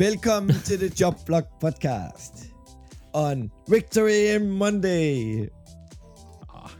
[0.00, 2.34] Velkommen til The Job Block Podcast.
[3.12, 5.48] On Victory Monday.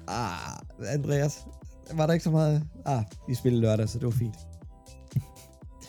[0.09, 1.47] Ah, Andreas,
[1.93, 2.63] var der ikke så meget?
[2.87, 4.37] Ah, vi spillede lørdag, så det var fint.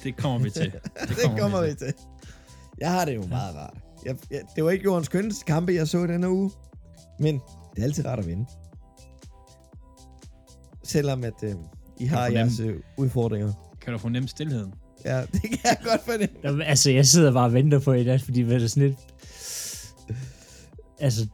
[0.03, 0.71] Det kommer vi til.
[0.71, 1.93] Det kommer, det kommer vi til.
[2.79, 3.77] Jeg har det jo meget rart.
[4.05, 6.51] Jeg, jeg, det var ikke jordens skønneste kampe, jeg så denne uge.
[7.19, 7.41] Men
[7.75, 8.45] det er altid rart at vinde.
[10.83, 11.55] Selvom at øh,
[11.99, 13.53] I har jeres øh, udfordringer.
[13.81, 14.73] Kan du fornemme stillheden?
[15.05, 16.35] Ja, det kan jeg godt fornemme.
[16.43, 18.99] Jamen, altså, jeg sidder bare og venter på i dag, fordi det er sådan lidt...
[20.99, 21.27] Altså,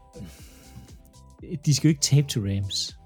[1.65, 2.97] de skal jo ikke tabe til Rams.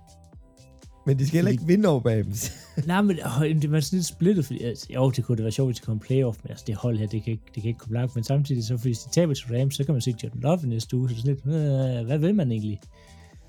[1.06, 2.52] Men de skal heller ikke vinde over Babens.
[2.88, 5.52] Nej, men øh, det er sådan lidt splittet, fordi altså, jo, det kunne det være
[5.52, 7.70] sjovt, hvis de kom playoff, men altså, det hold her, det kan, ikke, det kan
[7.70, 10.16] ikke komme langt, men samtidig så, hvis de taber til Rams, så kan man se
[10.24, 12.80] Jordan Love næste uge, så det er sådan lidt, øh, hvad vil man egentlig?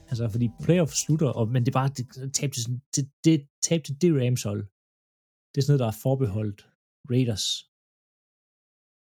[0.09, 3.43] Altså, fordi playoff slutter, og, men det er bare, det, tab til, sådan- det, det,
[3.69, 4.67] tab til det Rams hold,
[5.55, 6.67] det er sådan noget, der er forbeholdt
[7.11, 7.71] Raiders.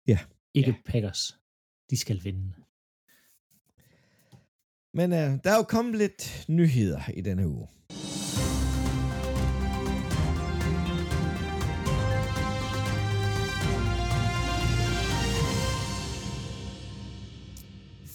[0.06, 0.18] Ja.
[0.54, 0.82] Ikke Ja.
[0.92, 1.38] Packers.
[1.90, 2.54] De skal vinde.
[4.94, 7.68] Men øh, der er jo kommet lidt nyheder i denne uge.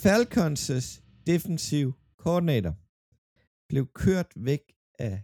[0.06, 2.74] Falcons' defensiv koordinator
[3.70, 5.24] blev kørt væk af,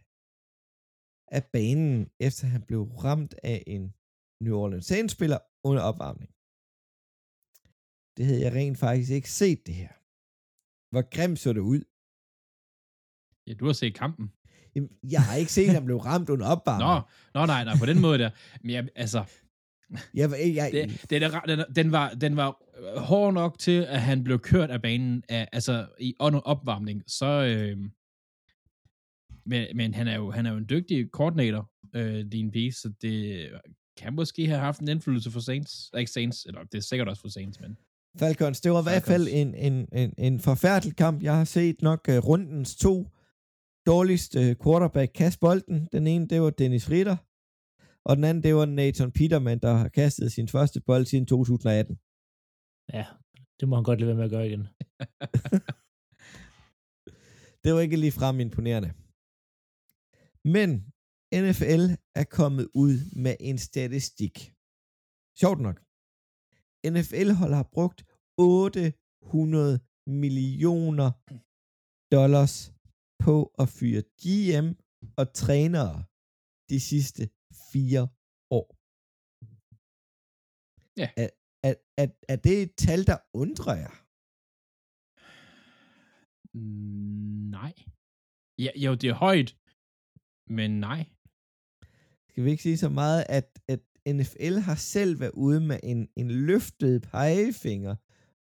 [1.27, 3.93] af banen, efter han blev ramt af en
[4.43, 6.29] New Orleans Saints-spiller under opvarmning.
[8.17, 9.93] Det havde jeg rent faktisk ikke set det her.
[10.91, 11.81] Hvor grimt så det ud.
[13.47, 14.31] Ja, du har set kampen.
[14.75, 17.07] Jamen, Jeg har ikke set, at han blev ramt under Nå, opvarmning.
[17.33, 18.29] nå nej, nej, på den måde der.
[18.61, 19.23] Men jeg, altså,
[20.13, 24.01] Jeg, jeg, jeg, det, det den, den, var, den var øh, hård nok til, at
[24.01, 27.03] han blev kørt af banen, af, altså i under opvarmning.
[27.07, 27.77] Så, øh,
[29.45, 32.93] men, men han er jo han er jo en dygtig koordinator, øh, din piece, så
[33.01, 33.49] det
[33.97, 35.91] kan måske have haft en indflydelse for Saints.
[35.97, 37.77] Ikke Saints, eller det er sikkert også for Saints, men
[38.19, 41.23] Falcons, det var i hvert fald en, en, en, en forfærdelig kamp.
[41.23, 43.07] Jeg har set nok uh, rundens to
[43.85, 45.87] dårligste uh, quarterback kaste bolden.
[45.91, 47.17] Den ene, det var Dennis Ritter,
[48.05, 51.99] og den anden, det var Nathan Peterman, der har kastet sin første bold siden 2018.
[52.93, 53.05] Ja,
[53.59, 54.67] det må han godt lade være med at gøre igen.
[57.63, 58.93] Det var ikke lige frem imponerende.
[60.45, 60.90] Men
[61.33, 61.83] NFL
[62.15, 64.35] er kommet ud med en statistik.
[65.41, 65.77] Sjovt nok.
[66.95, 67.99] NFL-hold har brugt
[68.37, 69.79] 800
[70.23, 71.09] millioner
[72.15, 72.55] dollars
[73.25, 74.67] på at fyre GM
[75.19, 75.97] og trænere
[76.71, 77.23] de sidste
[77.71, 78.03] fire
[78.59, 78.67] år.
[81.01, 81.07] Ja.
[81.23, 81.29] Er,
[81.67, 83.95] er, er, er det et tal, der undrer jer?
[87.57, 87.73] nej.
[88.65, 89.49] Ja, jo, det er højt,
[90.57, 91.01] men nej.
[92.31, 96.09] Skal vi ikke sige så meget, at, at NFL har selv været ude med en,
[96.15, 97.95] en løftet pegefinger,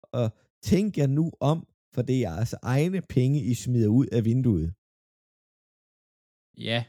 [0.03, 4.25] og tænk jer nu om, for det er altså egne penge, I smider ud af
[4.25, 4.73] vinduet.
[6.57, 6.85] Ja.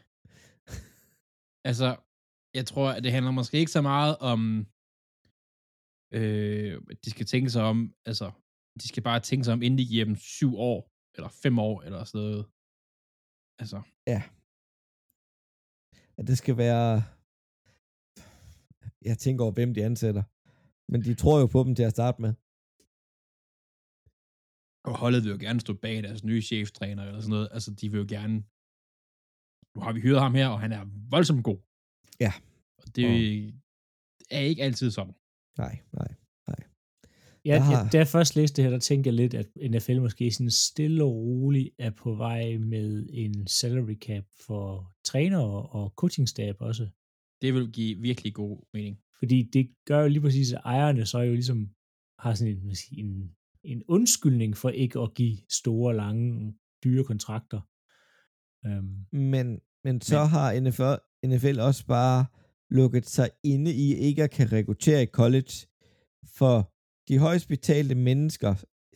[1.68, 1.96] altså,
[2.54, 4.66] jeg tror, at det handler måske ikke så meget om,
[6.18, 8.30] øh, de skal tænke sig om, altså,
[8.80, 11.82] de skal bare tænke sig om, inden de giver dem syv år, eller fem år,
[11.82, 12.46] eller sådan noget.
[13.58, 13.82] Altså,
[16.20, 17.02] At det skal være...
[19.08, 20.22] Jeg tænker over, hvem de ansætter.
[20.92, 22.32] Men de tror jo på dem til at starte med.
[24.88, 27.48] og holdet vil jo gerne stå bag deres nye cheftræner, eller sådan noget.
[27.52, 28.36] Altså, de vil jo gerne,
[29.74, 31.58] nu har vi hyret ham her, og han er voldsomt god.
[32.24, 32.32] Ja.
[32.78, 33.60] Og det Og-
[34.36, 35.14] er ikke altid sådan.
[35.58, 36.10] Nej, nej.
[37.44, 37.88] Ja, Jeg har...
[37.88, 41.04] da jeg først læste det her, der tænkte jeg lidt, at NFL måske sådan stille
[41.04, 46.88] og roligt er på vej med en salary cap for trænere og coachingstab også.
[47.42, 48.98] Det vil give virkelig god mening.
[49.18, 51.68] Fordi det gør jo lige præcis, at ejerne så jo ligesom
[52.18, 53.30] har sådan en, en,
[53.64, 57.60] en undskyldning for ikke at give store, lange, dyre kontrakter.
[58.66, 62.26] Um, Men, men så Men- har NFL, NFL også bare
[62.70, 65.52] lukket sig inde i ikke at kan rekruttere i college,
[66.38, 66.72] for
[67.10, 68.52] de højst betalte mennesker,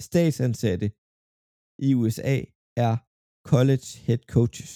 [0.09, 0.87] statsansatte
[1.87, 2.37] i USA,
[2.77, 2.95] er
[3.53, 4.73] college head coaches.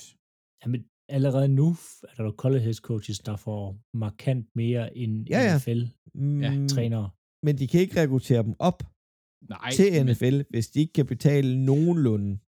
[0.62, 0.80] jamen,
[1.16, 1.66] allerede nu
[2.08, 3.62] er der jo college head coaches, der får
[4.04, 5.56] markant mere end Ja, ja.
[5.56, 7.06] NFL-trænere.
[7.10, 8.82] Mm, Men de kan ikke rekruttere dem op
[9.48, 12.38] Nej, til men- NFL, hvis de ikke kan betale nogenlunde.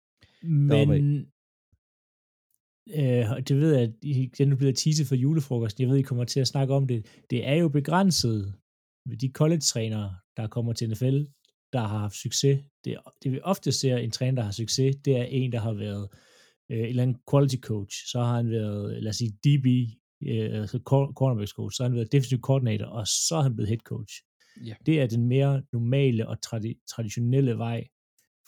[0.42, 0.94] Men Deroppe
[3.36, 5.82] øh, det ved jeg, at I- den er blevet teaset for julefrokosten.
[5.82, 7.24] Jeg ved, I kommer til at snakke om det.
[7.30, 8.54] Det er jo begrænset
[9.20, 11.18] de college-trænere, der kommer til NFL,
[11.72, 12.64] der har haft succes.
[12.84, 15.72] Det, det vi ofte ser en træner, der har succes, det er en, der har
[15.72, 16.08] været
[16.70, 17.96] øh, en eller anden quality coach.
[18.10, 19.66] Så har han været, lad os sige, DB,
[20.22, 21.76] øh, altså cor- cornerbacks coach.
[21.76, 24.14] Så har han været defensive coordinator, og så er han blevet head coach.
[24.66, 24.74] Ja.
[24.86, 27.88] Det er den mere normale og tradi- traditionelle vej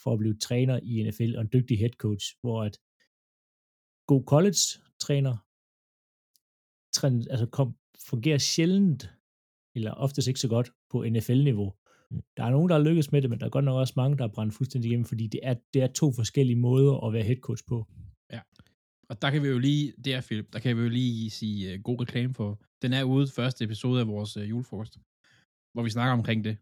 [0.03, 2.79] for at blive træner i NFL og en dygtig head coach, hvor at
[4.07, 5.37] god college-træner
[6.97, 7.77] træn- altså kom,
[8.09, 9.11] fungerer sjældent,
[9.75, 11.73] eller oftest ikke så godt på NFL-niveau.
[12.11, 12.21] Mm.
[12.37, 14.19] Der er nogen, der har lykkes med det, men der er godt nok også mange,
[14.19, 17.23] der er brændt fuldstændig igennem, fordi det er, det er to forskellige måder at være
[17.23, 17.87] head coach på.
[19.09, 21.75] Og der kan vi jo lige, det er Philip, der kan vi jo lige sige
[21.75, 22.61] uh, god reklame for.
[22.83, 24.99] Den er ude første episode af vores uh, julefrokost,
[25.75, 26.57] hvor vi snakker omkring det.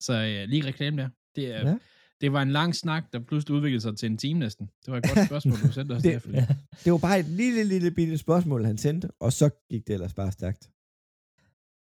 [0.00, 1.08] Så uh, lige reklame der.
[1.36, 1.68] Det, er, Ja.
[1.68, 1.78] ja.
[2.20, 4.66] det var en lang snak, der pludselig udviklede sig til en time næsten.
[4.86, 6.42] Det var et godt spørgsmål, du sendte os Det- der, Philip.
[6.84, 10.14] Det var bare et lille, lille bitte spørgsmål, han sendte, og så gik det ellers
[10.14, 10.70] bare stærkt.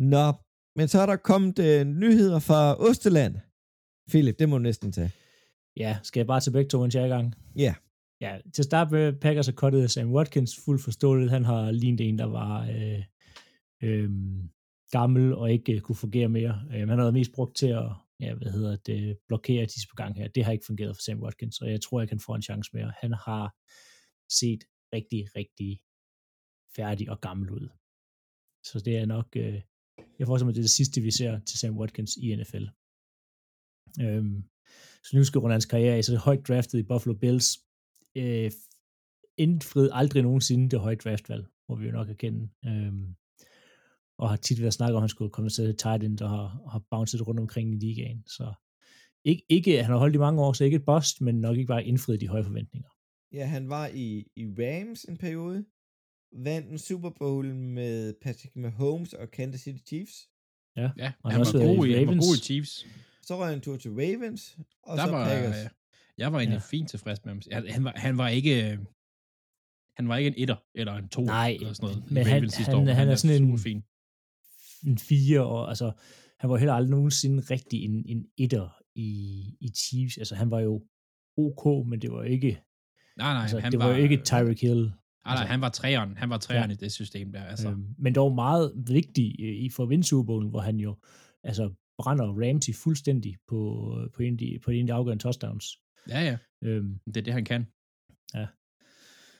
[0.02, 0.34] Nå,
[0.76, 3.36] men så er der kommet øh, nyheder fra Osteland.
[4.10, 5.12] Philip, det må du næsten tage.
[5.78, 7.36] Ja, skal jeg bare til begge to, mens jeg er i gang?
[7.56, 7.76] Ja.
[8.22, 11.32] Ja, til at starte med, Packers har kottet Sam Watkins fuldt forståeligt.
[11.32, 13.04] Han har lignet en, der var øh,
[13.84, 14.10] øh,
[14.92, 16.62] gammel og ikke øh, kunne fungere mere.
[16.74, 19.96] Øh, han har været mest brugt til at ja, hvad hedder det, blokere de på
[19.96, 20.28] gang her.
[20.28, 22.70] Det har ikke fungeret for Sam Watkins, og jeg tror, jeg kan få en chance
[22.74, 22.94] mere.
[23.02, 23.56] Han har
[24.30, 24.64] set
[24.94, 25.80] rigtig, rigtig
[26.76, 27.70] færdig og gammel ud.
[28.64, 29.62] Så det er nok, øh,
[30.22, 32.66] jeg får simpelthen det, er det sidste, vi ser til Sam Watkins i NFL.
[34.02, 34.44] Øhm,
[35.04, 37.60] så nu skal runde hans karriere af, så det er højt draftet i Buffalo Bills.
[38.16, 38.52] Øh,
[39.38, 42.50] indfried aldrig nogensinde det høje draftvalg, må vi jo nok erkende.
[42.66, 43.16] Øhm,
[44.18, 46.70] og har tit været snakket om, at han skulle komme til tight end og har,
[46.72, 48.24] har bounced rundt omkring i ligaen.
[48.28, 48.54] Så
[49.24, 51.68] ikke, ikke, han har holdt i mange år, så ikke et bust, men nok ikke
[51.68, 52.90] bare indfriet de høje forventninger.
[53.34, 55.66] Ja, han var i, i Rams en periode.
[56.34, 60.28] Vandt en Super Bowl med Patrick Mahomes og Kansas City Chiefs.
[60.76, 62.26] Ja, Og han han, var god i han var Ravens.
[62.28, 62.86] god i Chiefs.
[63.24, 65.56] Så røg han tur til Ravens, og der så var, Packers.
[66.18, 66.62] jeg var egentlig Ja.
[66.72, 66.78] ja.
[66.78, 67.42] fint tilfreds med ham.
[67.52, 68.78] Han, han, var, han var ikke øh,
[69.98, 72.12] han var ikke en etter eller en to Nej, eller sådan noget.
[72.12, 72.94] men han- han- år.
[72.94, 73.84] han er sådan en- fin.
[74.88, 75.92] en fire, og altså,
[76.40, 79.10] han var heller aldrig nogensinde rigtig en, en etter i,
[79.62, 80.18] i Chiefs.
[80.18, 80.88] Altså, han var jo
[81.38, 82.62] ok, men det var ikke,
[83.18, 84.92] Nej, nej, altså, han det var, jo ikke Tyreek Hill.
[85.26, 86.18] Nej, nej, altså- han var træeren.
[86.18, 86.74] Han var træeren Ja.
[86.74, 87.44] i det system der.
[87.44, 87.70] Altså.
[87.70, 90.98] Øhm, men dog meget vigtig øh, i for vinde Super Bowlen, hvor han jo
[91.44, 93.58] altså, brænder Ramsey fuldstændig på,
[94.16, 95.66] på, en, de, på en af de afgørende touchdowns.
[96.10, 96.38] Ja, ja.
[96.64, 97.68] Øhm, Det er det, han kan.
[98.34, 98.48] Ja.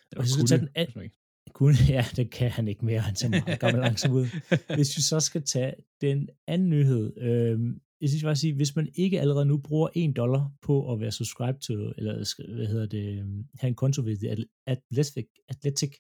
[0.10, 1.12] Det Og vi skal tage den an- an...
[1.54, 4.26] kun, ja, det kan han ikke mere, han ser meget gammel langsomt ud.
[4.78, 8.76] Hvis vi så skal tage den anden nyhed, øhm, jeg synes bare at sige, hvis
[8.76, 12.14] man ikke allerede nu bruger 1 dollar på at være subscribe til, eller
[12.56, 15.94] hvad hedder det, øhm, have en konto ved Athletic, Athletic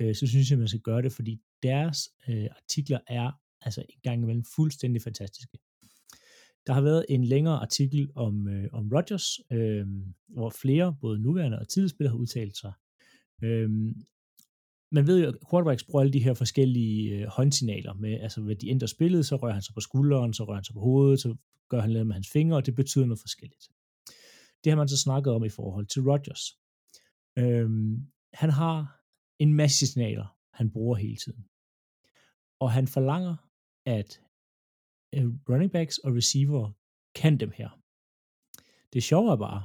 [0.00, 1.98] øh, så synes jeg, man skal gøre det, fordi deres
[2.28, 3.30] øh, artikler er
[3.60, 5.58] altså en gang imellem fuldstændig fantastiske.
[6.66, 9.86] Der har været en længere artikel om, øh, om Rodgers, øh,
[10.28, 12.72] hvor flere, både nuværende og tidligere spillere, har udtalt sig.
[13.42, 13.70] Øh,
[14.92, 18.56] man ved jo, at quarterbacks bruger alle de her forskellige øh, håndsignaler med, altså hvad
[18.56, 21.20] de ændrer spillet, så rører han sig på skulderen, så rører han sig på hovedet,
[21.20, 21.36] så
[21.68, 23.68] gør han noget med hans fingre, og det betyder noget forskelligt.
[24.64, 26.58] Det har man så snakket om i forhold til Rodgers.
[27.38, 29.00] Øhm, han har
[29.38, 31.44] en masse signaler, han bruger hele tiden.
[32.60, 33.36] Og han forlanger,
[33.86, 34.20] at
[35.14, 36.72] øh, running backs og receiver
[37.14, 37.68] kan dem her.
[38.92, 39.62] Det sjove er bare,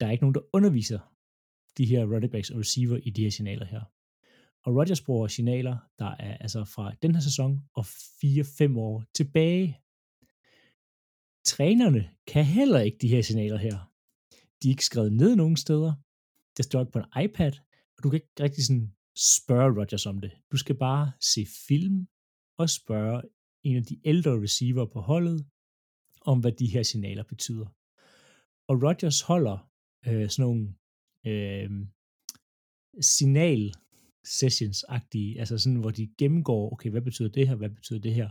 [0.00, 0.98] der er ikke nogen, der underviser
[1.78, 3.95] de her running backs og receiver i de her signaler her.
[4.66, 9.80] Og Rodgers bruger signaler, der er altså fra den her sæson og 4-5 år tilbage.
[11.44, 13.92] Trænerne kan heller ikke de her signaler her.
[14.62, 15.92] De er ikke skrevet ned nogen steder.
[16.56, 17.52] Det står ikke på en iPad,
[17.96, 18.94] og du kan ikke rigtig sådan
[19.38, 20.32] spørge Rodgers om det.
[20.52, 22.06] Du skal bare se film
[22.58, 23.22] og spørge
[23.64, 25.46] en af de ældre receiver på holdet,
[26.20, 27.66] om hvad de her signaler betyder.
[28.68, 29.70] Og Rodgers holder
[30.06, 30.74] øh, sådan nogle
[31.26, 31.70] øh,
[33.00, 33.74] signal
[34.26, 38.30] sessions-agtige, altså sådan, hvor de gennemgår, okay, hvad betyder det her, hvad betyder det her,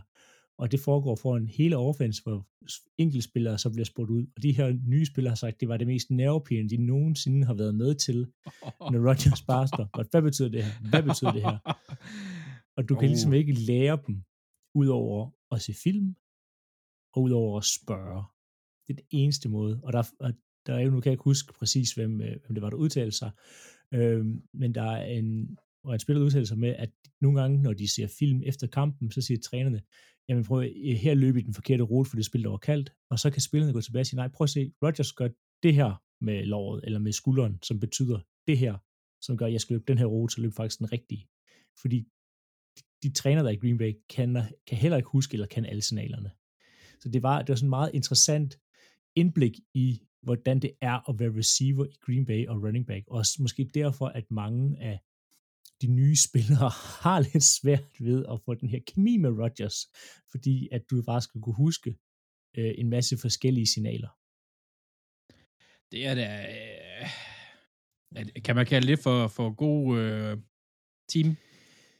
[0.58, 2.46] og det foregår for en hele offense, hvor
[2.98, 5.86] enkeltspillere så bliver spurgt ud, og de her nye spillere har sagt, det var det
[5.86, 8.26] mest nervepirrende, de nogensinde har været med til,
[8.92, 11.58] når Rodgers bare står, hvad betyder det her, hvad betyder det her,
[12.76, 13.36] og du kan ligesom Oh.
[13.36, 14.22] ikke lære dem,
[14.74, 16.16] ud over at se film,
[17.14, 18.24] og ud over at spørge.
[18.86, 20.32] Det er den eneste måde, og der, og
[20.66, 22.76] der er jo, nu kan jeg ikke huske præcis, hvem, øh, hvem det var, der
[22.76, 23.30] udtalte sig,
[23.94, 26.90] øhm, men der er en, og en spiller udtaler sig med, at
[27.20, 29.82] nogle gange, når de ser film efter kampen, så siger trænerne,
[30.28, 32.92] jamen prøv øh, her løb i den forkerte rute, for det spil, der var kaldt,
[33.10, 35.28] og så kan spillerne gå tilbage og sige, nej, prøv at se, Rodgers gør
[35.62, 38.76] det her med låret, eller med skulderen, som betyder det her,
[39.20, 41.28] som gør, at jeg skal løbe den her rute, så løb faktisk den rigtige.
[41.80, 42.04] Fordi
[43.02, 46.30] de, træner, der i Green Bay, kan, kan heller ikke huske, eller kan alle signalerne.
[47.00, 48.58] Så det var, det var sådan en meget interessant
[49.14, 53.08] indblik i, hvordan det er at være receiver i Green Bay og running back.
[53.08, 55.00] Og også måske derfor, at mange af
[55.82, 56.70] de nye spillere
[57.02, 59.78] har lidt svært ved at få den her kemi med Rodgers,
[60.30, 61.90] fordi at du bare skal kunne huske
[62.58, 64.10] øh, en masse forskellige signaler.
[65.92, 66.28] Det er da...
[66.54, 67.06] Øh,
[68.44, 70.38] kan man kalde det for, for god øh,
[71.12, 71.36] team,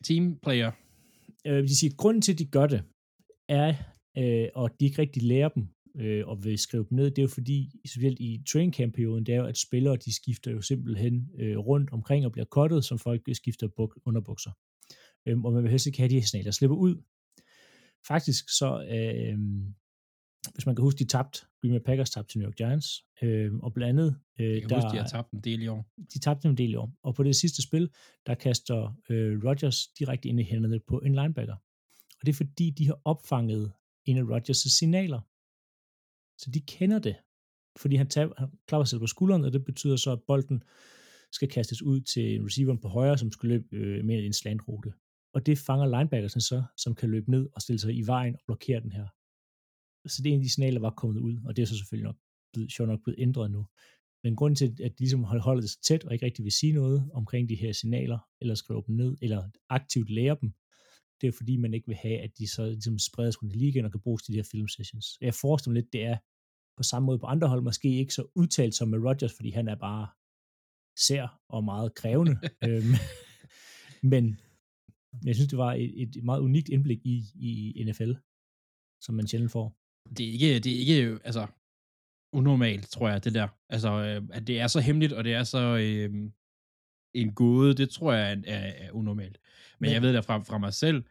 [0.05, 0.73] teamplayer?
[1.47, 2.85] Øh, de siger, at grunden til, at de gør det,
[3.49, 3.75] er,
[4.19, 7.23] øh, og de ikke rigtig lærer dem, øh, og vil skrive dem ned, det er
[7.23, 10.61] jo fordi, specielt i training camp perioden, det er jo, at spillere, de skifter jo
[10.61, 14.51] simpelthen øh, rundt omkring og bliver kottet, som folk skifter buk- underbukser.
[15.27, 17.03] Øh, og man vil helst ikke have de her signaler slipper ud.
[18.09, 19.39] Faktisk så, øh,
[20.55, 23.55] hvis man kan huske, de tabte, Green Bay Packers tabte til New York Giants, øh,
[23.55, 24.17] og blandt andet...
[24.41, 25.87] Øh, jeg kan der, huske, de har tabt en del i år.
[26.15, 27.91] De tabte en del i år, og på det sidste spil,
[28.27, 31.55] der kaster øh, Rodgers direkte ind i hænderne på en linebacker.
[32.21, 33.73] Og det er fordi, de har opfanget
[34.05, 35.21] en af Rodgers' signaler.
[36.39, 37.17] Så de kender det,
[37.77, 40.63] fordi han, tager, han klapper selv på skulderen, og det betyder så, at bolden
[41.33, 44.93] skal kastes ud til receiveren på højre, som skal løbe øh, mere i en slantrute.
[45.35, 48.41] Og det fanger linebackersen så, som kan løbe ned og stille sig i vejen og
[48.47, 49.07] blokere den her.
[50.09, 51.77] Så det er en af de signaler, der var kommet ud, og det er så
[51.77, 52.17] selvfølgelig nok
[52.53, 53.67] blevet, sjovt nok blevet ændret nu.
[54.25, 56.73] Men grunden til, at de ligesom holder det så tæt, og ikke rigtig vil sige
[56.73, 60.53] noget omkring de her signaler, eller skrive dem ned, eller aktivt lære dem,
[61.21, 63.85] det er fordi, man ikke vil have, at de så ligesom spredes rundt i ligaen
[63.85, 65.19] og kan bruges til de her film sessions.
[65.21, 66.17] Jeg forestiller mig lidt, det er
[66.77, 69.69] på samme måde på andre hold, måske ikke så udtalt som med Rodgers, fordi han
[69.69, 70.09] er bare
[70.99, 72.37] sær og meget krævende.
[72.69, 72.95] øhm,
[74.03, 74.41] men
[75.25, 77.25] jeg synes, det var et, et meget unikt indblik i,
[77.77, 78.13] i NFL,
[79.01, 79.77] som man sjældent får.
[80.17, 81.47] Det er ikke, det er ikke altså,
[82.33, 83.49] unormalt, tror jeg, det der.
[83.69, 86.31] Altså, øh, at det er så hemmeligt, og det er så øh,
[87.21, 89.39] en gåde, det tror jeg er, er, er unormalt.
[89.81, 91.05] Men, Men jeg ved da fra, fra mig selv,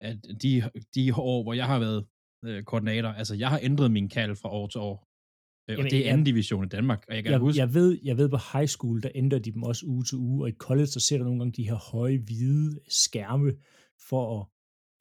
[0.00, 2.06] at de, de år, hvor jeg har været
[2.44, 5.08] øh, koordinator, altså jeg har ændret min kald fra år til år.
[5.70, 7.58] Øh, og Jamen, det er jeg- anden division i Danmark, og jeg kan Jeg, huske,
[7.60, 10.44] jeg, ved, jeg ved på high school, der ændrer de dem også uge til uge,
[10.44, 13.52] og i college, så ser der nogle gange de her høje, hvide skærme
[14.08, 14.46] for at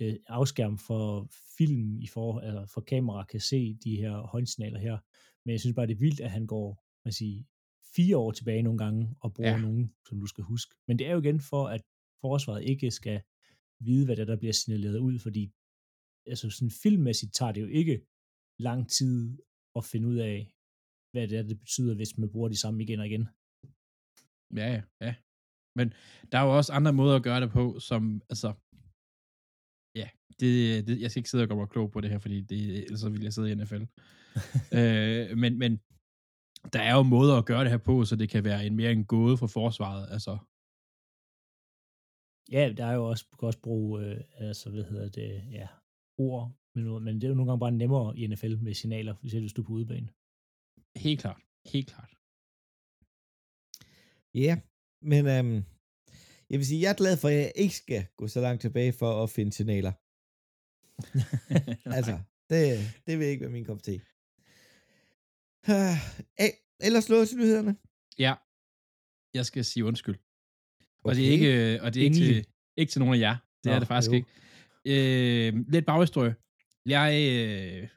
[0.08, 1.27] øh, afskærme for
[1.58, 4.98] film, i for, altså for kamera kan se de her håndsignaler her.
[5.46, 7.44] Men jeg synes bare, det er vildt, at han går man siger,
[7.96, 9.62] fire år tilbage nogle gange og bruger Ja.
[9.68, 10.75] nogen, som du skal huske.
[10.88, 11.82] Men det er jo igen for, at
[12.25, 13.22] forsvaret ikke skal
[13.88, 15.44] vide, hvad det er, der bliver signaleret ud, fordi
[16.32, 17.96] altså sådan filmmæssigt tager det jo ikke
[18.60, 19.38] lang tid
[19.75, 20.38] at finde ud af,
[21.12, 23.25] hvad det er, det betyder, hvis man bruger de samme igen og igen.
[24.60, 25.16] Ja, ja, ja.
[25.78, 25.88] Men
[26.32, 28.50] der er jo også andre måder at gøre det på, som, altså,
[30.02, 30.08] ja,
[30.40, 30.52] det,
[30.88, 33.00] det, jeg skal ikke sidde og gøre mig klog på det her, fordi det, ellers
[33.00, 33.84] så vil jeg sidde i NFL.
[34.80, 35.72] øh, men, men
[36.74, 38.92] der er jo måder at gøre det her på, så det kan være en mere
[38.92, 40.38] en gåde for forsvaret, altså,
[42.52, 45.68] Ja, der er jo også, kan også bruge, øh, altså, hvad hedder det, ja,
[46.18, 49.54] ord, men, men det er jo nogle gange bare nemmere i NFL med signaler, hvis
[49.54, 50.10] du er på udebane.
[50.96, 52.12] helt klart, helt klart.
[54.34, 54.62] Ja,
[55.02, 55.64] men øhm,
[56.50, 58.94] jeg vil sige, jeg er glad for, at jeg ikke skal gå så langt tilbage
[58.94, 59.94] for at finde signaler.
[61.98, 62.20] altså,
[62.50, 62.62] det,
[63.08, 64.02] det vil ikke være min kop te.
[65.74, 65.98] Uh,
[66.80, 67.78] ellers lå til nyhederne.
[68.20, 68.34] Ja,
[69.34, 70.16] jeg skal sige undskyld.
[71.04, 71.34] Og det er Okay.
[71.34, 72.46] ikke, øh, og det er ikke til,
[72.78, 73.36] ikke til nogen af jer.
[73.64, 74.16] Det Nå, er det faktisk jo.
[74.16, 74.28] ikke.
[75.48, 76.36] Øh, lidt baghistorie.
[76.86, 77.90] Jeg øh,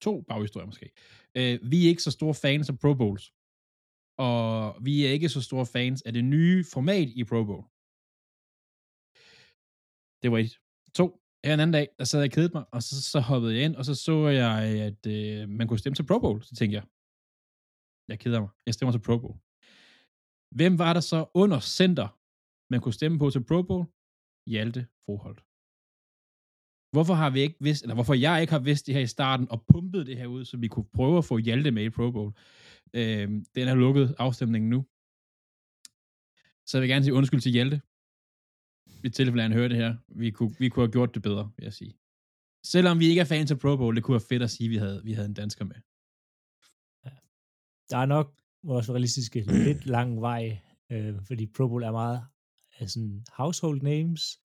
[0.00, 0.90] to baghistorier måske.
[1.36, 3.32] Øh, vi er ikke så store fans af Pro Bowls.
[4.18, 7.64] Og vi er ikke så store fans af det nye format i Pro Bowl.
[10.22, 10.52] Det var et.
[10.94, 11.06] To.
[11.44, 13.64] Ja, en anden dag, der sad jeg og kedede mig, og så, så hoppede jeg
[13.64, 14.54] ind, og så så jeg,
[14.88, 16.42] at øh, man kunne stemme til Pro Bowl.
[16.42, 16.84] Så tænkte jeg,
[18.08, 18.50] jeg keder mig.
[18.66, 19.36] Jeg stemmer til Pro Bowl.
[20.58, 22.08] Hvem var der så under center,
[22.72, 23.84] man kunne stemme på til Pro Bowl?
[24.52, 25.40] Hjalte Froholt.
[26.94, 29.50] Hvorfor har vi ikke vidst, eller hvorfor jeg ikke har vidst det her i starten,
[29.50, 32.10] og pumpet det her ud, så vi kunne prøve at få Hjalte med i Pro
[32.10, 32.32] Bowl.
[32.94, 34.80] Øh, den er lukket afstemningen nu.
[36.66, 37.80] Så jeg vil gerne sige undskyld til Hjalte.
[39.04, 39.94] I tilfælde, at han hører det her.
[40.08, 41.94] Vi kunne, vi kunne have gjort det bedre, vil jeg sige.
[42.64, 44.70] Selvom vi ikke er fans af Pro Bowl, det kunne være fedt at sige, at
[44.70, 45.76] vi havde, vi havde en dansker med.
[47.90, 50.58] Der er nok vores realistiske lidt lang vej,
[50.92, 52.22] øh, fordi Pro Bowl er meget
[52.78, 54.40] af sådan household names.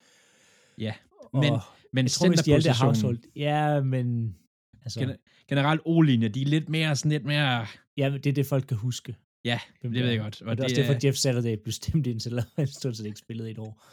[0.78, 0.94] Ja,
[1.32, 1.52] og men,
[1.92, 4.36] men jeg tror, hvis de alle er household, ja, men
[4.82, 5.16] altså, Gen-
[5.48, 7.66] generelt O-linje, de er lidt mere sådan lidt mere...
[7.96, 9.16] ja, men det er det, folk kan huske.
[9.44, 10.10] Ja, det ved er.
[10.10, 10.42] jeg godt.
[10.42, 13.18] Og, det er også derfor, Jeff Saturday blev stemt ind, selvom han stod set ikke
[13.18, 13.84] spillet i et år.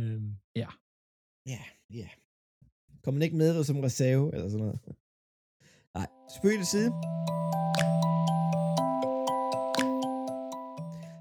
[0.00, 0.30] Øhm,
[1.46, 1.62] Ja,
[2.00, 2.08] ja.
[3.02, 4.80] Kom man ikke med som reserve, eller sådan noget.
[5.96, 6.90] Nej, spøg til side.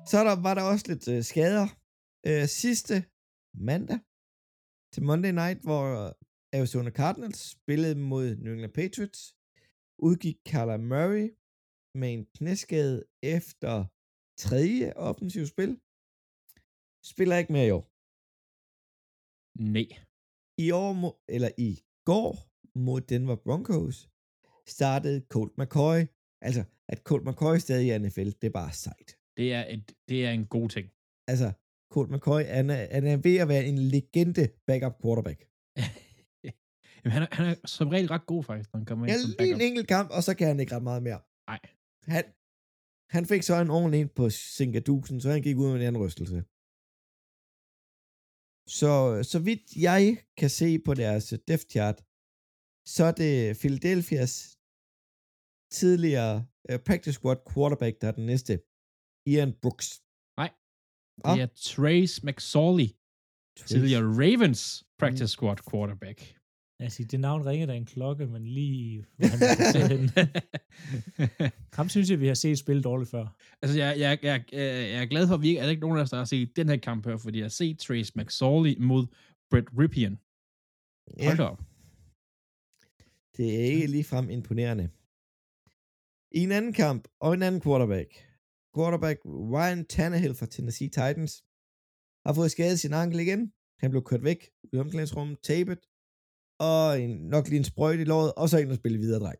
[0.10, 1.68] Så er der, var der også lidt øh, skader.
[2.28, 2.96] Øh, sidste
[3.70, 4.00] mandag
[4.94, 5.86] til Monday Night, hvor
[6.58, 9.22] Arizona Cardinals spillede mod New England Patriots,
[10.08, 11.28] udgik Kyler Murray
[12.00, 12.98] med en knæskade
[13.38, 13.74] efter
[14.46, 15.72] tredje offensiv spil.
[17.12, 17.86] spiller ikke mere i år.
[19.60, 19.88] Nej.
[20.58, 22.32] I år, mo- eller i går
[22.80, 24.10] mod Denver Broncos,
[24.68, 26.00] startede Colt McCoy.
[26.42, 29.18] Altså, at Colt McCoy stadig er i NFL, det er bare sejt.
[29.38, 30.88] Det er, et, det er en god ting.
[31.28, 31.52] Altså,
[31.94, 35.40] Colt McCoy, han er, han er ved at være en legende backup quarterback.
[37.02, 39.18] Jamen, han, er, han er som regel ret god, faktisk, når han kommer ind Ja,
[39.22, 39.56] som lige backup.
[39.56, 41.20] en enkelt kamp, og så kan han ikke ret meget mere.
[41.52, 41.60] Nej.
[42.16, 42.24] Han,
[43.16, 46.02] han fik så en ordentlig en på Sinkadusen, så han gik ud med en anden
[46.06, 46.44] rystelse.
[48.70, 51.98] Så, så vidt jeg kan se på deres depth chart,
[52.94, 54.36] så er det Philadelphia's
[55.80, 56.36] tidligere
[56.72, 58.54] uh, practice squad quarterback, der er den næste.
[59.32, 59.88] Ian Brooks.
[60.38, 60.52] Nej.
[61.26, 62.90] Det er Trace McSorley,
[63.72, 64.62] tidligere Ravens
[65.00, 66.39] practice squad quarterback.
[66.82, 69.06] Altså, det navn ringer der en klokke, men lige.
[71.78, 73.38] Ham synes jeg, vi har set spille dårligt før.
[73.62, 75.98] altså, jeg, jeg, jeg, jeg, er glad for, at vi ikke, er der ikke nogen
[75.98, 78.76] af os, der har set den her kamp her, fordi jeg har set Trace McSorley
[78.80, 79.08] mod
[79.50, 80.20] Brett Ripien.
[81.18, 81.62] Ja, Hold da op.
[83.38, 84.90] det er ikke ligefrem imponerende.
[86.32, 88.26] I en anden kamp, og en anden quarterback.
[88.76, 91.44] Quarterback Ryan Tannehill fra Tennessee Titans
[92.26, 93.54] har fået skadet sin ankel igen.
[93.80, 95.80] Han blev kørt væk i omklædningsrummet, tabet,
[96.60, 99.40] og en, nok lige en sprøjt i låret, og så ind og spille videre, dreng.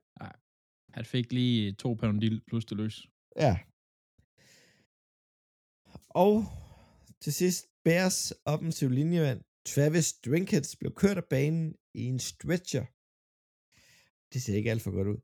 [0.94, 3.08] Han fik lige to Panodil plus det løs.
[3.36, 3.60] Ja.
[6.10, 6.44] Og
[7.22, 12.86] til sidst, Bears offensiv linjemand Travis Drinkets blev kørt af banen i en stretcher.
[14.34, 15.20] Det ser ikke alt for godt ud.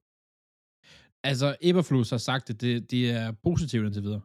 [1.23, 4.21] Altså, Eberflus har sagt, at det, det er positivt indtil videre.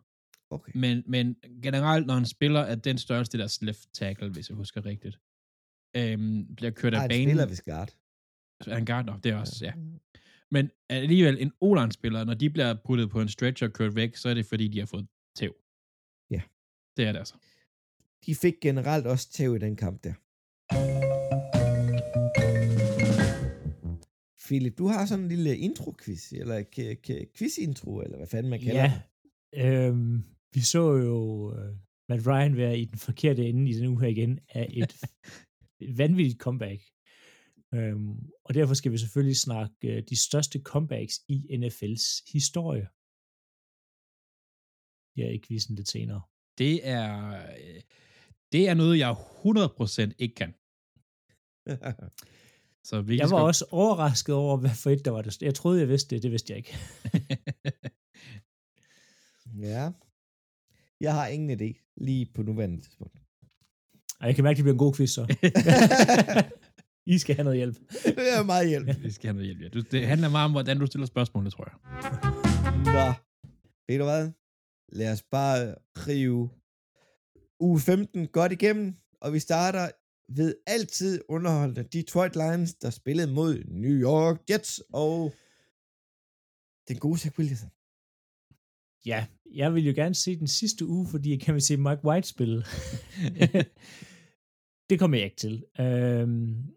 [0.50, 0.73] Okay.
[0.75, 4.87] Men, men generelt, når han spiller, at den største deres left tackle, hvis jeg husker
[4.87, 5.19] rigtigt,
[5.97, 7.28] øhm, bliver kørt Nej, af banen.
[7.28, 7.97] spiller ved guard.
[8.66, 9.04] Er han guard?
[9.06, 9.73] Nå, det er også, ja.
[10.50, 14.16] Men alligevel, en o spiller når de bliver puttet på en stretcher og kørt væk,
[14.16, 15.06] så er det fordi, de har fået
[15.37, 15.54] tæv.
[16.30, 16.42] Ja.
[16.97, 17.35] Det er det altså.
[18.26, 20.14] De fik generelt også tæv i den kamp der.
[24.46, 28.61] Philip, du har sådan en lille intro-quiz, eller k- k- quiz-intro, eller hvad fanden man
[28.61, 29.00] kalder Ja,
[29.55, 29.87] det.
[29.87, 30.24] øhm,
[30.55, 31.18] vi så jo
[31.50, 31.76] uh,
[32.09, 34.96] Matt Ryan være i den forkerte ende i den uge her igen af et,
[35.81, 36.83] et vanvittigt comeback.
[37.75, 42.88] Øhm, og derfor skal vi selvfølgelig snakke uh, de største comebacks i NFL's historie.
[45.16, 46.23] Ja, i quizzen lidt senere.
[46.59, 47.83] Det er, øh,
[48.53, 50.55] det er noget, jeg 100% ikke kan.
[52.88, 55.43] Så vi Jeg var også overrasket over, hvad for et der var det.
[55.43, 56.23] Jeg troede, jeg vidste det.
[56.23, 56.77] Det vidste jeg ikke.
[59.69, 59.93] ja.
[61.01, 63.19] Jeg har ingen idé, lige på nuværende tidspunkt.
[64.20, 65.22] Ej, jeg kan mærke, at det bliver en god quiz så.
[67.14, 67.76] I skal have noget hjælp.
[68.04, 69.02] det er meget hjælp.
[69.02, 69.62] Vi skal have noget hjælp.
[69.62, 69.68] Ja.
[69.68, 71.76] Du, det handler meget om, hvordan du stiller spørgsmålene, tror jeg.
[72.85, 73.12] Nå,
[73.88, 74.30] ved du hvad?
[74.92, 76.50] Lad os bare rive
[77.61, 79.90] uge 15 godt igennem, og vi starter
[80.28, 85.33] ved altid underholdende Detroit Lions, der spillede mod New York Jets og
[86.88, 87.70] den gode Zach Wilson.
[89.06, 92.04] Ja, jeg vil jo gerne se den sidste uge, fordi jeg kan vi se Mike
[92.04, 92.64] White spille.
[94.90, 95.64] det kommer jeg ikke til.
[95.81, 96.74] Øhm,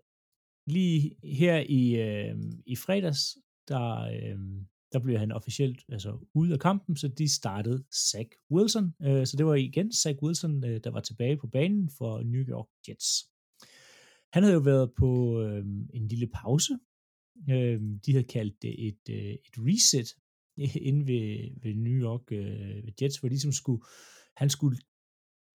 [0.67, 6.59] lige her i, øhm, i fredags, der, øhm, der blev han officielt altså, ude af
[6.59, 8.93] kampen, så de startede Zach Wilson.
[9.01, 12.41] Øh, så det var igen Zach Wilson, øh, der var tilbage på banen for New
[12.41, 13.09] York Jets.
[14.33, 16.73] Han havde jo været på øhm, en lille pause.
[17.49, 20.09] Øhm, de havde kaldt det et, øh, et reset
[20.89, 23.83] inde ved, ved New York øh, Jets, hvor de ligesom skulle,
[24.37, 24.77] han skulle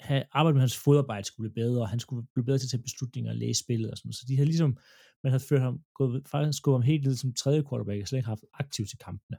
[0.01, 2.71] have arbejdet med hans fodarbejde skulle blive bedre, og han skulle blive bedre til at
[2.71, 4.17] tage beslutninger og læse spillet og sådan noget.
[4.17, 4.79] Så de havde ligesom,
[5.23, 8.19] man havde ført ham, gået, faktisk gået ham helt ned som tredje quarterback, og slet
[8.19, 9.39] ikke haft aktiv til kampene.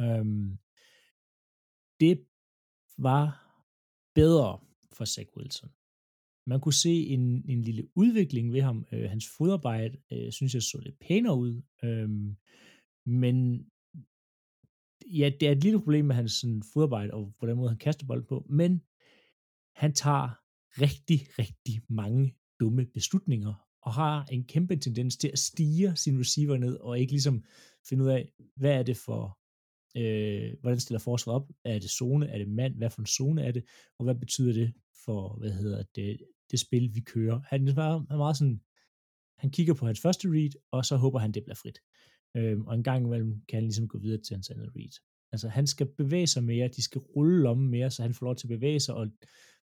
[0.00, 0.58] Øhm,
[2.00, 2.26] det
[2.98, 3.22] var
[4.14, 4.60] bedre
[4.92, 5.70] for Zach Wilson.
[6.46, 8.86] Man kunne se en, en lille udvikling ved ham.
[8.92, 11.62] Øh, hans fodarbejde, øh, synes jeg, så lidt pænere ud.
[11.84, 12.36] Øhm,
[13.06, 13.66] men
[15.06, 17.78] ja, det er et lille problem med hans sådan, fodarbejde, og på den måde, han
[17.78, 18.82] kaster bolden på, men
[19.78, 20.28] han tager
[20.80, 26.56] rigtig, rigtig mange dumme beslutninger, og har en kæmpe tendens til at stige sin receiver
[26.56, 27.44] ned, og ikke ligesom
[27.88, 29.38] finde ud af, hvad er det for,
[29.96, 33.42] øh, hvordan stiller forsvaret op, er det zone, er det mand, hvad for en zone
[33.42, 33.64] er det,
[33.98, 34.72] og hvad betyder det
[35.04, 36.18] for, hvad hedder det,
[36.50, 37.40] det spil, vi kører.
[37.46, 38.60] Han er meget, han er meget sådan,
[39.38, 41.78] han kigger på hans første read, og så håber han, det bliver frit.
[42.36, 45.00] Øh, og en gang imellem kan han ligesom gå videre til hans andet read.
[45.32, 48.36] Altså han skal bevæge sig mere, de skal rulle om mere, så han får lov
[48.36, 49.06] til at bevæge sig, og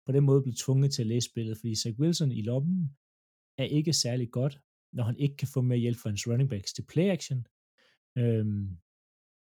[0.05, 2.97] på den måde blive tvunget til at læse spillet, fordi Zach Wilson i lommen
[3.57, 4.61] er ikke særlig godt,
[4.93, 7.47] når han ikke kan få mere hjælp fra hans running backs til play action.
[8.17, 8.77] Øhm,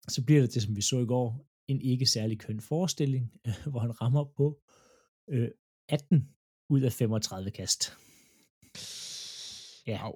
[0.08, 3.32] så bliver det det, som vi så i går, en ikke særlig køn forestilling,
[3.70, 4.62] hvor han rammer på
[5.30, 5.50] øh,
[5.88, 6.34] 18
[6.70, 7.82] ud af 35 kast.
[9.86, 9.98] Ja.
[10.06, 10.14] Au.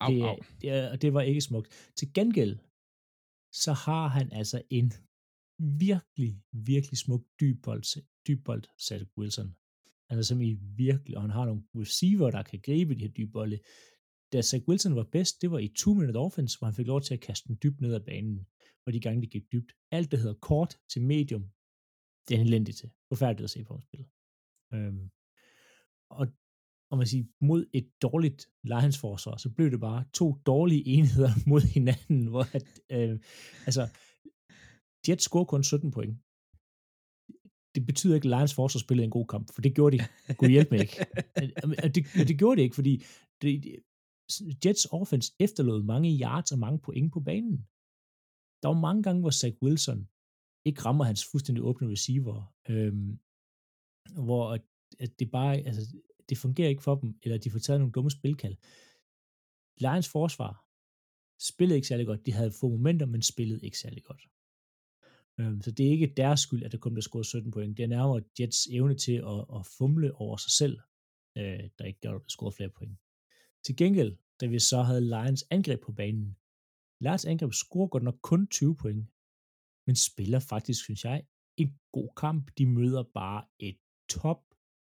[0.00, 0.38] Au, det, au.
[0.60, 1.92] Det, og det var ikke smukt.
[1.96, 2.58] Til gengæld,
[3.52, 4.92] så har han altså en
[5.58, 9.56] virkelig, virkelig smuk dybbold, dybbold Zach Wilson.
[10.10, 13.58] Altså som i virkelig, og han har nogle receiver, der kan gribe de her dybbolde.
[14.32, 17.14] Da Zach Wilson var bedst, det var i 2-minute offense, hvor han fik lov til
[17.14, 18.46] at kaste den dybt ned ad banen,
[18.86, 19.72] og de gange, det gik dybt.
[19.90, 21.44] Alt, der hedder kort til medium,
[22.28, 22.90] det er han elendig til.
[23.08, 24.06] Forfærdeligt at se på ham spille.
[24.74, 25.10] Øhm,
[26.10, 26.26] og
[26.90, 31.30] og man siger, mod et dårligt Lions forsvar, så blev det bare to dårlige enheder
[31.50, 33.18] mod hinanden, hvor at, øh,
[33.66, 33.88] altså,
[35.08, 36.18] Jets scorer kun 17 point.
[37.74, 40.02] Det betyder ikke, at Lions forsvar spillede en god kamp, for det gjorde de.
[40.38, 40.96] Gud hjælp mig ikke.
[41.94, 42.94] Det, det gjorde det ikke, fordi
[43.42, 43.52] det,
[44.64, 47.56] Jets offense efterlod mange yards og mange point på banen.
[48.62, 50.08] Der var mange gange, hvor Zach Wilson
[50.68, 53.18] ikke rammer hans fuldstændig åbne receiver, øhm,
[54.26, 54.44] hvor
[54.98, 55.96] at det bare, altså,
[56.28, 58.56] det fungerer ikke for dem, eller de får taget nogle dumme spilkald.
[59.84, 60.52] Lions forsvar
[61.50, 62.26] spillede ikke særlig godt.
[62.26, 64.22] De havde få momenter, men spillede ikke særlig godt.
[65.40, 67.76] Øhm, så det er ikke deres skyld, at der kun bliver score 17 point.
[67.76, 70.80] Det er nærmere Jets evne til at, at fumle over sig selv,
[71.38, 72.98] øh, der ikke gør, at der score flere point.
[73.64, 76.36] Til gengæld, da vi så havde Lions angreb på banen,
[77.00, 79.06] Lions angreb scorer godt nok kun 20 point,
[79.86, 81.26] men spiller faktisk, synes jeg,
[81.56, 82.50] en god kamp.
[82.58, 84.42] De møder bare et top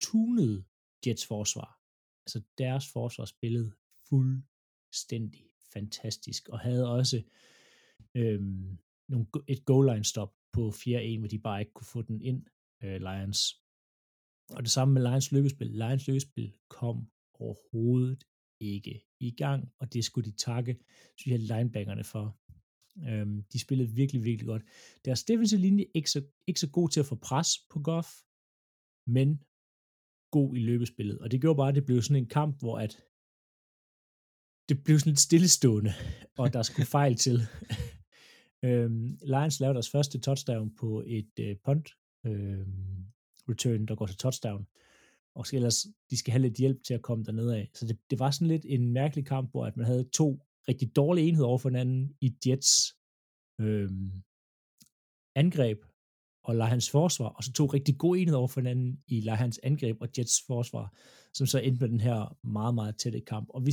[0.01, 0.65] tunet
[1.07, 1.81] Jets forsvar.
[2.25, 3.71] Altså deres forsvar spillede
[4.09, 7.23] fuldstændig fantastisk, og havde også
[8.15, 8.77] øhm,
[9.11, 12.45] nogle, et goal line stop på 4-1, hvor de bare ikke kunne få den ind,
[12.83, 13.39] øh, Lions.
[14.55, 15.67] Og det samme med Lions løbespil.
[15.67, 18.23] Lions løbespil kom overhovedet
[18.59, 20.79] ikke i gang, og det skulle de takke,
[21.17, 22.37] synes jeg, linebackerne for.
[23.09, 24.63] Øhm, de spillede virkelig, virkelig godt.
[25.05, 28.09] Deres defensive linje ikke så, ikke så god til at få pres på Goff,
[29.07, 29.43] men
[30.31, 31.19] god i løbespillet.
[31.19, 33.03] Og det gjorde bare, at det blev sådan en kamp, hvor at
[34.69, 35.93] det blev sådan lidt stillestående,
[36.37, 37.37] og der skulle fejl til
[38.63, 41.89] øhm, Lions lavede deres første touchdown på et øh, punt
[42.25, 42.67] øh,
[43.49, 44.67] return, der går til touchdown.
[45.35, 47.69] Og skal ellers, de skal have lidt hjælp til at komme dernede af.
[47.73, 50.95] Så det, det var sådan lidt en mærkelig kamp, hvor at man havde to rigtig
[50.95, 52.95] dårlige enheder over for hinanden i Jets
[53.59, 53.89] øh,
[55.35, 55.83] angreb,
[56.43, 59.97] og Lions forsvar, og så to rigtig gode enheder over for hinanden i Lions angreb
[60.01, 60.95] og Jets forsvar,
[61.33, 63.49] som så endte med den her meget, meget tætte kamp.
[63.49, 63.71] Og vi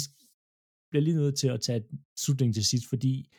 [0.91, 1.85] bliver lige nødt til at tage
[2.17, 3.31] slutningen til sidst, fordi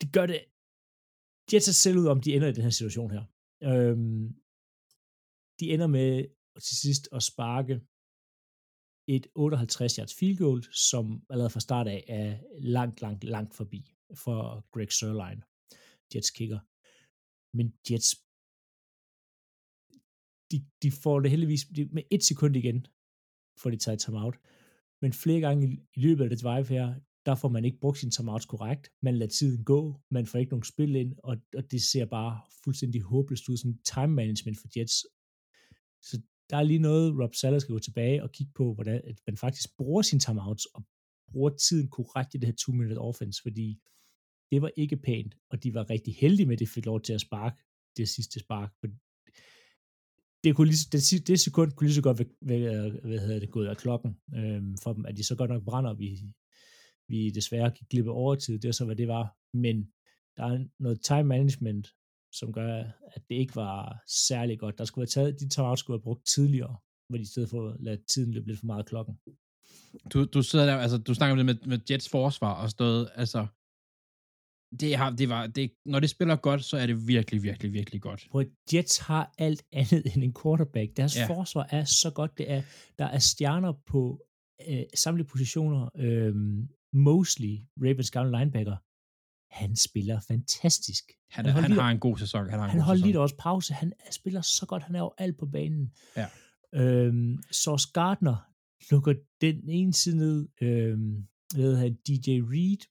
[0.00, 0.40] det gør det
[1.52, 3.24] Jets er selv ud om, de ender i den her situation her.
[3.70, 4.26] Øhm,
[5.60, 6.12] de ender med
[6.66, 7.74] til sidst at sparke
[9.08, 12.28] et 58 yards field goal, som allerede fra start af er
[12.58, 13.80] langt, langt, langt forbi
[14.24, 14.40] for
[14.72, 15.40] Greg Sørlein,
[16.14, 16.60] Jets kicker.
[17.56, 18.10] Men Jets,
[20.50, 22.86] de, de får det heldigvis de, med et sekund igen,
[23.60, 24.36] får de taget timeout.
[25.02, 26.88] Men flere gange i, i løbet af det drive her,
[27.26, 28.90] der får man ikke brugt sin timeouts korrekt.
[29.02, 32.40] Man lader tiden gå, man får ikke nogen spil ind, og, og det ser bare
[32.64, 35.06] fuldstændig håbløst ud, sådan time management for Jets.
[36.02, 39.18] Så der er lige noget, Rob Salah skal gå tilbage og kigge på, hvordan at
[39.26, 40.84] man faktisk bruger sin timeouts og
[41.32, 43.78] bruger tiden korrekt i det her 2-minute offense, fordi
[44.50, 47.12] det var ikke pænt, og de var rigtig heldige med, at de fik lov til
[47.12, 47.56] at sparke
[47.96, 48.70] det sidste spark.
[50.44, 53.66] Det, kunne lige, det, det sekund kunne lige så godt hvad, hvad hedder det, gået
[53.66, 56.32] af klokken øhm, for dem, at de så godt nok brænder, op i
[57.08, 59.36] vi desværre gik glip af overtid, det er så, hvad det var.
[59.54, 59.76] Men
[60.36, 61.94] der er noget time management,
[62.32, 64.78] som gør, at det ikke var særlig godt.
[64.78, 66.76] Der skulle være taget, de timeouts skulle have brugt tidligere,
[67.08, 69.18] hvor de i stedet for at lade tiden løbe lidt for meget klokken.
[70.12, 73.10] Du, du sidder der, altså du snakker om det med, med Jets forsvar og stået,
[73.14, 73.46] altså
[74.80, 78.02] det har, det var, det, når det spiller godt, så er det virkelig, virkelig, virkelig
[78.02, 78.26] godt.
[78.30, 80.96] Prøv, Jets har alt andet end en quarterback.
[80.96, 81.26] Deres ja.
[81.26, 82.38] forsvar er så godt.
[82.38, 82.62] Det er,
[82.98, 84.20] der er stjerner på
[84.68, 85.88] øh, samtlige positioner.
[85.96, 86.34] Øh,
[86.92, 88.76] Mosley, Ravens gamle linebacker,
[89.54, 91.04] han spiller fantastisk.
[91.30, 92.50] Han, han, han har en god sæson.
[92.50, 93.74] Han, har han holdt lige også pause.
[93.74, 94.82] Han spiller så godt.
[94.82, 95.92] Han er jo alt på banen.
[96.16, 96.26] Ja.
[96.74, 98.36] Øhm, Sauce Gardner
[98.90, 100.48] lukker den ene side ned.
[100.62, 102.86] Øhm, hvad hedder DJ Reed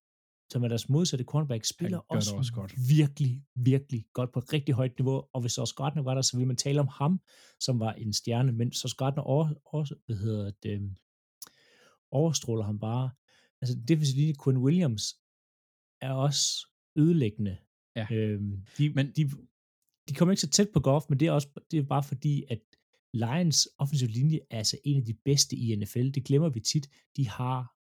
[0.51, 2.73] som er deres modsatte cornerback, spiller også, også godt.
[2.89, 6.38] virkelig, virkelig godt på et rigtig højt niveau, og hvis også Gardner var der, så
[6.38, 7.19] ville man tale om ham,
[7.60, 10.95] som var en stjerne, men så Gardner over, over, hvad hedder det,
[12.12, 13.10] overstråler ham bare.
[13.61, 15.03] Altså, defensive linje, Quinn Williams,
[16.01, 17.57] er også ødelæggende.
[17.95, 18.07] Ja.
[18.11, 19.29] Øhm, de, men de,
[20.09, 22.43] de kommer ikke så tæt på Goff, men det er også det er bare fordi,
[22.49, 22.61] at
[23.13, 26.09] Lions offensiv linje er altså en af de bedste i NFL.
[26.09, 26.89] Det glemmer vi tit.
[27.15, 27.75] De har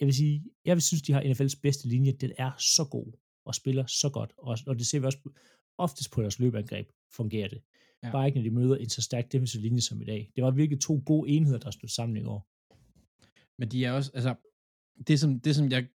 [0.00, 2.12] jeg vil sige, jeg vil synes, de har NFL's bedste linje.
[2.12, 3.12] Den er så god
[3.44, 4.32] og spiller så godt.
[4.38, 5.18] Og, og det ser vi også
[5.78, 7.62] oftest på deres løbeangreb fungerer det.
[8.02, 8.10] Ja.
[8.10, 10.32] Bare ikke, når de møder en så stærk defensiv linje som i dag.
[10.36, 12.51] Det var virkelig to gode enheder, der stod sammen i år.
[13.62, 14.34] Men de er også, altså,
[15.06, 15.86] det som, det som jeg,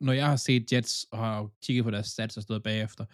[0.00, 3.04] når jeg har set Jets og har kigget på deres stats og stået bagefter,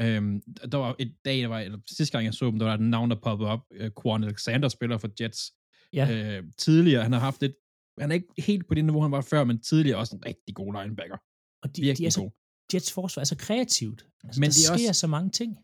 [0.00, 0.42] øhm,
[0.72, 2.80] der var et dag, der var, eller sidste gang jeg så dem, der var et
[2.80, 5.52] navn, der poppede op, øh, Quan Alexander spiller for Jets,
[5.92, 7.52] Ja, øh, tidligere, han har haft lidt,
[8.00, 10.54] han er ikke helt på det niveau, han var før, men tidligere også en rigtig
[10.54, 11.16] god linebacker.
[11.62, 12.30] og de, Virkelig de er så.
[12.74, 14.06] Jets forsvar er så kreativt.
[14.24, 15.56] Altså, Men der det er sker også- så mange ting.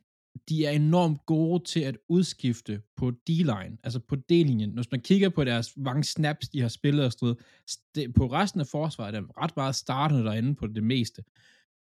[0.49, 4.71] De er enormt gode til at udskifte på D-line, altså på D-linjen.
[4.71, 7.37] Hvis man kigger på deres mange snaps, de har spillet og stået,
[7.71, 11.25] st- på resten af forsvaret er der ret meget startende derinde på det meste.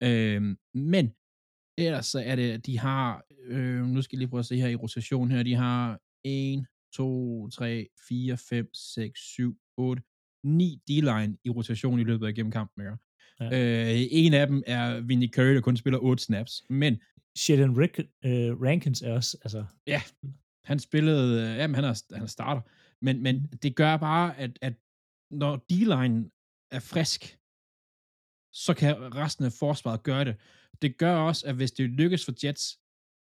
[0.04, 1.12] Øhm, men
[1.78, 4.56] ellers så er det, at de har, øh, nu skal jeg lige prøve at se
[4.56, 10.04] her i rotation her, de har 1, 2, 3, 4, 5, 6, 7, 8,
[10.44, 12.84] 9 D-line i rotation i løbet af gennem kampen.
[12.84, 12.92] Ja.
[13.40, 17.00] Øh, en af dem er Vinnie Curry, der kun spiller 8 snaps, men
[17.38, 20.02] Sheldon Rick, øh, Rankins er også, altså, Ja,
[20.66, 22.62] Han spillede, øh, jamen han er, han er starter,
[23.06, 24.74] men, men det gør bare, at, at
[25.32, 26.20] når D-line
[26.72, 27.22] er frisk,
[28.54, 30.36] så kan resten af forsvaret gøre det.
[30.82, 32.80] Det gør også, at hvis det lykkes for Jets,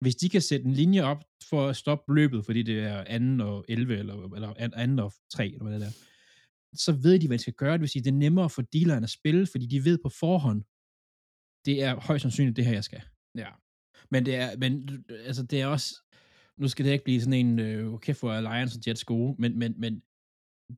[0.00, 3.40] hvis de kan sætte en linje op for at stoppe løbet, fordi det er anden
[3.40, 5.96] og 11, eller, eller anden og 3, eller hvad det er,
[6.76, 7.72] så ved de, hvad de skal gøre.
[7.72, 10.60] Det vil sige, det er nemmere for dealeren at spille, fordi de ved på forhånd,
[11.66, 13.02] det er højst sandsynligt det her, jeg skal.
[13.34, 13.50] Ja.
[14.10, 15.94] Men det er, men, altså, det er også,
[16.56, 19.58] nu skal det ikke blive sådan en, øh, okay for Lions og Jets gode, men,
[19.58, 20.02] men, men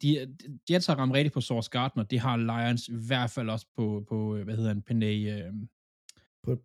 [0.03, 0.37] de,
[0.71, 4.05] Jets har ramt rigtigt på Source Gardner, det har Lions i hvert fald også på,
[4.09, 5.53] på øh, hvad hedder han, Penay, øh,
[6.43, 6.65] På-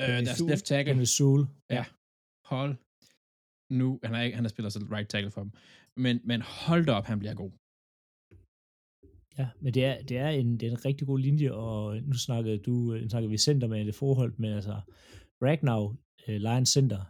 [0.00, 0.92] øh, deres left tackle.
[0.92, 1.46] Henry Sewell.
[1.70, 1.84] Ja.
[2.44, 2.76] Hold
[3.70, 5.52] nu, han har ikke, han har spillet så right tackle for dem,
[5.96, 7.50] men, men hold da op, han bliver god.
[9.38, 12.12] Ja, men det er, det er, en, det er en rigtig god linje, og nu
[12.12, 14.80] snakkede du, nu snakkede vi center med det forhold, men altså,
[15.42, 15.94] Ragnar, uh,
[16.26, 17.00] Lions center,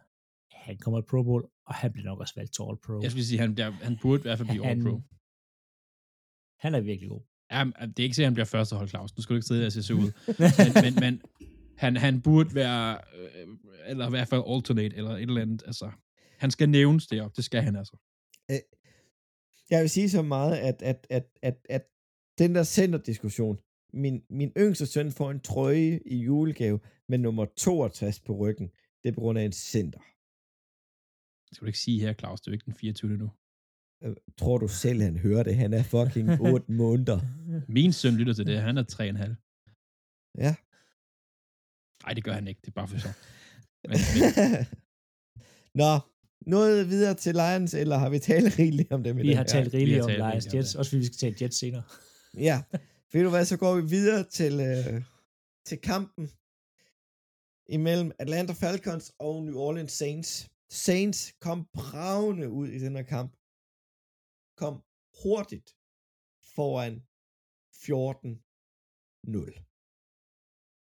[0.65, 3.03] han kommer i Pro Bowl, og han bliver nok også valgt til All Pro.
[3.03, 4.97] Jeg skulle sige, han, bliver, han burde i hvert fald blive han, All-Pro.
[6.65, 7.23] han er virkelig god.
[7.51, 9.17] Ja, men det er ikke sikkert, at han bliver første hold, Claus.
[9.17, 10.11] Nu skal du ikke sidde der og se ud.
[10.59, 11.23] men, men, men
[11.77, 13.49] han, han burde være, øh,
[13.87, 15.63] eller i hvert fald alternate, eller et eller andet.
[15.67, 15.91] Altså,
[16.39, 17.37] han skal nævnes det op.
[17.37, 17.97] Det skal han altså.
[19.71, 21.83] Jeg vil sige så meget, at, at, at, at, at
[22.39, 23.59] den der centerdiskussion,
[23.93, 26.81] min, min yngste søn får en trøje i julegave
[27.13, 28.69] med nummer 62 på ryggen.
[29.03, 30.03] Det er på grund af en center.
[31.47, 32.41] Det skal du ikke sige her, Claus.
[32.41, 33.17] Det er jo ikke den 24.
[33.17, 33.31] nu.
[34.05, 35.57] Øh, Tror du selv, han hører det?
[35.57, 37.21] Han er fucking 8 måneder.
[37.69, 38.63] Min søn lytter til det.
[38.63, 38.95] Han er 3,5.
[40.45, 40.55] Ja.
[42.05, 42.61] Nej, det gør han ikke.
[42.61, 42.97] Det er bare for.
[43.89, 44.67] Men, men,
[45.75, 45.93] Nå,
[46.47, 49.75] noget videre til Lions, eller har vi talt rigeligt om dem i Vi har talt
[49.75, 51.83] rigeligt om talt Lions om Jets, også fordi vi skal tale Jets senere.
[52.37, 52.63] Ja.
[53.13, 55.03] Ved du hvad, så går vi videre til, øh,
[55.67, 56.31] til kampen
[57.79, 60.51] imellem Atlanta Falcons og New Orleans Saints.
[60.71, 63.33] Saints kom bravende ud i den her kamp.
[64.61, 64.75] Kom
[65.23, 65.69] hurtigt
[66.55, 66.95] foran
[67.85, 67.87] 14-0.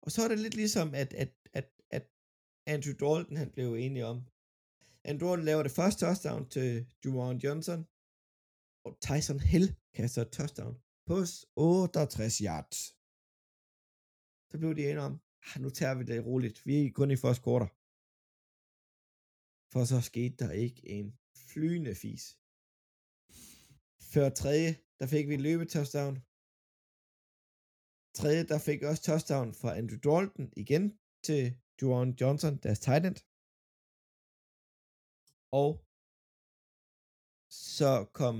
[0.03, 2.05] Og så er det lidt ligesom, at, at, at, at
[2.73, 4.17] Andrew Dalton han blev enig om.
[5.03, 7.79] Andrew Dalton laver det første touchdown til Juwan Johnson,
[8.85, 10.75] og Tyson Hill kaster et touchdown
[11.07, 11.15] på
[11.55, 12.79] 68 yards.
[14.49, 16.57] Så blev de enige om, Ah, nu tager vi det roligt.
[16.67, 17.69] Vi er kun i første quarter.
[19.71, 21.07] For så skete der ikke en
[21.49, 22.25] flyende fis.
[24.13, 26.15] Før tredje, der fik vi et løbetouchdown.
[28.19, 30.85] Tredje, der fik også touchdown fra Andrew Dalton igen
[31.27, 31.43] til
[31.77, 33.19] Juwan Johnson, deres tight end.
[35.61, 35.69] Og
[37.77, 38.35] så kom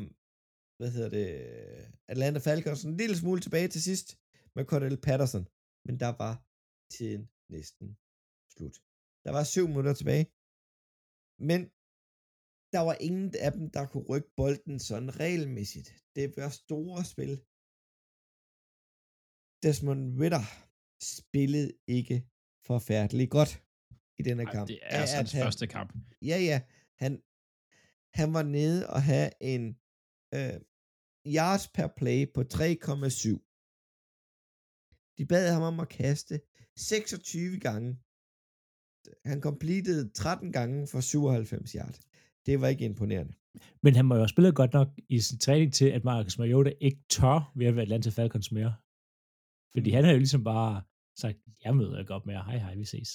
[0.78, 1.30] hvad hedder det,
[2.08, 4.08] Atlanta Falcons en lille smule tilbage til sidst
[4.56, 5.46] med Cordell Patterson,
[5.86, 6.34] men der var
[6.90, 7.88] tiden næsten
[8.54, 8.76] slut.
[9.26, 10.26] Der var syv minutter tilbage,
[11.50, 11.62] men
[12.74, 15.90] der var ingen af dem, der kunne rykke bolden sådan regelmæssigt.
[16.16, 17.34] Det var store spil.
[19.64, 20.46] Desmond Ritter
[21.18, 22.18] spillede ikke
[22.70, 23.52] forfærdeligt godt
[24.20, 24.68] i denne Ej, kamp.
[24.68, 25.90] det er altså hans han- første kamp.
[26.22, 26.58] Ja, ja.
[27.04, 27.12] Han,
[28.20, 29.64] han var nede og have en
[30.38, 30.58] øh,
[31.38, 33.42] yards per play på 3,7.
[35.18, 36.36] De bad ham om at kaste
[36.78, 37.98] 26 gange.
[39.26, 42.00] Han completed 13 gange for 97 yards.
[42.46, 43.34] Det var ikke imponerende.
[43.84, 46.72] Men han må jo have spillet godt nok i sin træning til, at Marcus Mariota
[46.82, 48.76] ikke tør ved at være Atlanta Falcons mere.
[49.76, 50.84] Fordi han har jo ligesom bare
[51.18, 52.44] sagt, jeg møder ikke op mere.
[52.44, 53.10] Hej hej, vi ses.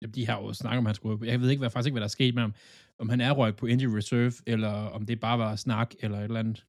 [0.00, 1.26] Jamen, de har jo snakket om, han skulle...
[1.32, 2.54] Jeg ved ikke, hvad, faktisk ikke, hvad der er sket med ham.
[2.98, 6.24] Om han er røget på injury reserve, eller om det bare var snak, eller et
[6.24, 6.66] eller andet.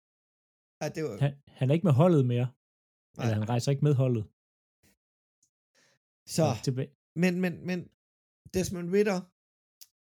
[0.82, 2.48] Ej, det var, Han, han er ikke med holdet mere.
[3.18, 3.26] Nej.
[3.26, 4.24] Eller han rejser ikke med holdet.
[6.28, 6.92] Så, tilbage.
[7.16, 7.80] men, men, men
[8.54, 9.20] Desmond Ritter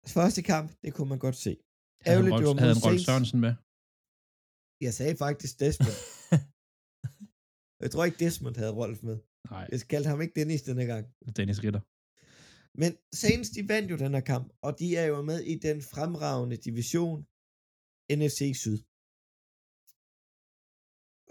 [0.07, 1.57] Første kamp, det kunne man godt se.
[2.05, 3.01] Ærgerligt, det var havde han Rolf.
[3.07, 3.53] Sørensen med?
[4.85, 5.97] Jeg sagde faktisk Desmond.
[7.83, 9.17] jeg tror ikke, Desmond havde Rolf med.
[9.49, 11.05] Nej, Jeg kaldte ham ikke Dennis denne gang.
[11.37, 11.83] Dennis Ritter.
[12.81, 15.81] Men Saints, de vandt jo den her kamp, og de er jo med i den
[15.81, 17.19] fremragende division
[18.19, 18.79] NFC Syd.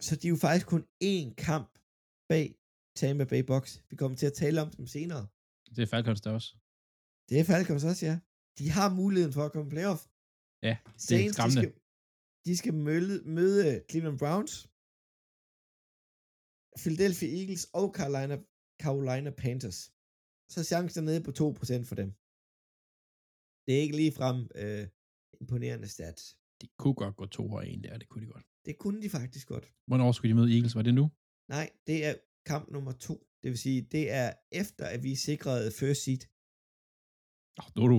[0.06, 1.70] Så de er jo faktisk kun én kamp
[2.28, 2.59] bag
[2.94, 3.82] Tampa Bay Bucks.
[3.90, 5.26] Vi kommer til at tale om dem senere.
[5.76, 6.56] Det er Falcons der også.
[7.28, 8.18] Det er Falcons også, ja.
[8.58, 10.02] De har muligheden for at komme playoff.
[10.62, 11.62] Ja, det er Saints, de skræmmende.
[11.62, 11.72] skal,
[12.46, 14.54] de skal møde, møde Cleveland Browns,
[16.82, 18.36] Philadelphia Eagles og Carolina,
[18.82, 19.80] Carolina Panthers.
[20.52, 22.10] Så er chancen er nede på 2% for dem.
[23.64, 24.84] Det er ikke ligefrem øh,
[25.40, 26.22] imponerende stats.
[26.60, 28.46] De kunne godt gå to og en der, det kunne de godt.
[28.66, 29.66] Det kunne de faktisk godt.
[29.88, 30.74] Hvornår skulle de møde Eagles?
[30.74, 31.04] Var det nu?
[31.48, 32.14] Nej, det er
[32.46, 33.14] kamp nummer to.
[33.42, 36.22] Det vil sige, det er efter, at vi sikrede first seed.
[37.58, 37.98] Åh, oh, nu er du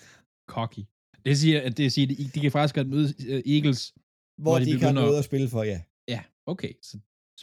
[0.54, 0.82] cocky.
[1.26, 3.80] Det siger, at det siger, de, de kan faktisk godt møde uh, Eagles.
[3.92, 5.80] Hvor, Hvor de, de begynder- noget at spille for, ja.
[6.14, 6.20] Ja,
[6.52, 6.94] okay, så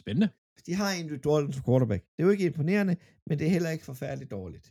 [0.02, 0.28] spændende.
[0.66, 2.02] De har en Jordan som quarterback.
[2.12, 2.94] Det er jo ikke imponerende,
[3.26, 4.66] men det er heller ikke forfærdeligt dårligt.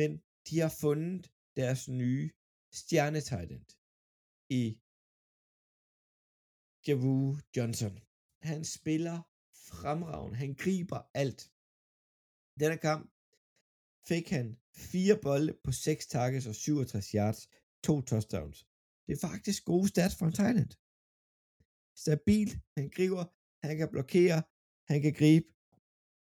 [0.00, 0.10] Men
[0.48, 1.22] de har fundet
[1.60, 2.24] deres nye
[2.80, 3.68] stjernetight
[4.60, 4.62] i
[6.86, 7.16] Javu
[7.56, 7.94] Johnson.
[8.50, 9.16] Han spiller
[9.82, 10.36] fremragende.
[10.36, 11.40] Han griber alt.
[12.60, 13.04] Denne kamp
[14.10, 14.46] fik han
[14.90, 17.40] fire bolde på 6 targets og 67 yards,
[17.86, 18.58] to touchdowns.
[19.06, 20.70] Det er faktisk gode stats for en Thailand.
[22.04, 23.24] Stabil, han griber,
[23.66, 24.42] han kan blokere,
[24.90, 25.48] han kan gribe.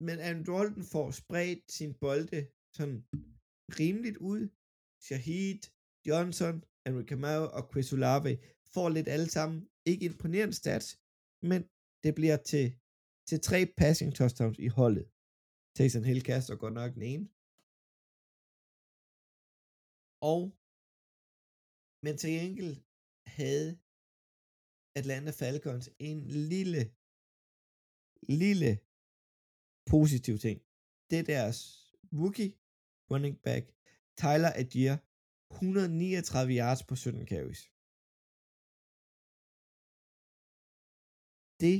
[0.07, 2.41] Men Andrew Dalton får spredt sin bolde
[2.77, 2.99] sådan
[3.81, 4.43] rimeligt ud.
[5.07, 5.61] Shahid,
[6.09, 8.39] Johnson, Henry Kamau og Chris Olave
[8.75, 9.69] får lidt alle sammen.
[9.87, 10.89] Ikke imponerende stats,
[11.43, 11.61] men
[12.05, 12.80] det bliver til,
[13.31, 15.07] til tre passing touchdowns i holdet.
[15.77, 17.25] Taysom Hill kaster godt nok den ene.
[20.33, 20.41] Og
[22.05, 22.77] men til gengæld
[23.39, 23.69] havde
[24.99, 26.19] Atlanta Falcons en
[26.53, 26.83] lille,
[28.43, 28.73] lille
[29.93, 30.59] positiv ting.
[31.09, 31.59] Det er deres
[32.21, 32.53] rookie
[33.11, 33.65] running back,
[34.23, 34.97] Tyler Adier,
[35.55, 37.63] 139 yards på 17 carries.
[41.63, 41.77] Det,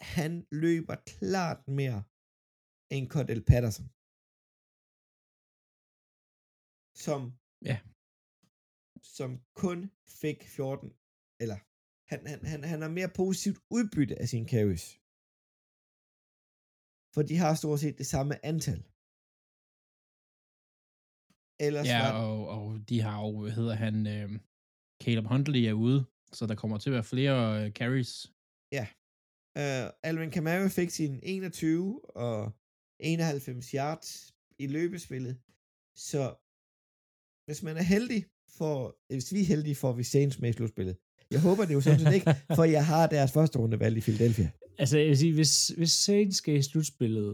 [0.00, 0.32] han
[0.62, 2.00] løber klart mere
[2.94, 3.88] end Cordell Patterson.
[7.04, 7.20] Som,
[7.70, 7.76] Ja.
[9.16, 9.30] som
[9.62, 9.78] kun
[10.20, 10.88] fik 14,
[11.42, 11.58] eller
[12.10, 14.86] han, han, han, han har mere positivt udbytte af sine carries.
[17.14, 18.80] For de har stort set det samme antal.
[21.66, 24.28] Ellers Ja, var, og, og de har jo, hvad hedder han, øh,
[25.04, 26.00] Caleb Huntley er ude,
[26.36, 28.12] så der kommer til at være flere øh, carries.
[29.60, 32.52] Uh, Alvin Kamara fik sin 21 og
[33.00, 35.34] 91 yards i løbespillet.
[36.08, 36.22] Så
[37.46, 38.24] hvis man er heldig,
[38.58, 40.96] for, hvis vi er heldige, får vi Saints med i slutspillet.
[41.30, 44.50] Jeg håber det jo sådan set ikke, for jeg har deres første rundevalg i Philadelphia.
[44.78, 47.30] Altså, jeg vil sige, hvis, hvis Saints skal i slutspillet,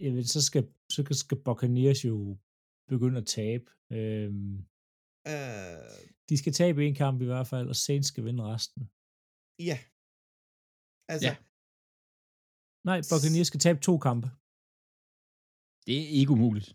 [0.00, 0.62] jamen, så skal,
[0.94, 2.38] så skal Buccaneers jo
[2.88, 3.66] begynde at tabe.
[3.92, 4.66] Øhm,
[5.26, 5.96] Uh,
[6.28, 8.82] de skal tabe en kamp i hvert fald, og Saints skal vinde resten.
[9.58, 9.78] ja.
[11.12, 11.34] Altså, Ja.
[12.88, 14.26] Nej, Buccaneers skal tabe to kampe.
[15.86, 16.68] Det er ikke umuligt.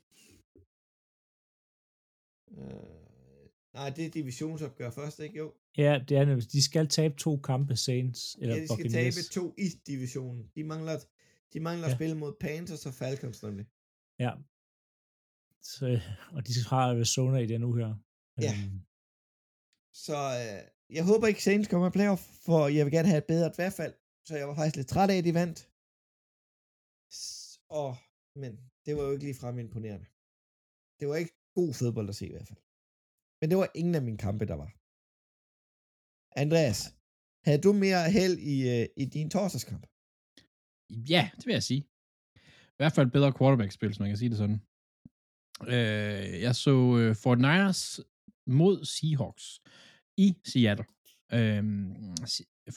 [2.48, 3.45] uh,
[3.78, 5.38] nej, det er divisionsopgør først, ikke?
[5.38, 5.48] Jo.
[5.78, 6.52] Ja, det er nemlig.
[6.52, 9.15] De skal tabe to kampe, Saints eller Ja, de skal Buccaneers.
[9.15, 10.52] tabe to i divisionen.
[10.56, 10.95] De mangler,
[11.54, 11.91] de mangler ja.
[11.91, 13.65] At spille mod Panthers og Falcons nemlig.
[14.26, 14.32] Ja.
[15.74, 15.86] Så,
[16.36, 17.93] og de har Arizona i den uge her.
[18.45, 18.54] Ja.
[18.63, 18.80] Øhm,
[20.06, 20.62] Så øh,
[20.98, 23.93] jeg håber ikke Saints kommer i playoff, for jeg vil gerne have et bedre dværfald.
[24.27, 25.59] Så jeg var faktisk lidt træt af, at de vandt.
[27.81, 27.91] Og,
[28.41, 28.51] men
[28.85, 30.07] det var jo ikke ligefrem imponerende.
[30.99, 32.61] Det var ikke god fodbold at se i hvert fald.
[33.39, 34.71] Men det var ingen af mine kampe, der var.
[36.43, 36.79] Andreas,
[37.45, 39.83] havde du mere held i, øh, i din torsdagskamp?
[41.13, 41.83] Ja, det vil jeg sige.
[42.76, 44.59] I hvert fald bedre quarterback-spil, hvis man kan sige det sådan.
[45.73, 47.99] Øh, jeg så øh, Fort Niners
[48.59, 49.45] mod Seahawks
[50.17, 50.86] i Seattle.
[51.38, 51.63] Øh,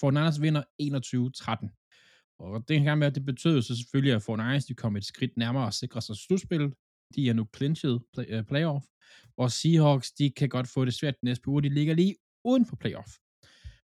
[0.00, 2.34] Fortnite Niners vinder 21-13.
[2.38, 4.96] Og det kan gerne være, at det betød så selvfølgelig, at Fortnite Niners de kom
[4.96, 6.74] et skridt nærmere at sikre sig slutspillet.
[7.14, 8.84] De er nu clinched play, uh, playoff.
[9.36, 11.62] Og Seahawks, de kan godt få det svært næste uge.
[11.62, 13.10] De ligger lige uden for playoff.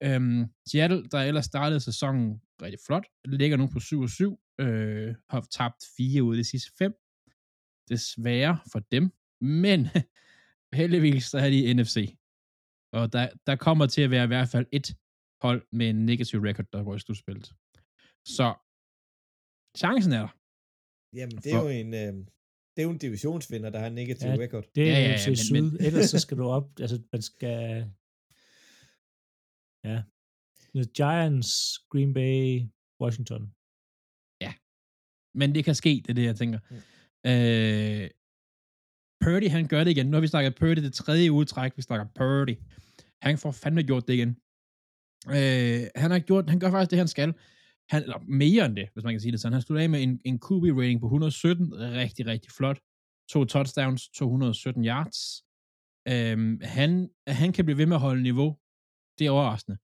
[0.03, 5.83] Øhm, Seattle, der ellers startede sæsonen rigtig flot, ligger nu på 7-7, øh, har tabt
[5.97, 6.93] fire ud af de sidste fem.
[7.89, 9.87] Desværre for dem, men
[10.79, 12.15] heldigvis så er de i NFC.
[12.93, 14.95] Og der, der kommer til at være i hvert fald et
[15.43, 17.47] hold med en negativ record, der går i slutspillet.
[18.37, 18.47] Så
[19.77, 20.31] chancen er der.
[21.17, 22.13] Jamen, det er For- jo en, øh,
[22.73, 24.65] det er jo en divisionsvinder, der har en negativ Ja, record.
[24.75, 25.53] Det er Ja, ja, ja, ja, ja, men- Syd.
[25.61, 27.59] men- Ellers så skal du op, altså man skal,
[29.89, 29.97] ja,
[30.77, 31.51] The Giants,
[31.91, 32.41] Green Bay,
[33.03, 33.43] Washington.
[35.35, 36.59] Men det kan ske, det er det, jeg tænker.
[36.69, 36.75] Mm.
[37.31, 38.09] Øh,
[39.23, 40.05] Purdy, han gør det igen.
[40.05, 41.71] Nu har vi snakket Purdy det tredje udtræk.
[41.77, 42.55] Vi snakker Purdy.
[43.21, 44.37] Han får fandme gjort det igen.
[45.29, 47.33] Øh, han har gjort, han gør faktisk det, han skal.
[47.89, 49.53] Han, eller mere end det, hvis man kan sige det sådan.
[49.53, 51.73] Han slutter af med en, en QB-rating på 117.
[51.73, 52.79] Rigtig, rigtig flot.
[53.29, 55.43] To touchdowns, 217 yards.
[56.07, 58.57] Øh, han, han kan blive ved med at holde niveau.
[59.19, 59.77] Det er overraskende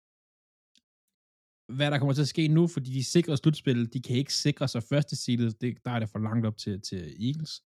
[1.70, 4.68] hvad der kommer til at ske nu, fordi de sikrer slutspillet, de kan ikke sikre
[4.68, 7.64] sig første seedet, det, der er det for langt op til, til Eagles.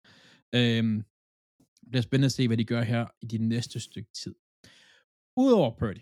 [0.55, 1.03] Øhm,
[1.81, 4.35] det bliver spændende at se, hvad de gør her i de næste stykke tid.
[5.37, 6.01] Udover Purdy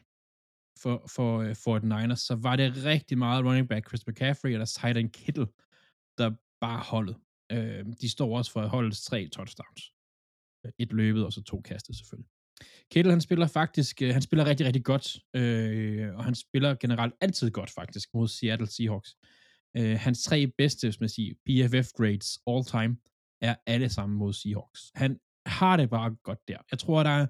[0.82, 4.52] for, for, øh, for the Niners, så var det rigtig meget running back Chris McCaffrey
[4.52, 5.48] eller Titan Kittle,
[6.18, 7.16] der bare holdet.
[7.52, 9.94] Øh, de står også for at holde tre touchdowns.
[10.80, 12.30] Et løbet, og så to kastet selvfølgelig.
[12.92, 17.14] Kittle, han spiller faktisk, øh, han spiller rigtig, rigtig godt, øh, og han spiller generelt
[17.22, 19.16] altid godt faktisk mod Seattle Seahawks.
[19.78, 22.98] Øh, hans tre bedste, hvis man siger, PFF grades all time,
[23.42, 24.92] er alle sammen mod Seahawks.
[24.96, 26.58] Han har det bare godt der.
[26.72, 27.28] Jeg tror, der er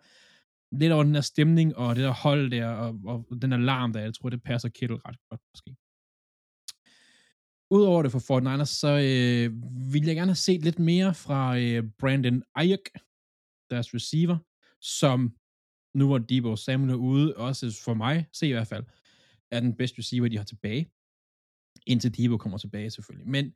[0.72, 4.00] lidt over den der stemning, og det der hold der, og, og den alarm der,
[4.00, 5.76] jeg tror, det passer Kittle ret godt, måske.
[7.72, 9.48] Udover det for Fort Niners, så øh,
[9.94, 12.90] vil jeg gerne have set lidt mere fra øh, Brandon Ayuk,
[13.70, 14.38] deres receiver,
[14.82, 15.36] som
[15.94, 18.84] nu hvor Debo Samuel er ude, også for mig, se i hvert fald,
[19.52, 20.92] er den bedste receiver, de har tilbage.
[21.88, 23.30] Indtil Debo kommer tilbage selvfølgelig.
[23.30, 23.54] Men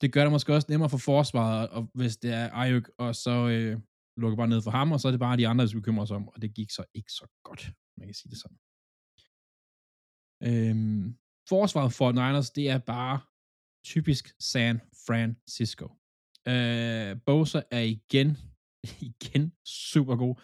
[0.00, 3.48] det gør det måske også nemmere for forsvaret, og hvis det er Ayuk, og så
[3.48, 3.80] øh,
[4.16, 6.06] lukker bare ned for ham, og så er det bare de andre, der skal bekymre
[6.06, 8.58] sig om, og det gik så ikke så godt, man kan sige det sådan.
[10.42, 13.20] Øhm, forsvaret for Niners, det er bare
[13.84, 15.86] typisk San Francisco.
[16.48, 18.36] Øh, Bosa er igen,
[19.10, 20.34] igen super god.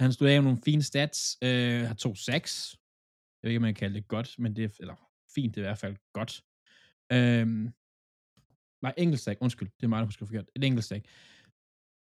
[0.00, 2.76] Han stod af med nogle fine stats, øh, har to sacks.
[3.42, 4.94] Jeg ved ikke, om man kan kalde det godt, men det er, eller
[5.34, 6.44] fint, det er i hvert fald godt.
[7.12, 7.72] Øhm,
[8.82, 10.48] nej, enkeltstag, undskyld, det er mig, der husker forkert.
[10.56, 11.04] Et enkeltstag.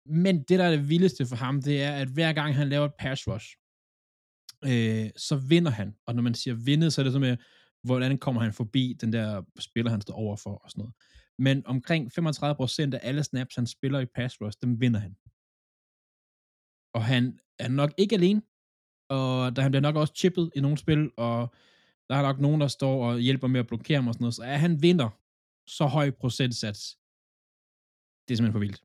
[0.05, 2.85] Men det, der er det vildeste for ham, det er, at hver gang han laver
[2.85, 3.47] et pass rush,
[4.65, 5.95] øh, så vinder han.
[6.07, 7.37] Og når man siger vindet, så er det så med,
[7.83, 10.93] hvordan kommer han forbi den der spiller, han står overfor og sådan noget.
[11.39, 15.15] Men omkring 35% af alle snaps, han spiller i pass rush, dem vinder han.
[16.93, 18.41] Og han er nok ikke alene,
[19.09, 21.53] og der han bliver nok også chippet i nogle spil, og
[22.09, 24.35] der er nok nogen, der står og hjælper med at blokere ham og sådan noget,
[24.35, 25.09] så er han vinder
[25.67, 26.97] så høj procentsats.
[28.27, 28.83] Det er simpelthen for vildt.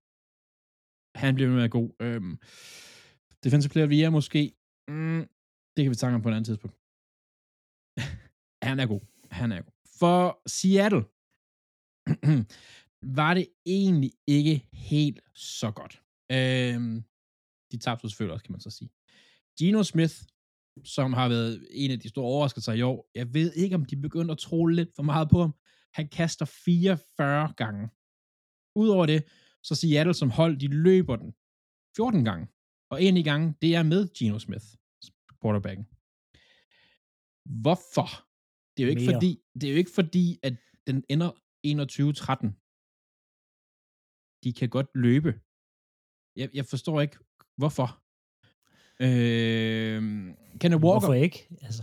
[1.18, 1.90] Han bliver med at god.
[2.00, 2.38] Øhm,
[3.44, 4.52] defensive player vi er måske,
[4.88, 5.28] mm,
[5.74, 6.76] det kan vi snakke om på et andet tidspunkt.
[8.68, 9.00] han er god.
[9.30, 9.72] Han er god.
[10.00, 11.04] For Seattle
[13.20, 16.02] var det egentlig ikke helt så godt.
[16.32, 17.04] Øhm,
[17.72, 18.90] de tabte selvfølgelig også, kan man så sige.
[19.58, 20.14] Gino Smith,
[20.84, 23.96] som har været en af de store overraskelser i år, jeg ved ikke, om de
[23.96, 25.54] begynder at tro lidt for meget på ham.
[25.92, 27.88] Han kaster 44 gange.
[28.74, 29.24] Udover det,
[29.62, 31.34] så Seattle som hold, de løber den
[31.96, 32.46] 14 gange.
[32.90, 34.64] Og en i gangen, det er med Gino Smith,
[35.42, 35.84] quarterbacken.
[37.62, 38.08] Hvorfor?
[38.76, 39.14] Det er jo ikke Mere.
[39.14, 40.54] fordi, det er jo ikke fordi, at
[40.86, 41.30] den ender
[41.66, 42.54] 21-13.
[44.44, 45.40] De kan godt løbe.
[46.36, 47.16] Jeg, jeg forstår ikke,
[47.56, 48.02] hvorfor.
[49.00, 50.02] Øh,
[50.60, 51.48] Kenneth Walker, Hvorfor ikke?
[51.62, 51.82] Altså,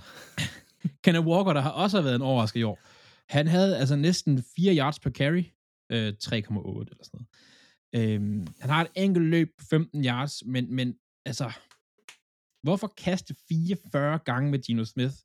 [1.03, 2.79] Kenneth Walker, der har også været en overraskelse i år.
[3.29, 5.43] Han havde altså næsten 4 yards per carry.
[5.91, 7.27] Øh, 3,8 eller sådan noget.
[7.97, 10.87] Øhm, han har et enkelt løb på 15 yards, men, men
[11.29, 11.47] altså,
[12.65, 15.15] hvorfor kaste 44 gange med Gino Smith,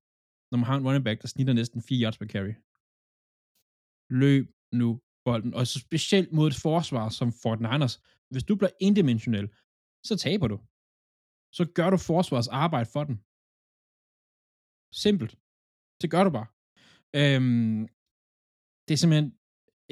[0.51, 2.55] når man har en running back, der snitter næsten 4 yards per carry?
[4.23, 4.47] Løb
[4.81, 4.89] nu
[5.25, 5.55] bolden.
[5.55, 7.95] Og så specielt mod et forsvar som Fort Niners.
[8.33, 9.47] Hvis du bliver indimensionel,
[10.09, 10.57] så taber du.
[11.57, 13.17] Så gør du forsvarets arbejde for den.
[15.05, 15.33] Simpelt.
[16.03, 16.49] Det gør du bare.
[17.21, 17.81] Øhm,
[18.87, 19.31] det er simpelthen,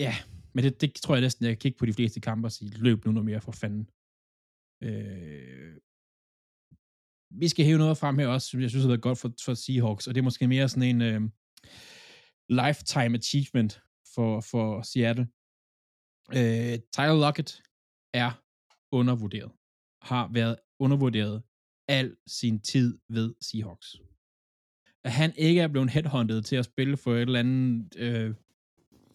[0.04, 0.14] ja,
[0.58, 2.70] men det, det tror jeg næsten, jeg kan kigge på de fleste kampe og sige,
[2.70, 3.90] løb nu noget mere for fanden.
[4.82, 5.76] Øh,
[7.30, 9.54] vi skal hæve noget frem her også, som jeg synes har været godt for, for
[9.54, 11.20] Seahawks, og det er måske mere sådan en øh,
[12.48, 13.82] lifetime achievement
[14.14, 15.28] for, for Seattle.
[16.38, 17.62] Øh, Tyler Lockett
[18.14, 18.30] er
[18.92, 19.52] undervurderet.
[20.02, 21.42] Har været undervurderet
[21.88, 23.96] al sin tid ved Seahawks.
[25.04, 28.34] At han ikke er blevet headhunted til at spille for et eller andet øh,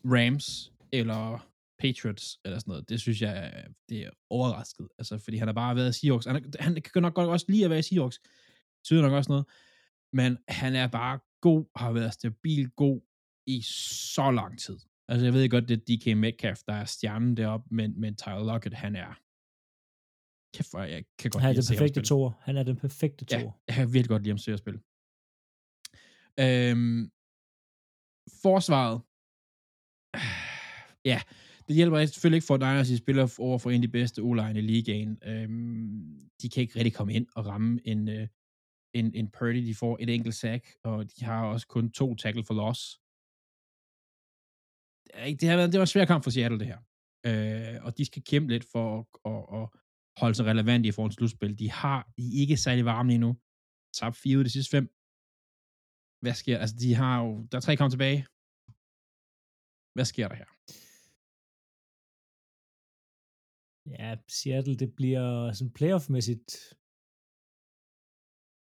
[0.06, 4.88] Rams eller Patriots eller sådan noget, det synes jeg, det er overrasket.
[4.98, 6.26] Altså, fordi han har bare været i Seahawks.
[6.26, 8.20] Han, han kan nok godt også lide at være i Seahawks.
[8.20, 8.30] Det
[8.84, 9.46] betyder nok også noget.
[10.14, 13.02] Men han er bare god, har været stabil god
[13.48, 13.62] i
[14.16, 14.80] så lang tid.
[15.08, 18.46] Altså, jeg ved godt, det er DK Metcalf, der er stjernen deroppe, men, men Tyler
[18.46, 19.20] Lockett, han er...
[20.56, 22.32] Kæft, hvor jeg kan godt Han er den perfekte toer.
[22.42, 23.52] Han er den perfekte Ja, toer.
[23.68, 24.80] jeg kan virkelig godt lide ham at spille.
[26.44, 27.12] Øhm,
[28.42, 29.02] forsvaret.
[31.06, 31.20] Ja,
[31.68, 34.36] det hjælper selvfølgelig ikke for Niners, de spiller over for en af de bedste o
[34.36, 35.18] i ligaen.
[35.24, 38.28] Øhm, de kan ikke rigtig komme ind og ramme en, øh,
[38.94, 39.62] en, en Purdy.
[39.70, 42.82] De får et enkelt sack, og de har også kun to tackle for loss.
[45.06, 46.80] Det, er ikke, det, har været, det var en svær kamp for Seattle, det her.
[47.28, 49.66] Øh, og de skal kæmpe lidt for at, at, at
[50.22, 51.60] holde sig relevant i forhold til slutspil.
[51.60, 53.32] De har de er ikke særlig varme lige nu.
[54.00, 54.86] Tabt fire ud af de sidste fem.
[56.24, 57.30] Hvad sker Altså, de har jo...
[57.50, 58.22] Der er tre kampe tilbage.
[59.96, 60.53] Hvad sker der her?
[63.86, 66.50] Ja, Seattle, det bliver sådan playoff-mæssigt.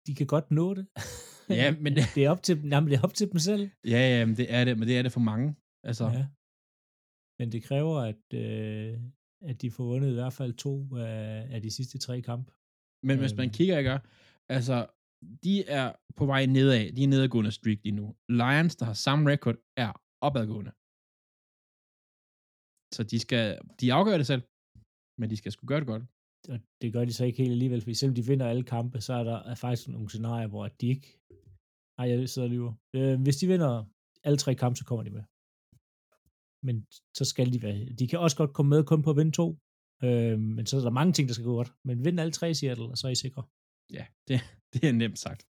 [0.07, 0.87] De kan godt nå det.
[1.61, 2.55] Ja, men det- det er op til.
[2.67, 3.71] Nej, men det er op til dem selv.
[3.95, 5.57] Ja, ja, men det er det, men det er det for mange.
[5.89, 6.13] Altså, ja.
[6.19, 6.27] Ja.
[7.39, 8.93] Men det kræver, at, øh,
[9.51, 12.53] at de får vundet i hvert fald to af, af de sidste tre kampe.
[13.09, 13.55] men hvis man Øhm.
[13.59, 13.99] kigger, ikke?
[14.57, 14.77] Altså,
[15.45, 15.87] de er
[16.17, 16.93] på vej nedad.
[16.97, 18.07] De er nedadgående streak lige nu.
[18.29, 19.93] Lions, der har samme record, er
[20.27, 20.73] opadgående.
[22.97, 23.45] Så de skal,
[23.81, 24.43] de afgør det selv,
[25.19, 26.03] men de skal sgu gøre det godt.
[26.49, 29.13] Og det gør de så ikke helt alligevel, fordi selvom de vinder alle kampe, så
[29.13, 31.21] er der er faktisk nogle scenarier, hvor de ikke...
[31.99, 32.75] Ej, jeg sidder og lyver.
[32.95, 33.85] Øh, hvis de vinder
[34.25, 35.23] alle tre kampe, så kommer de med.
[36.67, 37.93] Men så skal de være...
[37.99, 39.59] De kan også godt komme med kun på at vinde to.
[40.05, 41.73] Øh, men så er der mange ting, der skal gå godt.
[41.85, 43.43] Men vind alle tre i Seattle, og så er I sikre.
[43.91, 44.41] Ja, det,
[44.73, 45.43] det er nemt sagt.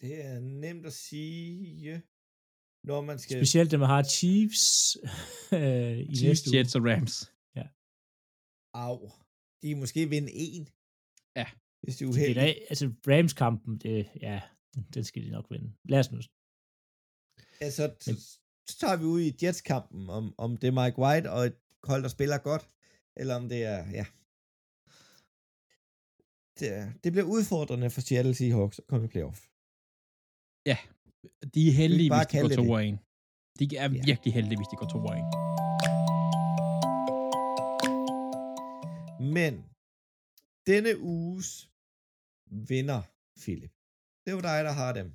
[0.00, 2.02] Det er nemt at sige,
[2.84, 3.36] når man skal...
[3.38, 4.96] Specielt dem, der har Chiefs
[5.58, 6.56] øh, i Chiefs, næste uge.
[6.58, 7.32] Jets og Rams.
[8.74, 9.10] Au.
[9.62, 10.68] De kan måske vinde en.
[11.36, 11.46] Ja.
[11.82, 14.42] Hvis de er Det er da, altså Rams-kampen, det, ja,
[14.94, 15.72] den skal de nok vinde.
[15.84, 16.18] Lad os nu.
[17.60, 18.12] Altså, så,
[18.68, 22.02] så tager vi ud i Jets-kampen, om, om det er Mike White og et hold,
[22.02, 22.68] der spiller godt,
[23.16, 24.06] eller om det er, ja.
[26.58, 29.40] Det, er- det bliver udfordrende for Seattle Seahawks at komme i playoff.
[31.54, 32.98] De er heldige, hvis de går kalde 2 det og 1.
[33.58, 33.88] De er Ja.
[34.08, 35.24] virkelig heldige, hvis de går 2 og 1.
[39.38, 39.54] Men
[40.66, 41.68] denne uges
[42.70, 43.02] vinder,
[43.42, 43.72] Philip.
[44.26, 45.08] Det var dig, der har dem.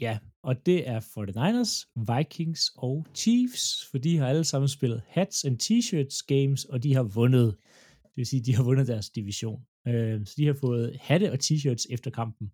[0.00, 1.72] Ja, og det er 49ers,
[2.12, 6.94] Vikings og Chiefs, for de har alle sammen spillet hats and t-shirts games, og de
[6.94, 7.56] har vundet.
[8.02, 9.66] Det vil sige, de har vundet deres division.
[9.88, 12.52] Øh, så de har fået hatte og t-shirts efter kampen.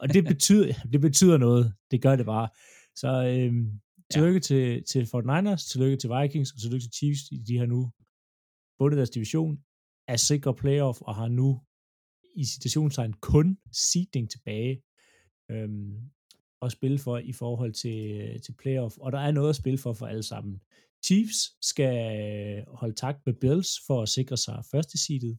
[0.00, 1.74] Og det betyder, det betyder noget.
[1.90, 2.48] Det gør det bare.
[2.96, 3.52] Så øh,
[4.12, 4.40] tillykke ja.
[4.40, 7.20] til, til 49ers, tillykke til Vikings, og tillykke til Chiefs.
[7.48, 7.90] De har nu
[8.78, 9.58] vundet deres division,
[10.08, 11.60] er sikre playoff, og har nu
[12.36, 14.82] i situationstegn kun seeding tilbage.
[15.50, 16.10] Øhm,
[16.62, 19.92] at spille for i forhold til, til playoff, og der er noget at spille for
[19.92, 20.60] for alle sammen.
[21.04, 25.38] Chiefs skal holde takt med Bills for at sikre sig første seedet.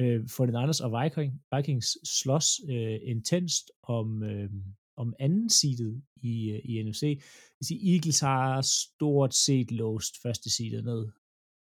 [0.00, 4.50] Øh, for den andres og Viking, Vikings slås øh, intenst om, øh,
[4.96, 7.22] om anden seedet i, øh, i NFC.
[7.62, 11.08] Sige, Eagles har stort set låst første seedet ned.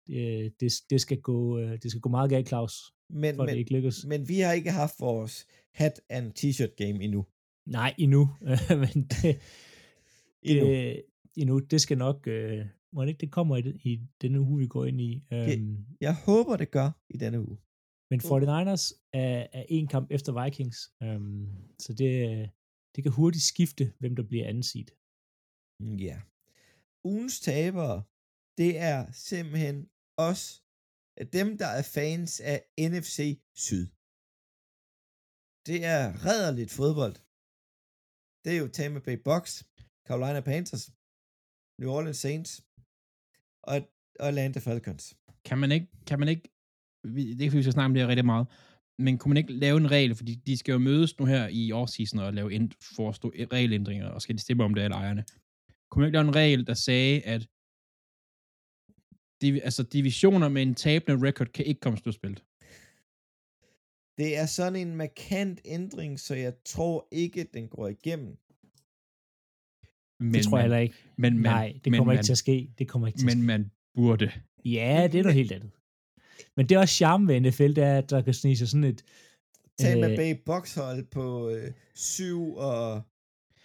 [0.07, 3.49] Det, det, det, skal gå, øh, det skal gå meget galt, Claus, Men, for at
[3.49, 4.05] det men, ikke lykkes.
[4.07, 7.27] men vi har ikke haft vores hat and t-shirt game endnu.
[7.67, 8.29] Nej, endnu.
[8.85, 9.41] men det,
[10.43, 10.71] Endnu.
[10.71, 10.97] Øh,
[11.37, 11.59] endnu.
[11.59, 14.85] Det skal nok, øh, må det ikke det kommer i, i denne uge, vi går
[14.85, 15.23] ind i.
[15.33, 17.57] Øhm, Jeg håber, det gør i denne uge.
[18.11, 21.47] Men 49ers er, er en kamp efter Vikings, øhm,
[21.79, 22.11] så det,
[22.95, 24.89] det kan hurtigt skifte, hvem der bliver anden seed.
[25.81, 26.17] Mm, Ja.
[27.05, 28.05] Ugens tabere,
[28.59, 30.43] det er simpelthen os,
[31.33, 33.19] dem, der er fans af NFC
[33.65, 33.87] Syd.
[35.69, 37.17] Det er redderligt fodbold.
[38.45, 39.53] Det er jo Tampa Bay Bucks,
[40.07, 40.85] Carolina Panthers,
[41.81, 42.51] New Orleans Saints
[43.71, 43.77] og,
[44.29, 45.05] Atlanta Falcons.
[45.45, 46.47] Kan man ikke, kan man ikke,
[47.05, 48.47] det er ikke, fordi vi snakke om det her rigtig meget,
[48.99, 51.73] men kunne man ikke lave en regel, fordi de skal jo mødes nu her i
[51.73, 55.25] årsseason og lave ind, forestå regelændringer, og skal de stemme om det alle ejerne.
[55.91, 57.49] Kunne man ikke lave en regel, der sagde, at
[59.41, 62.45] div, altså divisioner med en tabende record kan ikke komme slutspillet?
[64.19, 68.37] Det er sådan en markant ændring, så jeg tror ikke, den går igennem.
[70.21, 70.95] Men, Det tror jeg heller ikke.
[71.17, 72.71] Men, man, Nej, det men, kommer man, ikke til at ske.
[72.79, 73.47] Det kommer ikke til Men at ske.
[73.47, 74.33] man burde.
[74.65, 75.71] Ja, det er noget helt andet.
[76.57, 78.85] Men det er også charme ved NFL, det er, at der kan snige sig sådan
[78.85, 79.05] et...
[79.79, 80.17] Tampa Øh.
[80.17, 83.03] Bay Bucks hold på øh, 7 og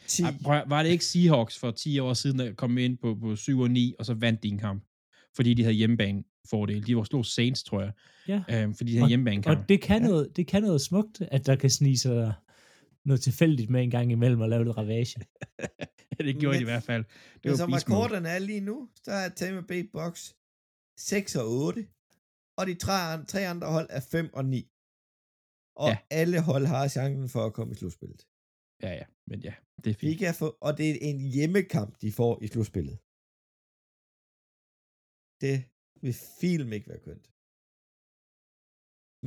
[0.08, 0.24] 10.
[0.24, 3.36] Ej, prøv, var det ikke Seahawks for 10 år siden, der kom ind på, på
[3.36, 4.84] 7 og 9, og så vandt de en kamp?
[5.36, 6.88] Fordi de havde hjemmebane fordel.
[6.88, 7.92] De var slået Saints, tror jeg.
[8.28, 8.42] Ja.
[8.64, 10.08] Øhm, fordi de havde hjemmebane Og det kan, Ja.
[10.08, 12.34] noget, det kan noget smukt, at der kan snige sig
[13.06, 15.20] noget tilfældigt med en gang imellem og lave lidt ravage.
[16.18, 17.04] det gjorde Men- de i hvert fald.
[17.04, 20.36] Det Men var som rekorderne er lige nu, så er Tampa Bay Bucks
[20.98, 21.86] 6 og 8,
[22.60, 22.98] og de tre,
[23.34, 24.62] tre andre hold er 5 og 9.
[25.84, 25.96] Og Ja.
[25.96, 25.98] ja.
[26.22, 28.22] alle hold har chancen for at komme i slutspillet.
[28.86, 29.54] Ja, ja, men ja,
[29.84, 30.20] det er De fint.
[30.20, 32.98] kan få, og det er en hjemmekamp, de får i slutspillet.
[35.44, 35.56] Det
[36.04, 37.26] vil film ikke være kønt.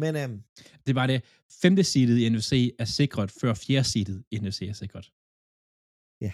[0.03, 0.39] Men øhm,
[0.83, 1.21] Det er bare det.
[1.63, 2.53] Femte seedet i NFC
[2.83, 5.07] er sikret, før fjerde seedet i NFC er sikret.
[6.27, 6.33] Ja.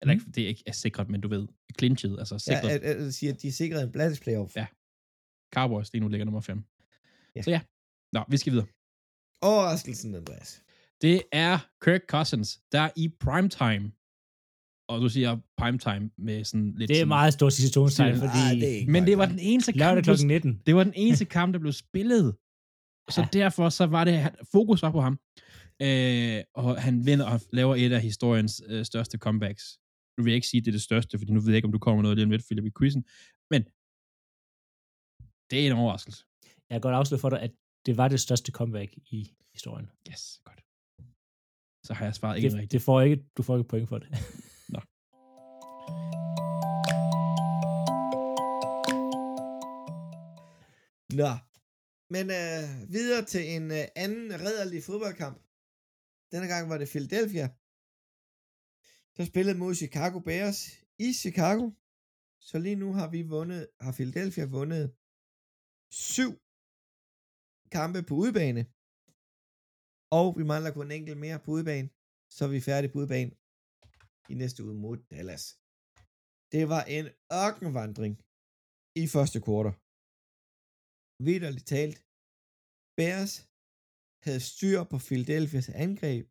[0.00, 1.44] Eller ikke, det er ikke er sikret, men du ved,
[1.78, 2.68] clinchet, altså jeg, sikret.
[2.72, 3.92] jeg, jeg, siger, at de er sikret en
[4.26, 4.52] playoff.
[4.62, 4.66] Ja.
[5.54, 6.64] Cowboys lige nu ligger nummer 5.
[7.36, 7.42] Ja.
[7.42, 7.60] Så ja.
[8.12, 8.66] Nå, vi skal videre.
[9.42, 10.62] Overraskelsen, Andreas.
[11.02, 13.92] Det er Kirk Cousins, der er i primetime.
[14.88, 16.88] Og du siger primetime med sådan lidt...
[16.88, 19.38] Det er sådan, meget stort situationstegn, fordi Ej, det er ikke Men det var den
[19.38, 20.26] eneste kamp, lørdag der blev, kl.
[20.26, 20.62] 19.
[20.66, 22.36] det var den eneste kamp, der blev spillet.
[23.10, 23.28] Så Ja.
[23.32, 25.18] derfor så var det, fokus var på ham.
[25.82, 29.64] Øh, og han vinder og laver et af historiens øh, største comebacks.
[30.18, 31.66] Nu vil jeg ikke sige, at det er det største, fordi nu ved jeg ikke,
[31.66, 33.04] om du kommer noget lige om lidt, Philip, i quizzen.
[33.50, 33.64] Men
[35.50, 36.24] det er en overraskelse.
[36.42, 37.50] Jeg kan godt afsløre for dig, at
[37.86, 39.90] det var det største comeback i historien.
[40.10, 40.64] Yes, godt.
[41.86, 42.72] Så har jeg svaret ikke Det, rigtigt.
[42.72, 44.08] det får ikke, du får ikke point for det.
[44.68, 44.80] Nå.
[52.10, 55.38] Men øh, videre til en øh, anden rædderlig fodboldkamp.
[56.32, 57.46] Denne gang var det Philadelphia.
[59.16, 61.70] Der spillede mod Chicago Bears i Chicago.
[62.40, 64.94] Så lige nu har vi vundet, har Philadelphia vundet
[65.90, 66.32] syv
[67.76, 68.62] kampe på udebane.
[70.18, 71.88] Og vi mangler kun en enkelt mere på udebane.
[72.34, 73.32] Så er vi færdige på udebane
[74.32, 75.44] i næste uge mod Dallas.
[76.54, 77.06] Det var en
[77.42, 78.12] ørkenvandring
[79.02, 79.74] i første kvartal
[81.26, 81.98] vidderligt talt,
[82.98, 83.34] Bears
[84.24, 86.24] havde styr på Philadelphias angreb.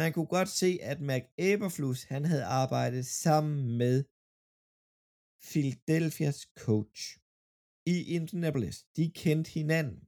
[0.00, 3.96] Man kunne godt se, at Mac Eberflus, han havde arbejdet sammen med
[5.50, 7.00] Philadelphias coach
[7.86, 8.76] i Indianapolis.
[8.96, 9.98] De kendte hinanden.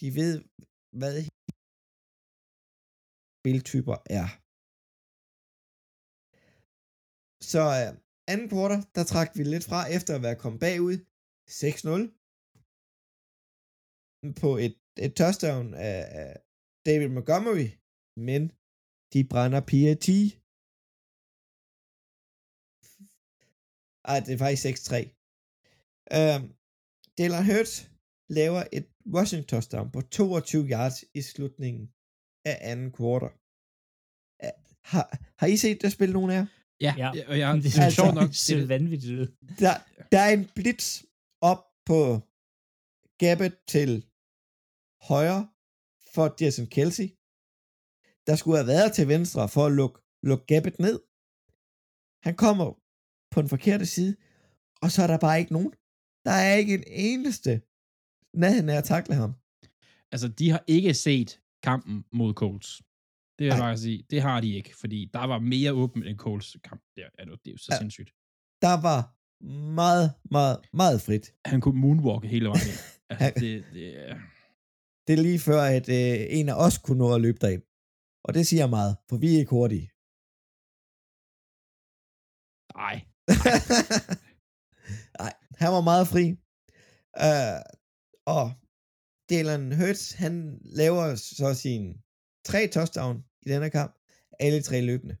[0.00, 0.36] De ved,
[1.00, 1.14] hvad
[3.38, 4.28] spiltyper er.
[7.52, 7.88] Så øh,
[8.32, 10.96] anden kvartal, der trak vi lidt fra efter at være kommet bagud
[11.50, 12.00] 6-0
[14.42, 16.30] på et, et touchdown af, af
[16.86, 17.68] David Montgomery,
[18.28, 18.42] men
[19.12, 20.08] de brænder PAT.
[24.10, 24.96] Ej, det er faktisk 6-3.
[26.18, 26.46] Øhm,
[27.18, 27.90] Dylan Hurts
[28.38, 28.86] laver et
[29.16, 31.92] rushing touchdown på 22 yards i slutningen
[32.44, 33.30] af anden kvartal.
[34.44, 34.50] Øh,
[34.84, 35.06] Har,
[35.40, 36.46] har I set det spil, nogen af jer?
[36.80, 37.08] Ja, Ja.
[37.30, 38.30] og jeg, det er altså- sjovt nok.
[38.48, 39.26] Det, vanvittigt ud.
[39.58, 39.74] Der,
[40.12, 41.02] der er en blitz
[41.40, 41.98] op på
[43.24, 43.90] gabet til
[45.10, 45.42] højre
[46.14, 47.08] for Jason Kelsey.
[48.26, 50.96] Der skulle have været til venstre for at lukke, lukke gabet ned.
[52.26, 52.66] Han kommer
[53.32, 54.16] på den forkerte side,
[54.82, 55.72] og så er der bare ikke nogen.
[56.24, 57.52] Der er ikke en eneste
[58.34, 59.32] nærheden af at takle ham.
[60.12, 62.82] altså, de har ikke set kampen mod Colts.
[63.38, 64.06] Det vil jeg bare sige.
[64.10, 66.82] Det har de ikke, fordi der var mere åbent end Colts kamp.
[66.96, 67.78] Der, er det, er jo så Ja.
[67.78, 68.10] sindssygt.
[68.62, 69.00] Der var
[69.82, 71.34] meget, meget, meget frit.
[71.46, 72.78] Han kunne moonwalke hele vejen ind.
[73.10, 74.20] Altså, det, det, er-
[75.06, 77.62] Det er lige før, at øh, en af os kunne nå at løbe derind.
[78.24, 79.86] Og det siger meget, for vi er ikke hurtige.
[82.82, 82.96] nej.
[84.18, 84.31] Nej,
[85.62, 86.26] han var meget fri.
[87.26, 87.60] Uh,
[88.36, 88.44] og
[89.30, 90.34] Jalen Hurts, han
[90.80, 91.84] laver så sin
[92.48, 93.92] tre touchdown i denne kamp.
[94.44, 95.16] Alle tre løbende.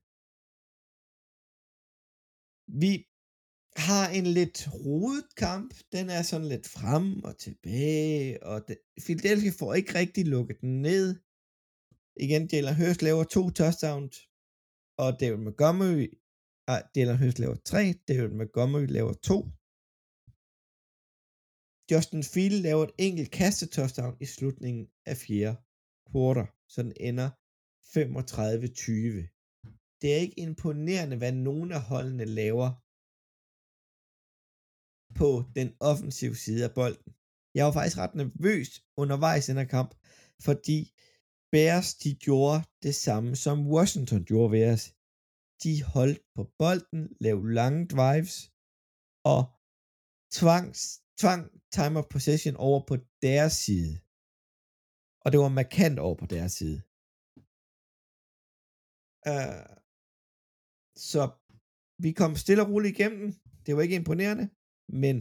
[2.82, 2.92] Vi
[3.86, 5.74] har en lidt rodet kamp.
[5.92, 8.42] Den er sådan lidt frem og tilbage.
[8.50, 11.06] Og det, Philadelphia får ikke rigtig lukket den ned.
[12.24, 14.16] Igen, Jalen Hurts laver to touchdowns.
[14.98, 16.08] Og David Montgomery
[16.66, 17.94] ah, Jalen Hurts laver tre.
[18.08, 19.38] David Montgomery laver to.
[21.92, 25.56] Justin Field laver et enkelt kastet touchdown i slutningen af fjerde
[26.10, 27.28] quarter, så den ender
[27.94, 29.98] 35-20.
[30.00, 32.68] Det er ikke imponerende, hvad nogen af holdene laver
[35.20, 37.10] på den offensive side af bolden.
[37.56, 38.70] Jeg var faktisk ret nervøs
[39.02, 39.90] undervejs i den her kamp,
[40.46, 40.78] fordi
[41.52, 44.84] Bears, de gjorde det samme, som Washington gjorde ved os.
[45.62, 48.34] De holdt på bolden, lavede lange drives,
[49.32, 49.42] og
[50.38, 50.66] tvang,
[51.20, 51.42] tvang
[51.76, 52.94] time of possession over på
[53.26, 53.92] deres side.
[55.24, 56.78] Og det var markant over på deres side.
[59.30, 59.64] Uh,
[61.10, 61.22] så
[62.04, 63.20] vi kom stille og roligt igennem.
[63.22, 63.32] den.
[63.64, 64.46] Det var ikke imponerende,
[65.02, 65.16] men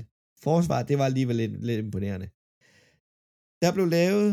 [0.47, 2.27] forsvaret, det var alligevel lidt, lidt imponerende.
[3.63, 4.29] Der blev lavet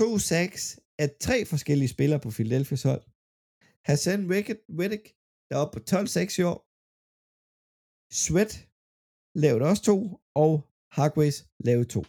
[0.00, 0.62] to sacks
[1.02, 3.04] af tre forskellige spillere på Philadelphia's hold.
[3.88, 4.20] Hassan
[4.80, 5.06] Reddick
[5.48, 6.58] der er oppe på 12-6 i år.
[8.22, 8.52] Sweat
[9.42, 9.96] lavede også to,
[10.44, 10.52] og
[10.96, 12.02] Hargraves lave to.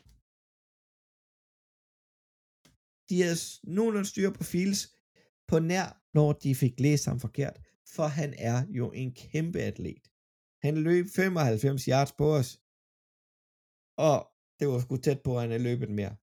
[3.10, 3.40] De havde
[3.76, 4.82] nogenlunde styr på Fields
[5.50, 7.56] på nær, når de fik læst ham forkert,
[7.96, 10.04] for han er jo en kæmpe atlet.
[10.66, 12.50] Han løb 95 yards på os,
[14.08, 14.18] og
[14.58, 16.16] det var sgu tæt på, at han havde løbet mere.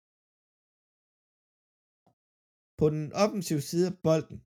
[2.79, 4.39] På den offensive side af bolden,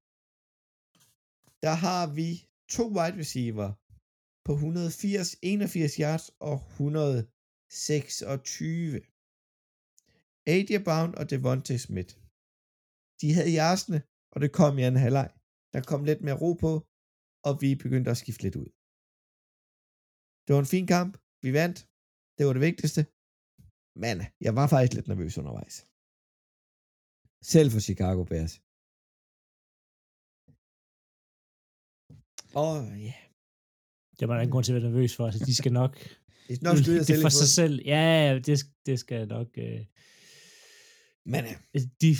[1.64, 2.28] der har vi
[2.76, 3.68] to wide receiver
[4.46, 7.39] på 180, 81 yards og 100
[7.70, 9.00] 26.
[10.54, 12.12] AJ Brown og Devontae Smith.
[13.20, 13.98] De havde jarsene,
[14.32, 15.28] og det kom i anden halvleg.
[15.72, 16.72] Der kom lidt mere ro på,
[17.46, 18.70] og vi begyndte at skifte lidt ud.
[20.44, 21.12] Det var en fin kamp.
[21.44, 21.78] Vi vandt.
[22.36, 23.02] Det var det vigtigste.
[24.02, 24.16] Men
[24.46, 25.76] jeg var faktisk lidt nervøs undervejs.
[27.52, 28.54] Selv for Chicago Bears.
[32.62, 32.72] Og
[33.06, 33.16] ja.
[34.18, 35.24] Det var der ingen grund til at være nervøs for.
[35.26, 35.92] Altså, de skal nok
[36.48, 37.80] det er nok skyde det for sig selv.
[37.84, 39.48] Ja, ja, det, det skal nok...
[39.58, 39.80] Øh,
[41.26, 42.16] Men altså, de,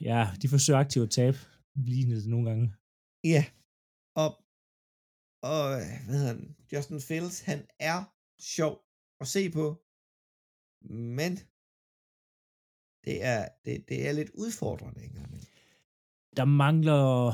[0.00, 1.38] ja, de forsøger aktivt at tabe
[1.74, 2.74] lige nogle gange.
[3.24, 3.44] ja.
[4.14, 4.44] Og,
[5.42, 6.56] og hvad hedder han?
[6.72, 8.04] Justin Fields, han er
[8.40, 8.80] sjov
[9.20, 9.82] at se på.
[10.90, 11.38] Men
[13.04, 15.26] det er, det, det er lidt udfordrende engang.
[15.26, 15.46] imellem.
[16.36, 17.32] Der mangler...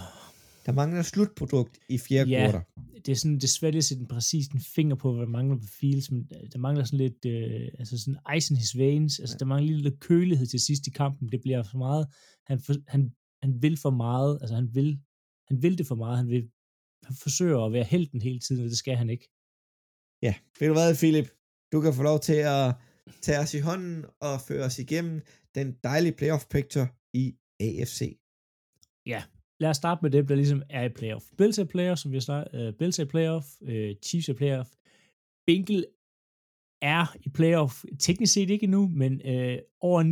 [0.66, 2.50] Der mangler slutprodukt i fjerde Ja.
[2.50, 2.66] kvartal.
[3.06, 5.28] Det er sådan, det er svært at sætte en præcis en finger på, hvad der
[5.30, 9.18] mangler på Fields, men der mangler sådan lidt, øh, altså sådan ice in his veins,
[9.20, 9.38] altså Ja.
[9.38, 12.06] der mangler lidt, lidt kølighed til sidst i kampen, det bliver for meget,
[12.46, 13.12] han, for, han,
[13.42, 14.98] han vil for meget, altså han vil,
[15.48, 16.50] han vil det for meget, han vil,
[17.04, 19.28] han forsøger at være helten hele tiden, og det skal han ikke.
[20.22, 21.28] Ja, ved du hvad, Philip?
[21.72, 22.74] Du kan få lov til at
[23.22, 25.22] tage os i hånden og føre os igennem
[25.54, 28.18] den dejlige playoff picture i AFC.
[29.60, 31.24] Lad os starte med dem, der ligesom er i playoff.
[31.38, 34.70] Bills er playoff, som vi har snakket, uh, Bills er playoff, uh, Chiefs er playoff,
[35.46, 35.86] Binkel
[36.82, 40.02] er i playoff, teknisk set ikke endnu, men uh, over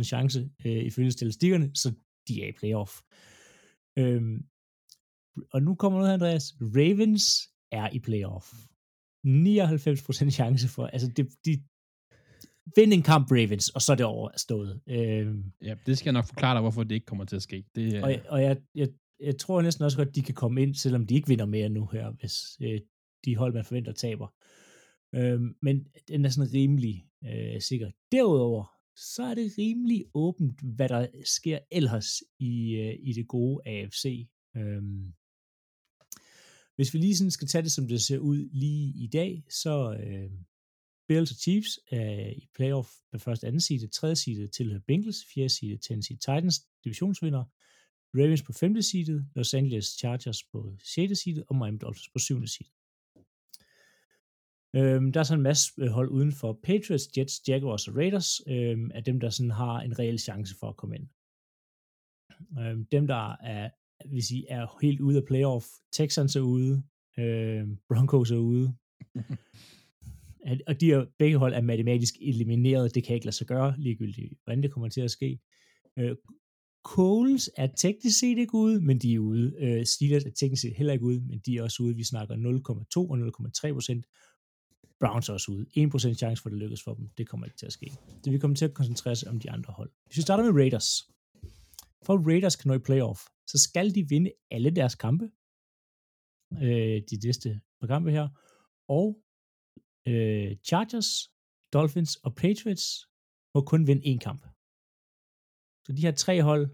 [0.00, 1.92] 99% chance uh, ifølge statistikkerne, så
[2.28, 2.92] de er i playoff.
[4.00, 4.44] Um,
[5.52, 6.54] og nu kommer noget, Andreas.
[6.60, 7.24] Ravens
[7.72, 8.52] er i playoff.
[9.26, 11.62] 99% chance for, altså det, de,
[12.76, 14.80] vind en kamp Ravens, og så er det overstået.
[14.86, 17.64] Um, Ja, det skal jeg nok forklare dig, hvorfor det ikke kommer til at ske.
[17.74, 18.88] Det, og, og jeg, jeg,
[19.20, 21.86] jeg tror næsten også godt, de kan komme ind, selvom de ikke vinder mere nu
[21.86, 22.80] her, hvis øh,
[23.24, 24.34] de hold, man forventer, taber.
[25.14, 27.90] Øh, men den er sådan rimelig øh, sikker.
[28.12, 28.64] Derudover,
[28.96, 34.28] så er det rimelig åbent, hvad der sker ellers i, øh, i det gode AFC.
[34.56, 34.82] Øh,
[36.76, 39.96] hvis vi lige sådan skal tage det, som det ser ud lige i dag, så
[40.06, 40.30] øh,
[41.08, 45.48] Bills og Chiefs er i playoff med første anden side, tredje side tilhører Bengals, fjerde
[45.48, 47.44] side Tennessee Titans, divisionsvinder,
[48.14, 52.48] Ravens på femte side, Los Angeles Chargers på sjette side, og Miami Dolphins på syvende
[52.48, 52.68] side.
[54.76, 56.60] Øhm, der er så en masse øh, hold udenfor.
[56.62, 60.68] Patriots, Jets, Jaguars og Raiders, øhm, er dem, der sådan har en reel chance for
[60.68, 61.08] at komme ind.
[62.60, 63.70] Øhm, dem, der er,
[64.08, 66.82] hvis I er helt ude af playoff, Texans er ude,
[67.18, 68.74] øhm, Broncos er ude,
[70.66, 74.32] og de er, begge hold er matematisk elimineret, det kan ikke lade sig gøre, ligegyldigt
[74.44, 75.40] hvordan det kommer til at ske.
[75.98, 76.16] Øh,
[76.84, 79.54] Coles er teknisk set ikke ude, men de er ude.
[79.58, 81.96] Øh, Steelers er teknisk set heller ikke ude, men de er også ude.
[81.96, 83.18] Vi snakker 0,2 og
[83.68, 84.06] 0,3 procent.
[85.00, 85.66] Browns er også ude.
[85.76, 87.08] 1% chance for, at det lykkes for dem.
[87.18, 87.92] Det kommer ikke til at ske.
[88.24, 89.90] Så vi kommer til at koncentrere os om de andre hold.
[90.06, 90.88] Hvis vi starter med Raiders.
[92.02, 95.30] For at Raiders kan nå i playoff, så skal de vinde alle deres kampe.
[96.52, 98.28] Øh, de næste par kampe her.
[98.88, 99.23] Og
[100.08, 101.30] øh, Chargers,
[101.72, 103.08] Dolphins og Patriots
[103.54, 104.42] må kun vinde én kamp.
[105.86, 106.66] Så de her tre hold,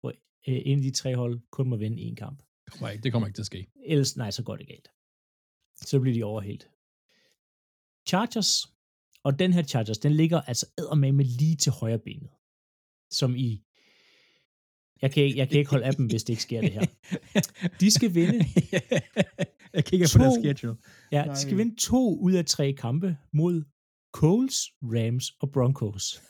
[0.00, 0.10] hvor
[0.48, 2.38] øh, en af de tre hold kun må vinde én kamp.
[2.64, 3.70] det, kommer ikke, det kommer ikke til at ske.
[3.84, 4.88] Ellers, nej, så går det galt.
[5.76, 6.70] Så bliver de overhældt.
[8.08, 8.66] Chargers,
[9.22, 10.66] og den her Chargers, den ligger altså
[10.96, 12.30] med lige til højre benet.
[13.10, 13.64] Som i,
[15.02, 16.86] jeg kan, ikke, jeg kan ikke holde af dem, hvis det ikke sker det her.
[17.80, 18.38] De skal vinde
[19.74, 20.40] jeg kigger på deres To.
[20.42, 20.76] schedule.
[21.12, 21.34] Ja, Nej.
[21.34, 23.62] de skal vinde to ud af tre kampe mod
[24.12, 26.22] Coles, Rams og Broncos.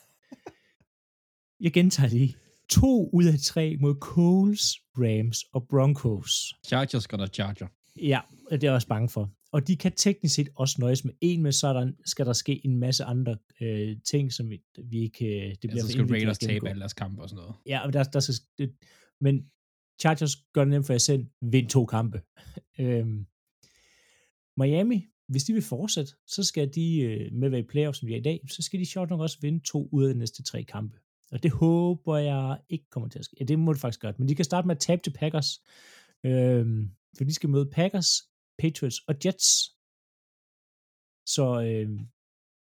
[1.64, 2.36] Jeg gentager lige.
[2.70, 4.62] To ud af tre mod Coles,
[4.96, 6.54] Rams og Broncos.
[6.66, 7.66] Chargers skal der charger.
[7.96, 8.20] Ja,
[8.50, 9.30] det er jeg også bange for.
[9.52, 12.32] Og de kan teknisk set også nøjes med en, men så er der, skal der
[12.32, 15.26] ske en masse andre øh, ting, som vi, ikke...
[15.26, 17.54] Øh, det Ja, bliver så for skal Raiders tabe alle deres kampe og sådan noget.
[17.66, 18.72] Ja, men der, der skal, det,
[19.20, 19.42] men
[19.98, 21.26] Chargers gør det nemt for jer selv.
[21.40, 22.22] Vind to kampe.
[22.80, 23.26] øhm,
[24.56, 28.08] Miami, hvis de vil fortsætte, så skal de øh, med at være i playoff, som
[28.08, 30.18] de er i dag, så skal de sjovt nok også vinde to ud af de
[30.18, 30.98] næste tre kampe.
[31.32, 33.36] Og det håber jeg ikke kommer til at ske.
[33.40, 34.18] Ja, det må det faktisk godt.
[34.18, 35.62] Men de kan starte med at tabe til Packers.
[36.24, 38.10] Øhm, for de skal møde Packers,
[38.58, 39.74] Patriots og Jets.
[41.26, 42.00] Så øh,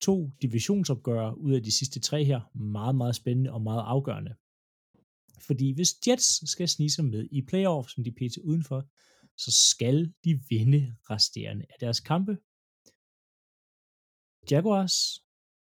[0.01, 4.35] to divisionsopgør ud af de sidste tre her, meget, meget spændende og meget afgørende.
[5.47, 8.37] Fordi hvis Jets skal snige sig med i playoff, som de pt.
[8.37, 8.81] udenfor,
[9.37, 12.33] så skal de vinde resterende af deres kampe.
[14.51, 14.95] Jaguars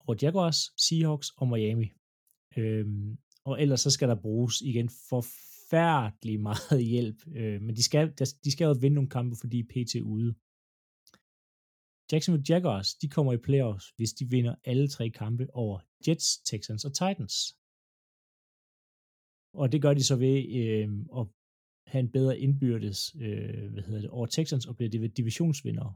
[0.08, 1.92] og Jaguars, Seahawks og Miami.
[2.56, 7.20] Øhm, og ellers så skal der bruges igen forfærdelig meget hjælp.
[7.36, 8.14] Øh, men de skal,
[8.44, 10.34] de skal jo vinde nogle kampe, fordi PT er ude.
[12.12, 16.84] Jacksonville Jaguars, de kommer i playoffs, hvis de vinder alle tre kampe over Jets, Texans
[16.84, 17.59] og Titans.
[19.54, 20.88] Og det gør de så ved øh,
[21.18, 21.26] at
[21.86, 25.94] have en bedre indbyrdes øh, hvad hedder det, over Texans og bliver divisionsvindere.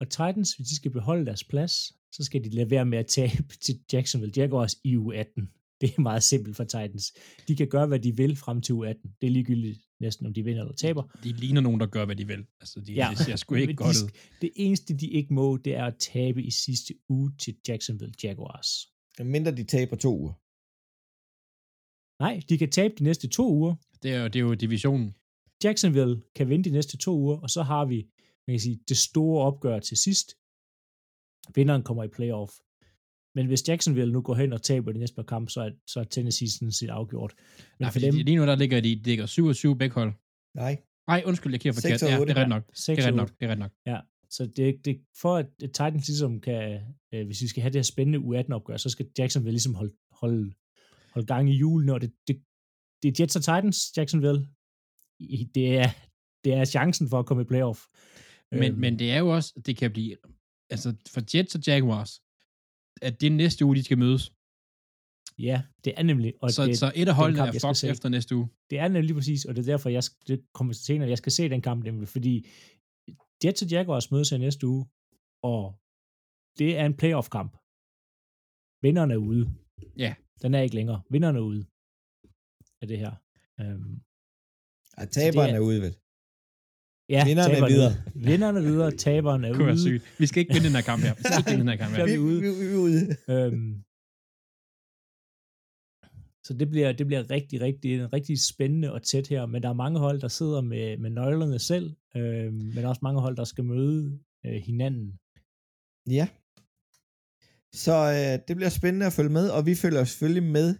[0.00, 1.72] Og Titans, hvis de skal beholde deres plads,
[2.12, 5.46] så skal de lade være med at tabe til Jacksonville Jaguars i U18.
[5.80, 7.12] Det er meget simpelt for Titans.
[7.48, 9.16] De kan gøre, hvad de vil frem til U18.
[9.20, 11.02] Det er ligegyldigt næsten, om de vinder eller taber.
[11.24, 12.46] De ligner nogen, der gør, hvad de vil.
[12.60, 13.08] Altså, de, ja.
[13.10, 14.10] det ser sgu ikke godt ud.
[14.40, 18.68] Det eneste, de ikke må, det er at tabe i sidste uge til Jacksonville Jaguars.
[19.24, 20.32] Mindre de taber to uger.
[22.20, 23.74] Nej, de kan tabe de næste to uger.
[24.02, 25.14] Det er, det er jo divisionen.
[25.64, 28.06] Jacksonville kan vinde de næste to uger, og så har vi
[28.46, 30.36] man kan sige, det store opgør til sidst.
[31.54, 32.52] Vinderen kommer i playoff.
[33.34, 36.00] Men hvis Jacksonville nu går hen og taber det næste par kamp, så er, så
[36.00, 37.34] er Tennessee sådan set afgjort.
[37.58, 39.94] Men Nej, for dem, lige nu der ligger de, de ligger 7 og 7 begge
[39.94, 40.12] hold.
[40.54, 40.82] Nej.
[41.06, 42.02] Nej, undskyld, jeg kigger forkert.
[42.02, 42.66] Ja, det er ret nok.
[42.86, 43.30] Det er ret nok.
[43.40, 43.70] Det er ret nok.
[43.86, 43.98] Ja,
[44.30, 46.80] så det, det, for at Titans ligesom kan,
[47.14, 50.52] øh, hvis vi skal have det her spændende U18-opgør, så skal Jacksonville ligesom holde, holde,
[51.14, 52.44] holde gang i julen, og det, det,
[53.02, 54.48] det er Jets og Titans, Jacksonville.
[55.54, 55.88] Det er,
[56.44, 57.80] det er chancen for at komme i playoff.
[58.52, 58.80] Men, øhm.
[58.80, 60.16] men det er jo også, det kan blive,
[60.70, 62.12] altså for Jets og Jaguars,
[63.02, 64.32] at det næste uge, de skal mødes.
[65.38, 66.34] Ja, det er nemlig.
[66.40, 68.48] Og så, det, så et af holdene kamp, er fucked efter næste uge.
[68.70, 71.32] Det er nemlig præcis, og det er derfor, jeg det kommer til senere, jeg skal
[71.32, 72.46] se den kamp nemlig, fordi
[73.44, 74.86] Jets og Jaguars mødes i næste uge,
[75.42, 75.62] og
[76.58, 77.52] det er en playoff-kamp.
[78.84, 79.44] Vinderne er ude.
[79.96, 80.14] Ja.
[80.44, 81.02] Den er ikke længere.
[81.10, 81.66] Vinderne er ude
[82.82, 83.12] af det her.
[83.60, 84.00] Um,
[84.98, 85.94] ja, taberen er, er ude, vel?
[87.08, 87.92] Ja, vinderne er videre.
[88.14, 88.26] Ude.
[88.30, 89.82] Vinderne er videre, taberen er ude.
[89.82, 90.04] Sygt.
[90.20, 91.14] Vi skal ikke vinde den her kamp her.
[91.14, 92.06] Vi skal ikke vinde den her kamp her.
[92.12, 92.40] vi, ude.
[92.40, 93.00] Vi, vi, vi, ude.
[93.34, 93.72] Øhm,
[96.46, 99.82] så det bliver, det bliver rigtig, rigtig, rigtig spændende og tæt her, men der er
[99.84, 103.64] mange hold, der sidder med, med nøglerne selv, øh, men også mange hold, der skal
[103.64, 105.18] møde øh, hinanden.
[106.18, 106.28] Ja.
[107.74, 110.74] Så øh, det bliver spændende at følge med, og vi følger selvfølgelig med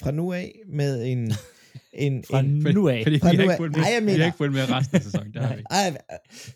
[0.00, 1.32] fra nu af med en
[1.92, 3.02] en, fra en, nu af.
[3.02, 3.60] Fordi fra vi, nu af.
[3.60, 5.34] med, Ej, mener, vi har ikke fulgt med resten af sæsonen.
[5.34, 5.62] Det har vi.
[5.70, 5.96] Ej,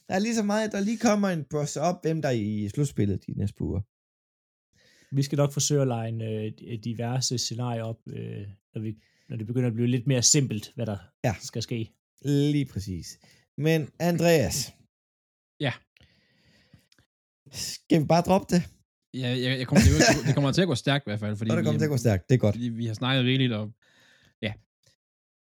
[0.09, 2.69] der er lige så meget, der lige kommer en brush op, hvem der er i
[2.69, 3.81] slutspillet de næste uger.
[5.15, 8.97] Vi skal nok forsøge at lege øh, diverse scenarier op, øh, når, vi,
[9.29, 11.35] når det begynder at blive lidt mere simpelt, hvad der ja.
[11.41, 11.93] skal ske.
[12.25, 13.19] Lige præcis.
[13.59, 14.73] Men Andreas.
[15.61, 15.73] Ja.
[17.53, 18.74] Skal vi bare droppe det?
[19.23, 21.37] Ja, jeg, jeg kommer, det, det kommer til at gå stærkt i hvert fald.
[21.37, 22.55] Fordi det kommer vi, til at gå stærkt, det er godt.
[22.55, 23.73] Fordi vi har snakket rigeligt, og
[24.43, 24.53] ja.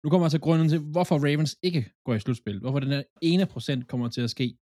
[0.03, 2.59] Nu kommer jeg til grunden til, hvorfor Ravens ikke går i slutspil.
[2.59, 4.57] Hvorfor den her ene procent kommer til at ske.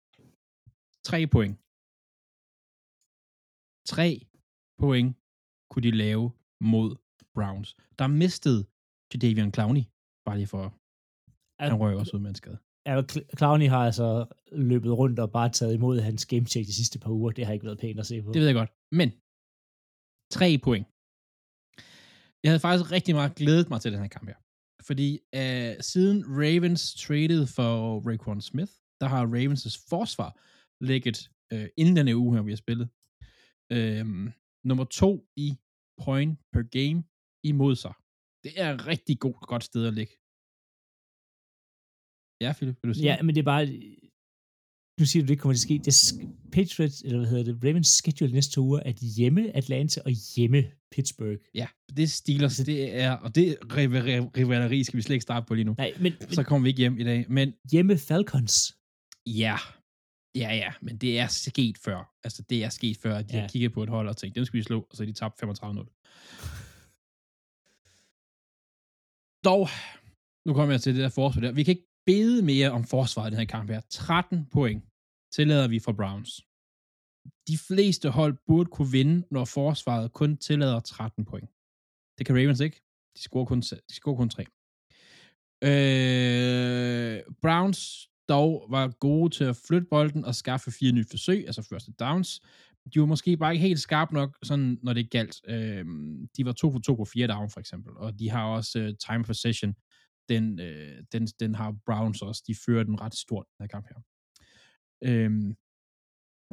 [1.04, 1.54] Tre point.
[3.92, 4.26] Tre
[4.80, 5.16] point
[5.70, 6.96] kunne de lave mod
[7.34, 7.76] Browns.
[7.98, 8.66] Der mistede
[9.11, 9.84] til Davian Clowney,
[10.24, 10.64] bare lige for,
[11.64, 12.59] han røg også ud med en skade.
[12.89, 13.03] Ja,
[13.39, 17.30] Clowney har altså løbet rundt og bare taget imod hans gamecheck de sidste par uger.
[17.30, 18.32] Det har ikke været pænt at se på.
[18.32, 18.72] Det ved jeg godt.
[19.01, 19.09] Men,
[20.36, 20.86] tre point.
[22.43, 24.39] Jeg havde faktisk rigtig meget glædet mig til den her kamp her.
[24.89, 25.11] Fordi
[25.41, 30.30] øh, siden Ravens traded for Raekwon Smith, der har Ravens' forsvar
[30.91, 32.89] ligget øh, inden den uge her, vi har spillet.
[33.76, 34.07] Øh,
[34.68, 35.49] nummer to i
[36.05, 37.05] point per game
[37.45, 37.95] imod sig.
[38.45, 40.14] Det er et rigtig god, godt sted at ligge.
[42.41, 43.66] Ja, Philip, vil du sige Ja, men det er bare...
[45.01, 46.18] Nu siger du, det kommer til at ske.
[46.18, 50.12] Det Patriots, eller hvad hedder det, Ravens schedule næste to uger, at hjemme Atlanta og
[50.36, 51.39] hjemme Pittsburgh.
[51.55, 51.66] Ja,
[51.97, 53.57] det er Steelers, det er, og det
[54.36, 55.74] rivaleri skal vi slet ikke starte på lige nu.
[55.78, 56.12] Nej, men...
[56.30, 57.55] Så kommer vi ikke hjem i dag, men...
[57.72, 58.76] Hjemme Falcons.
[59.26, 59.57] Ja,
[60.34, 62.14] ja, ja, men det er sket før.
[62.24, 63.41] Altså, det er sket før, at de ja.
[63.41, 65.12] har kigget på et hold og tænkt, dem skal vi slå, og så er de
[65.12, 65.45] tabt 35-0.
[69.45, 69.68] Dog,
[70.47, 71.53] nu kommer jeg til det der forsvar der.
[71.53, 73.80] Vi kan ikke bede mere om forsvaret i den her kamp her.
[73.90, 74.84] 13 point
[75.32, 76.30] tillader vi for Browns.
[77.48, 81.50] De fleste hold burde kunne vinde, når forsvaret kun tillader 13 point.
[82.18, 82.80] Det kan Ravens ikke.
[83.16, 84.44] De scorer kun, de scorer kun 3.
[85.68, 91.62] Øh, Browns dog var gode til at flytte bolden og skaffe fire nye forsøg, altså
[91.62, 92.40] første downs.
[92.94, 95.36] De var måske bare ikke helt skarpe nok, sådan, når det galt.
[95.48, 95.84] Øh,
[96.36, 98.88] de var to for to på fire down, for eksempel, og de har også uh,
[99.09, 99.74] time possession
[100.29, 102.43] den, øh, den, den har Browns også.
[102.47, 104.01] De fører den ret stort, den her kamp her.
[105.05, 105.57] Øhm,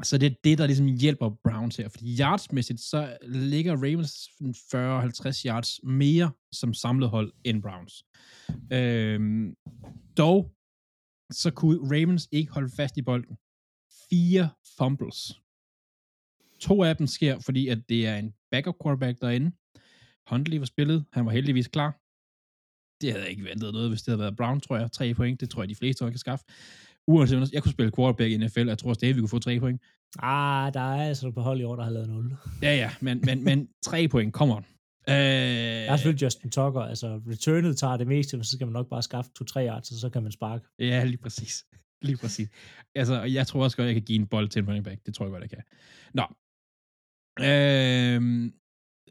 [0.03, 1.89] så det er det, der ligesom hjælper Browns her.
[1.89, 8.05] Fordi yardsmæssigt, så ligger Ravens 40-50 yards mere som samlet hold end Browns.
[8.73, 9.55] Øhm,
[10.17, 10.55] dog,
[11.31, 13.37] så kunne Ravens ikke holde fast i bolden.
[14.09, 15.41] Fire fumbles.
[16.59, 19.51] To af dem sker, fordi at det er en backup quarterback derinde.
[20.29, 21.05] Huntley var spillet.
[21.13, 22.04] Han var heldigvis klar.
[23.01, 24.91] Det havde jeg ikke ventet noget, hvis det havde været Brown, tror jeg.
[24.91, 26.45] Tre point, det tror jeg, de fleste kan skaffe.
[27.07, 29.81] Uanset, jeg kunne spille quarterback i NFL, jeg tror stadig, vi kunne få tre point.
[30.19, 32.35] Ah, der er altså på hold i år, der har lavet 0.
[32.61, 34.65] Ja, ja, men, men, men tre point, come on.
[35.09, 38.73] Øh, der er selvfølgelig Justin Tucker, altså returnet tager det meste, men så skal man
[38.73, 40.65] nok bare skaffe to-tre yards, og så kan man sparke.
[40.79, 41.65] Ja, lige præcis.
[42.01, 42.49] Lige præcis.
[42.95, 45.05] Altså, jeg tror også godt, jeg kan give en bold til en running back.
[45.05, 45.63] Det tror jeg godt, jeg kan.
[46.13, 46.25] Nå.
[47.39, 48.51] Øh,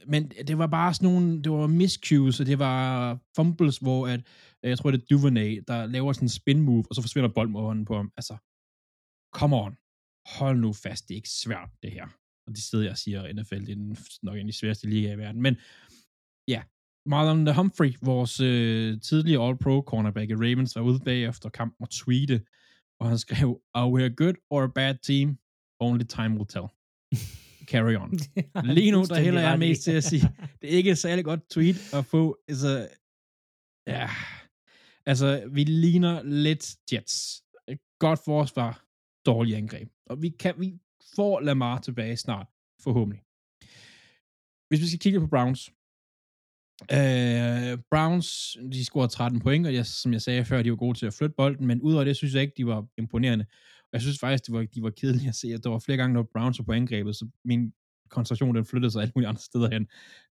[0.07, 4.21] men det var bare sådan nogle, det var miscues, og det var fumbles, hvor at,
[4.65, 7.29] øh, jeg tror, det er Duvernay, der laver sådan en spin move, og så forsvinder
[7.29, 8.13] bolden over på ham.
[8.17, 8.37] Altså,
[9.35, 9.77] come on.
[10.39, 12.07] Hold nu fast, det er ikke svært, det her.
[12.47, 15.13] Og det sidder jeg og siger, NFL, det er nok en af de sværeste liga
[15.13, 15.43] i verden.
[15.43, 15.57] Men
[16.49, 16.63] ja,
[17.07, 22.45] Marlon Humphrey, vores øh, tidligere All-Pro cornerback i Ravens, var ude bagefter kampen og tweete,
[23.01, 25.39] og han skrev, are we a good or a bad team?
[25.81, 26.69] Only time will tell.
[27.65, 28.19] Carry on.
[28.77, 30.29] Lige nu, der heller jeg mest til at sige,
[30.63, 32.89] det er ikke et særlig godt tweet at få, altså,
[33.87, 34.11] ja,
[35.07, 37.43] altså, vi ligner lidt Jets.
[37.99, 38.85] Godt forsvar,
[39.27, 39.89] dårlig angreb.
[40.07, 40.79] Og vi kan, vi
[41.17, 42.47] får Lamar tilbage snart,
[42.81, 43.23] forhåbentlig.
[44.69, 45.71] Hvis vi skal kigge på Browns,
[46.83, 50.99] Uh, Browns, de scorede 13 point, og jeg, som jeg sagde før, de var gode
[50.99, 53.47] til at flytte bolden, men udover det, synes jeg ikke, de var imponerende.
[53.95, 56.15] Jeg synes faktisk, de var, de var kedelige at se, at der var flere gange,
[56.15, 57.73] når Browns var på angrebet, så min
[58.09, 59.89] koncentration, den flyttede sig alle mulige andre steder hen.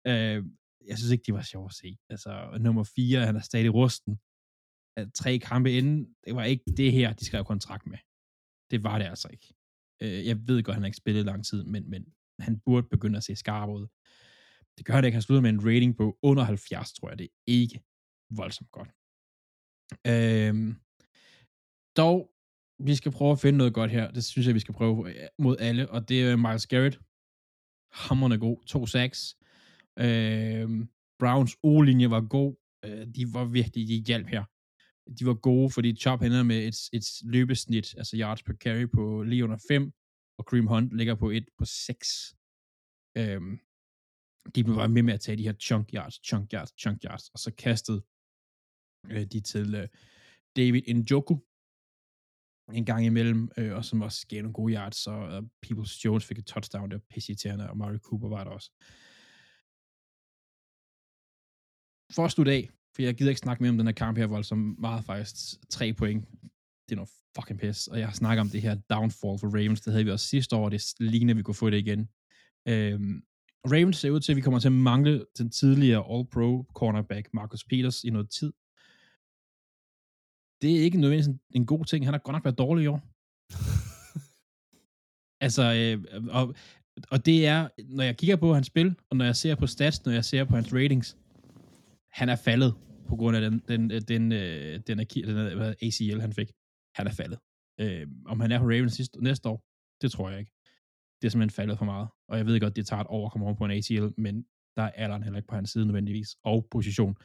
[0.07, 0.39] Øh,
[0.87, 1.97] jeg synes ikke, de var sjov at se.
[2.09, 4.19] Altså, nummer 4, han er stadig rusten.
[4.97, 7.97] At tre kampe inden, det var ikke det her, de skrev kontrakt med.
[8.71, 9.53] Det var det altså ikke.
[10.01, 12.05] Øh, jeg ved godt, han har ikke spillet lang tid, men, men
[12.39, 13.87] han burde begynde at se skarp ud.
[14.77, 15.15] Det gør det ikke.
[15.15, 17.19] Han slutter med en rating på under 70, tror jeg.
[17.19, 17.83] Det er ikke
[18.29, 18.89] voldsomt godt.
[20.07, 20.75] Øhm,
[21.97, 22.31] dog,
[22.79, 24.11] vi skal prøve at finde noget godt her.
[24.11, 25.89] Det synes jeg, vi skal prøve øh, mod alle.
[25.89, 26.99] Og det er øh, Miles Garrett.
[27.91, 28.57] Hammerne god.
[28.65, 29.37] To sacks.
[29.99, 30.69] Øh,
[31.19, 32.55] Browns O-linje var god.
[32.85, 34.43] Øh, de var virkelig, de hjalp her.
[35.19, 39.23] De var gode, fordi Chop hænder med et, et løbesnit, altså yards per carry på
[39.23, 39.91] lige under 5,
[40.37, 42.35] og Cream Hunt ligger på et på 6.
[43.17, 43.41] Øh,
[44.55, 47.29] de blev bare med med at tage de her chunk yards, chunk yards, chunk yards,
[47.29, 48.01] og så kastede
[49.11, 49.87] øh, de til øh,
[50.55, 51.35] David Njoku
[52.73, 56.25] en gang imellem, øh, og som også gav nogle gode yards, så uh, Peoples Jones
[56.25, 56.99] fik et touchdown, der
[57.59, 58.71] var og Mario Cooper var der også.
[62.15, 64.27] For at slutte af, for jeg gider ikke snakke mere om den her kamp her,
[64.27, 65.37] hvor som meget faktisk
[65.69, 66.25] tre point.
[66.85, 69.93] Det er noget fucking pis, og jeg snakker om det her downfall for Ravens, det
[69.93, 72.09] havde vi også sidste år, og det ligner, at vi kunne få det igen.
[72.67, 73.23] Øhm,
[73.65, 77.63] Ravens ser ud til, at vi kommer til at mangle den tidligere All-Pro cornerback Marcus
[77.63, 78.53] Peters i noget tid.
[80.61, 82.05] Det er ikke nødvendigvis en, en god ting.
[82.05, 83.01] Han har godt nok været dårlig i år.
[85.45, 86.55] altså, øh, og,
[87.11, 90.05] og det er, når jeg kigger på hans spil, og når jeg ser på stats,
[90.05, 91.17] når jeg ser på hans ratings,
[92.11, 92.75] han er faldet
[93.07, 96.51] på grund af den, den, den, øh, den, den, den ACL, han fik.
[96.95, 97.39] Han er faldet.
[97.79, 99.63] Øh, om han er på Ravens sidste, næste år,
[100.01, 100.51] det tror jeg ikke
[101.21, 102.07] det er simpelthen faldet for meget.
[102.27, 104.45] Og jeg ved godt, det tager et år at komme over på en ACL, men
[104.75, 107.15] der er alderen heller ikke på hans side nødvendigvis, og position.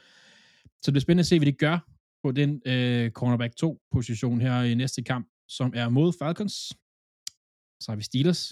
[0.81, 1.79] Så det er spændende at se, hvad de gør
[2.25, 5.25] på den øh, cornerback 2-position her i næste kamp,
[5.57, 6.55] som er mod Falcons.
[7.83, 8.43] Så har vi Steelers,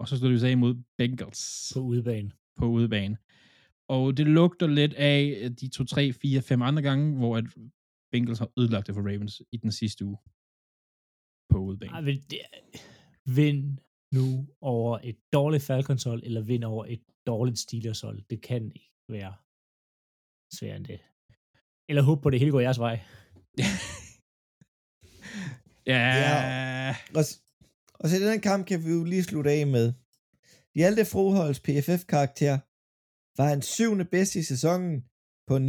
[0.00, 1.42] og så slutter vi sig mod Bengals.
[1.74, 2.30] På udebane.
[2.56, 3.16] På udebane.
[3.88, 5.18] Og det lugter lidt af
[5.60, 7.44] de to, tre, fire, fem andre gange, hvor at
[8.12, 10.18] Bengals har ødelagt det for Ravens i den sidste uge
[11.50, 11.92] på udebane.
[11.92, 12.40] Ej, det,
[13.38, 13.78] vind
[14.12, 14.26] nu
[14.60, 18.22] over et dårligt Falcons hold, eller vinde over et dårligt Steelers hold.
[18.30, 19.34] Det kan ikke være
[20.56, 21.00] sværere end det.
[21.90, 23.00] Eller håbe på, det hele går jeres vej.
[25.92, 25.98] ja.
[26.24, 26.96] ja.
[27.18, 27.24] Og,
[28.00, 29.92] og så i den her kamp kan vi jo lige slutte af med.
[30.74, 32.58] Hjalte Froholds PFF-karakter
[33.38, 35.04] var han syvende bedste i sæsonen
[35.48, 35.60] på 59,3.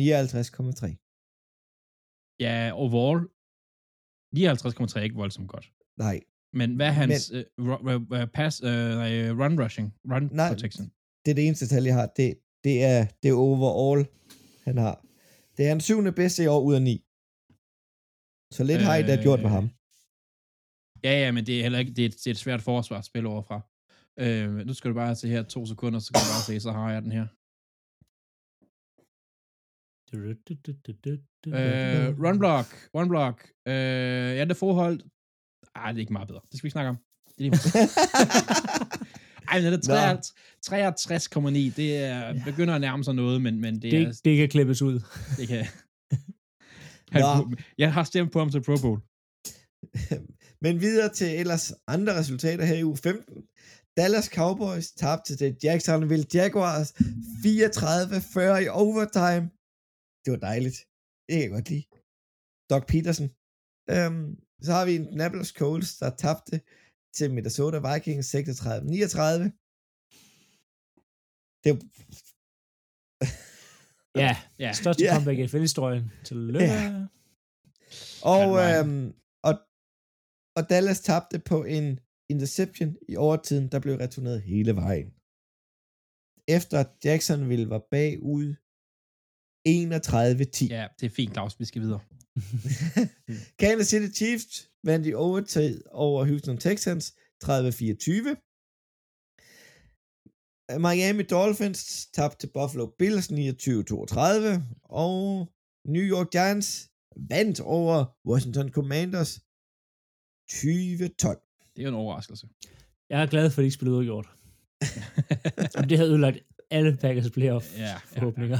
[2.39, 3.19] Ja, overall
[4.35, 5.71] 59,3 er ikke voldsomt godt.
[5.97, 6.21] Nej,
[6.53, 8.69] men hvad er hans Men, uh, pass, uh,
[9.39, 10.91] run rushing, run nej, protection?
[11.25, 12.05] det er det eneste tal, jeg har.
[12.05, 14.07] Det, det er det overall,
[14.63, 15.05] han har.
[15.57, 16.95] Det er en syvende bedste i år ud af ni.
[18.55, 19.67] Så lidt øh, har I da gjort med ham.
[21.03, 22.97] Ja, ja, men det er heller ikke, det er et, det er et svært forsvar
[22.97, 23.59] at spille overfra.
[24.23, 26.71] Øh, nu skal du bare se her to sekunder, så kan du bare se, så
[26.71, 27.27] har jeg den her.
[31.47, 33.37] Øh, run block, run block.
[33.67, 33.73] Øh,
[34.37, 34.99] ja, det forhold.
[35.75, 36.41] Ej, det er ikke meget bedre.
[36.49, 36.97] Det skal vi ikke snakke om.
[37.37, 37.51] Det er lige
[39.51, 40.15] Ej, men det er
[40.65, 41.75] 63,9.
[41.75, 44.21] Det er, begynder at nærme sig noget, men, men det, Det, er...
[44.25, 44.99] det kan klippes ud.
[45.37, 45.65] Det kan...
[47.11, 47.55] Han, Nå.
[47.77, 48.99] jeg har stemt på ham til Pro Bowl.
[50.63, 53.43] Men videre til ellers andre resultater her i uge 15.
[53.97, 59.49] Dallas Cowboys tabte til Jacksonville Jaguars 34-40 i overtime.
[60.25, 60.77] Det var dejligt.
[61.25, 61.85] Det kan jeg godt lide.
[62.69, 63.29] Doc Peterson.
[63.89, 66.61] Øhm, så har vi Indianapolis Colts, der tabte
[67.13, 68.39] til Minnesota Vikings 36-39.
[71.63, 71.81] Det var...
[74.15, 74.73] Ja, Ja.
[74.73, 75.13] største Ja.
[75.13, 76.11] comeback i NFL-historien.
[76.25, 76.65] Tillykke.
[76.65, 77.05] Ja.
[78.23, 79.53] Og, øhm, og,
[80.55, 81.99] og Dallas tabte på en
[82.29, 85.07] interception i overtiden, der blev returneret hele vejen.
[86.57, 88.55] Efter Jacksonville var bagud
[89.67, 90.67] 31-10.
[90.75, 91.59] Ja, det er fint, Claus.
[91.59, 91.99] Vi skal videre.
[93.59, 97.13] Kansas City Chiefs vandt i overtid over Houston Texans
[97.43, 98.35] 30-24.
[100.77, 105.51] Miami Dolphins tabte til Buffalo Bills 29-32, og
[105.85, 106.89] New York Giants
[107.29, 109.39] vandt over Washington Commanders
[110.51, 111.71] 20-12.
[111.75, 112.47] Det er jo en overraskelse.
[113.09, 114.29] Jeg er glad for, at de ikke spillede udgjort.
[115.89, 118.59] Det havde ødelagt alle Packers playoff Ja, ja, forhåbninger.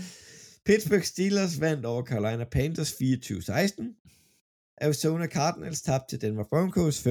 [0.66, 4.04] Pittsburgh Steelers vandt over Carolina Panthers 24-16.
[4.80, 7.10] Arizona Cardinals tabte til Denver Broncos 15-24.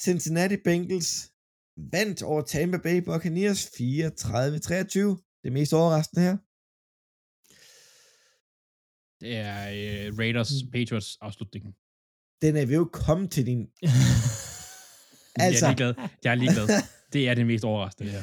[0.00, 1.30] Cincinnati Bengals
[1.76, 5.40] vandt over Tampa Bay Buccaneers 34-23.
[5.44, 6.36] Det mest overraskende her.
[9.20, 11.72] Det er øh, Raiders Patriots afslutningen.
[12.42, 13.68] Den er ved at komme til din...
[13.82, 14.06] Altså.
[15.36, 16.08] Altså, Jeg er ligeglad.
[16.24, 16.68] Jeg er ligeglad.
[17.12, 18.22] Det er det mest overraskende her.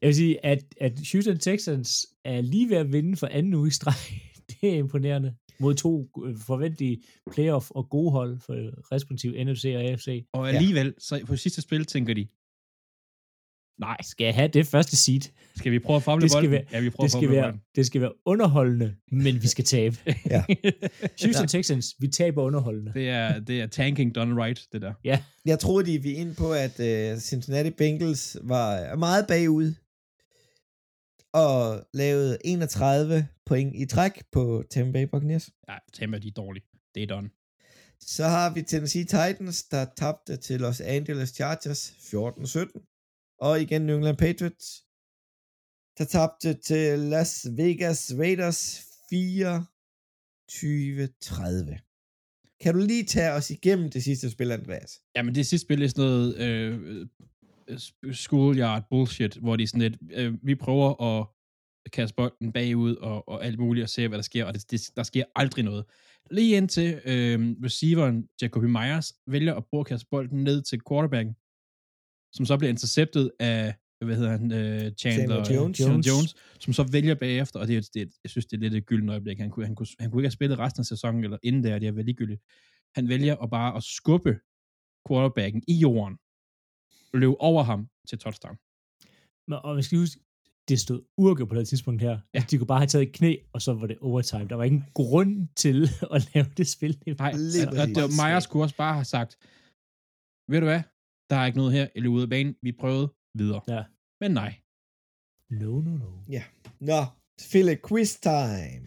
[0.00, 3.68] Jeg vil sige, at, at Houston Texans er lige ved at vinde for anden uge
[3.68, 3.94] i streg.
[4.50, 5.34] Det er imponerende.
[5.62, 7.02] Mod to øh, forventelige
[7.32, 8.54] playoff og gode hold for
[8.94, 10.26] respektive NFC og AFC.
[10.32, 12.26] Og alligevel, så på sidste spil tænker de,
[13.80, 15.20] Nej, skal jeg have det første seed?
[15.56, 16.52] skal vi prøve at famle Det skal bolden?
[16.52, 17.60] være- ja, vi prøver Det at skal, famle være, bolden.
[17.76, 19.96] det skal være underholdende, men vi skal tabe.
[20.30, 20.44] Ja.
[21.24, 22.92] Houston Texans, vi taber underholdende.
[22.94, 24.92] Det er, det er tanking done right, det der.
[25.44, 26.80] jeg troede, de vi er inde på, at
[27.14, 29.74] uh, Cincinnati Bengals var meget bagud
[31.32, 35.50] og lavede 31 point i træk på Tampa Bay Buccaneers.
[35.68, 36.64] Ja, Tampa, de er dårlige.
[36.94, 37.30] Det er done.
[38.00, 43.36] Så har vi Tennessee Titans, der tabte til Los Angeles Chargers 14-17.
[43.38, 44.84] Og igen New England Patriots,
[45.98, 48.80] der tabte til Las Vegas Raiders
[49.12, 49.14] 24-30.
[52.60, 55.02] Kan du lige tage os igennem det sidste spil, Andreas?
[55.16, 57.06] Ja, men det sidste spil er sådan noget øh,
[58.12, 61.26] schoolyard bullshit, hvor de sådan lidt, øh, vi prøver at
[61.92, 64.80] kaste bolden bagud og, og alt muligt og se, hvad der sker, og det, det,
[64.96, 65.84] der sker aldrig noget.
[66.30, 71.34] Lige indtil øh, receiveren Jacoby Myers vælger at prøve at kaste bolden ned til quarterbacken,
[72.32, 75.76] som så bliver interceptet af, hvad hedder han, øh, Chandler, Chandler Jones.
[75.78, 78.74] Chandler Jones, som så vælger bagefter, og det, er- det, jeg synes, det er lidt
[78.74, 79.38] et gyldent øjeblik.
[79.38, 81.78] Han kunne, han, kunne, han kunne ikke have spillet resten af sæsonen, eller inden der,
[81.78, 82.40] det er vel ligegyldigt.
[82.94, 84.38] Han vælger at bare at skubbe
[85.08, 86.16] quarterbacken i jorden,
[87.14, 88.56] løb over ham til touchdown.
[89.48, 90.20] Men, og vi skal huske,
[90.68, 92.18] det stod uafgjort på det tidspunkt her.
[92.34, 92.44] Ja.
[92.50, 94.48] De kunne bare have taget et knæ, og så var det overtime.
[94.48, 95.82] Der var ingen grund til
[96.14, 97.02] at lave det spil.
[97.18, 99.30] Nej, Lige og, og det, var- Myers kunne også bare have sagt,
[100.52, 100.82] ved du hvad,
[101.30, 103.08] der er ikke noget her, eller ude af banen, vi prøvede
[103.38, 103.60] videre.
[103.68, 103.82] Ja.
[104.20, 104.52] Men nej.
[105.50, 106.10] No, no, no.
[106.80, 107.00] Nå,
[107.50, 108.82] Philip quiz time.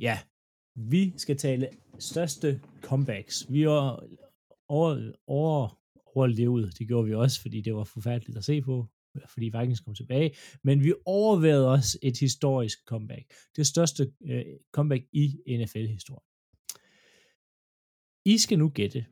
[0.00, 0.18] Ja,
[0.78, 1.68] vi skal tale
[1.98, 3.52] største comebacks.
[3.52, 4.04] Vi var
[4.68, 5.80] over, over,
[6.14, 8.86] overlevet, det gjorde vi også, fordi det var forfærdeligt at se på,
[9.28, 10.34] fordi Vikings kom tilbage,
[10.64, 13.32] men vi overvejede også et historisk comeback.
[13.56, 16.24] Det største øh, comeback i NFL-historien.
[18.24, 19.06] I skal nu gætte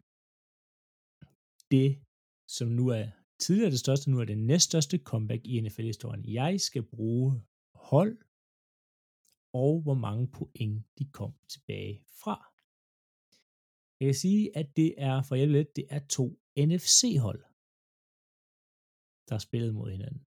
[1.71, 1.99] det,
[2.49, 3.07] som nu er
[3.39, 6.25] tidligere det største, nu er det næststørste comeback i NFL-historien.
[6.25, 7.43] Jeg skal bruge
[7.75, 8.19] hold
[9.63, 12.37] og hvor mange point de kom tilbage fra.
[14.01, 16.25] Jeg kan sige, at det er for jer lidt, det er to
[16.59, 17.43] NFC-hold,
[19.29, 20.23] der har spillet mod hinanden.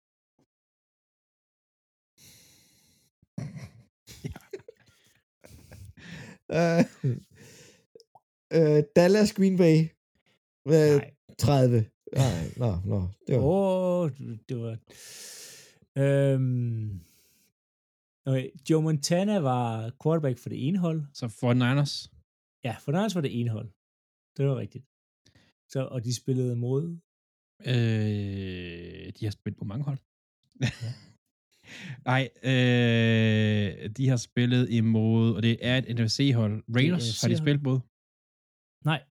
[6.60, 6.84] Uh,
[8.58, 9.78] uh, Dallas Green Bay.
[10.66, 11.14] Uh, Nej.
[11.38, 11.86] 30.
[12.16, 13.10] Nej, nå, nå.
[13.28, 13.44] Det var...
[13.44, 14.12] Åh, oh,
[14.50, 14.78] det var...
[15.98, 17.02] Øhm,
[18.28, 21.00] okay, Joe Montana var quarterback for det ene hold.
[21.14, 21.94] Så for Niners,
[22.68, 23.70] Ja, for Niners var det ene hold.
[24.38, 24.86] Det var rigtigt.
[25.72, 26.84] Så, og de spillede mod
[27.74, 30.00] Øh, de har spillet på mange hold.
[32.12, 36.56] Nej, øh, de har spillet imod, og det er et NFC-hold.
[36.78, 37.80] Raiders har de spillet mod.
[38.90, 39.02] Nej,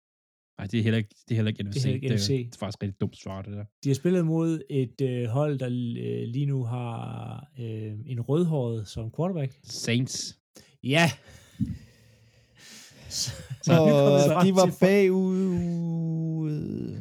[0.59, 1.77] Nej, det er heller ikke, det er heller ikke NFC.
[1.77, 2.31] er heller ikke det, NFC.
[2.31, 3.65] er, det er faktisk rigtig dumt svar, det der.
[3.85, 8.89] de har spillet mod et øh, hold, der øh, lige nu har øh, en rødhåret
[8.89, 9.59] som quarterback.
[9.63, 10.39] Saints.
[10.85, 11.11] Ja!
[13.09, 13.31] Så,
[13.63, 16.97] så er de var bagud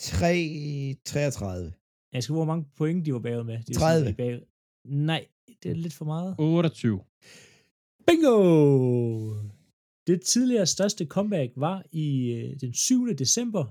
[0.00, 2.10] 3-33.
[2.12, 3.54] Jeg skal hvor mange point de var bagud med.
[3.54, 4.00] De er 30.
[4.04, 4.40] sådan Bagud.
[4.84, 5.26] Nej,
[5.62, 6.34] det er lidt for meget.
[6.38, 7.00] 28.
[8.06, 9.34] Bingo!
[10.10, 13.08] Det tidligere største comeback var i øh, den 7.
[13.18, 13.64] december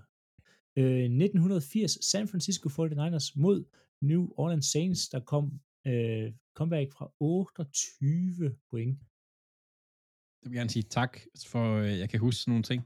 [0.78, 3.66] øh, 1980 San Francisco 49ers mod
[4.02, 9.00] New Orleans Saints, der kom øh, comeback fra 28 point.
[10.44, 12.84] Jeg vil gerne sige tak, for øh, jeg kan huske nogle ting.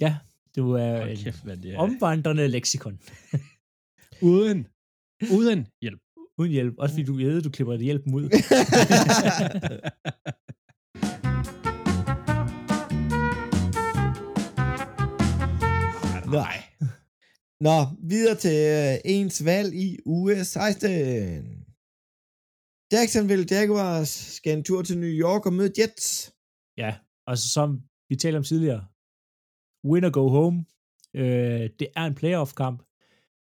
[0.00, 0.16] Ja,
[0.54, 1.78] det var Hold en kæft, det er.
[1.78, 3.00] omvandrende leksikon.
[4.32, 4.66] Uden,
[5.36, 6.00] uden hjælp.
[6.38, 6.74] Uden hjælp.
[6.78, 8.28] Også fordi du ved, du klipper hjælpen ud.
[16.30, 16.62] Nej.
[17.60, 20.90] Nå, videre til øh, ens valg i uge 16.
[22.92, 26.34] Jacksonville Jaguars skal en tur til New York og møde Jets.
[26.76, 26.96] Ja,
[27.26, 28.86] og så som vi talte om tidligere,
[29.84, 30.64] win or go home.
[31.14, 32.82] Øh, det er en playoff-kamp.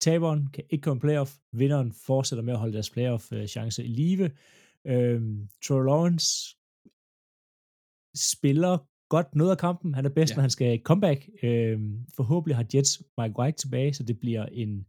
[0.00, 1.36] Taberen kan ikke komme playoff.
[1.52, 4.30] Vinderen fortsætter med at holde deres playoff-chance øh, i live.
[4.86, 5.22] Øh,
[5.64, 6.56] Troy Lawrence
[8.14, 8.78] spiller
[9.16, 9.94] godt noget af kampen.
[9.94, 10.36] Han er bedst, Ja.
[10.36, 11.20] når han skal comeback.
[11.42, 11.80] Øh,
[12.16, 14.86] forhåbentlig har Jets Mike White tilbage, så det bliver en,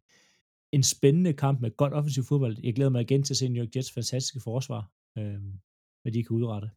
[0.71, 2.57] en spændende kamp med godt offensiv fodbold.
[2.63, 5.39] Jeg glæder mig igen til at se New York Jets fantastiske forsvar, øh,
[6.01, 6.69] hvad de kan udrette.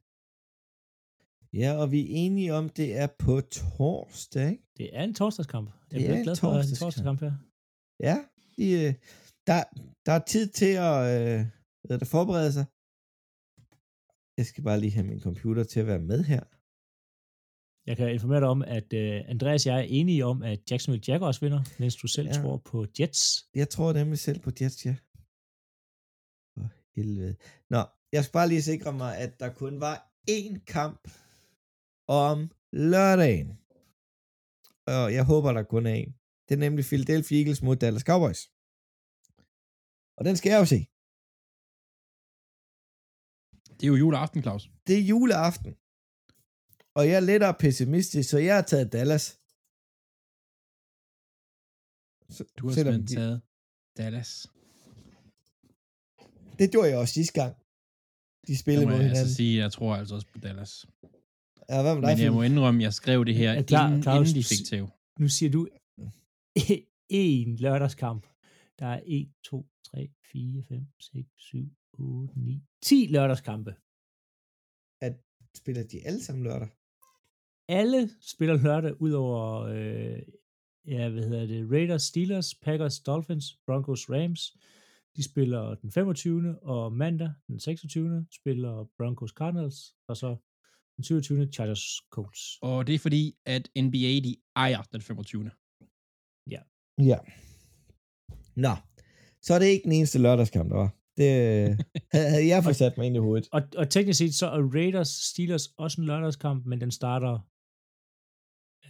[1.53, 4.63] Ja, og vi er enige om, det er på torsdag, ikke?
[4.77, 5.69] Det er en torsdagskamp.
[5.69, 7.21] Jeg Det bliver er glad for, at en torsdagskamp.
[7.21, 7.33] her.
[8.01, 8.17] Ja,
[8.57, 8.95] de, øh,
[9.47, 9.61] der,
[10.07, 11.47] der er tid til at øh,
[12.01, 12.65] det, forberede sig.
[14.39, 16.43] Jeg skal bare lige have min computer til at være med her.
[17.89, 21.05] Jeg kan informere dig om, at uh, Andreas og jeg er enige om, at Jacksonville
[21.09, 22.37] Jaguars vinder, mens du selv Ja.
[22.37, 22.43] ja.
[22.43, 23.49] tror på Jets.
[23.55, 24.95] Jeg tror nemlig selv på Jets, ja.
[26.55, 27.37] For helvede.
[27.71, 27.83] Nå,
[28.13, 29.97] jeg skal bare lige sikre mig, at der kun var
[30.31, 31.09] én kamp
[32.09, 33.49] om lørdagen.
[34.87, 36.13] Og jeg håber, der kun er en.
[36.49, 38.41] Det er nemlig Philadelphia Eagles mod Dallas Cowboys.
[40.19, 40.81] Og den skal jeg jo se.
[43.77, 44.71] Det er jo juleaften, Claus.
[44.87, 45.73] Det er juleaften.
[46.99, 49.25] Og jeg er lettere pessimistisk, så jeg har taget Dallas.
[52.37, 53.43] Så, Du har selvom simpelthen de- taget
[53.97, 54.31] Dallas.
[56.59, 57.53] Det gjorde jeg også sidste gang.
[58.47, 59.35] De Det spillede mod jeg altså hinanden.
[59.35, 60.73] sige, jeg tror altså også på Dallas.
[61.71, 64.03] Ja, hvad med dig, Men jeg må indrømme, jeg skrev det her, Ja, klar, inden,
[64.03, 64.87] Claus, inden de fik tæv.
[65.23, 65.69] Nu siger du
[67.25, 68.27] en lørdagskamp.
[68.79, 71.59] Der er 1, 2, 3, 4, 5, 6, 7,
[71.99, 73.73] 8, 9, 10 lørdagskampe.
[75.57, 76.69] Spiller de alle sammen lørdag?
[77.69, 80.23] Alle spiller lørdag, udover øh,
[80.87, 84.57] ja, hvad hedder det, Raiders, Steelers, Packers, Dolphins, Broncos, Rams.
[85.17, 86.59] De spiller den 25.
[86.63, 88.27] og mandag den 26.
[88.41, 90.37] spiller Broncos Cardinals, og så
[90.97, 91.49] den 27.
[91.53, 92.59] Chargers Colts.
[92.63, 95.51] Og det er fordi, at NBA, de ejer den 25.
[96.99, 97.19] Ja.
[98.57, 98.75] Nå,
[99.43, 100.95] så er det ikke den eneste lørdagskamp, der var.
[101.17, 101.27] Det
[102.13, 103.49] havde havde jeg fået sat mig ind i hovedet.
[103.53, 107.39] Og, og teknisk set så er Raiders Steelers også en lørdagskamp, men den starter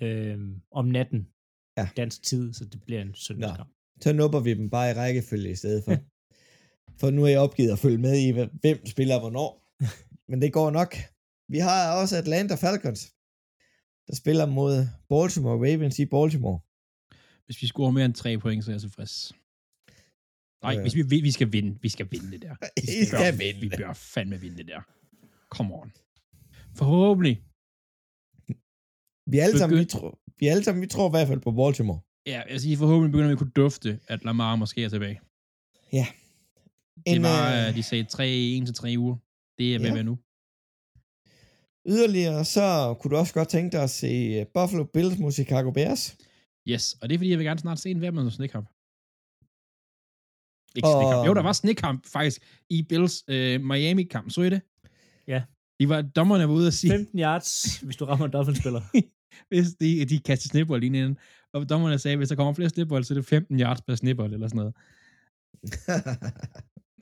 [0.03, 0.39] øh,
[0.71, 1.29] om natten
[1.77, 1.89] Ja.
[1.97, 3.71] dansk tid, så det bliver en søndagskamp.
[4.01, 5.97] Så nupper vi dem bare i rækkefølge i stedet for.
[7.01, 8.31] for nu er jeg opgivet at følge med i,
[8.61, 9.75] hvem spiller hvornår.
[10.31, 10.97] Men det går nok.
[11.49, 13.01] Vi har også Atlanta Falcons,
[14.07, 16.61] der spiller mod Baltimore Ravens i Baltimore.
[17.47, 19.33] Hvis vi scorer mere end tre point, så er jeg tilfreds.
[20.63, 20.81] Nej, Ja.
[20.83, 21.79] hvis vi, vi skal vinde.
[21.83, 22.55] Vi skal vinde det der.
[22.61, 24.81] Vi I skal bør, vinde Vi bør fandme vinde det der.
[25.51, 25.93] Come on.
[26.77, 27.43] Forhåbentlig.
[29.31, 31.53] Vi er alle sammen, vi tror, vi alle sammen, vi tror i hvert fald på
[31.53, 32.01] Baltimore.
[32.27, 35.21] Ja, jeg siger, forhåbentlig begynder vi at kunne dufte, at Lamar måske er tilbage.
[35.93, 36.07] Ja.
[37.07, 39.17] Det En, var, øh, de sagde, tre, en til tre uger.
[39.59, 40.03] Det er ved Ja.
[40.03, 40.19] nu.
[41.87, 45.71] Yderligere, så kunne du også godt tænke dig at se øh, Buffalo Bills mod Chicago
[45.71, 46.17] Bears.
[46.69, 48.67] Yes, og det er fordi, jeg vil gerne snart se en hver med snekamp.
[50.77, 51.27] Ikke Og- snekamp.
[51.29, 54.31] Jo, der var snekamp faktisk i Bills øh, Miami-kamp.
[54.31, 54.61] Så I det?
[55.27, 55.43] Ja.
[55.81, 58.83] De var, dommerne var ude at sige, 15 yards, hvis du rammer en Dolphins-spiller.
[59.49, 61.19] hvis de, de kastede snibbold lige inden.
[61.53, 64.33] Og dommerne sagde, hvis der kommer flere snibbold, så er det 15 yards per snibbold
[64.35, 64.75] eller sådan noget.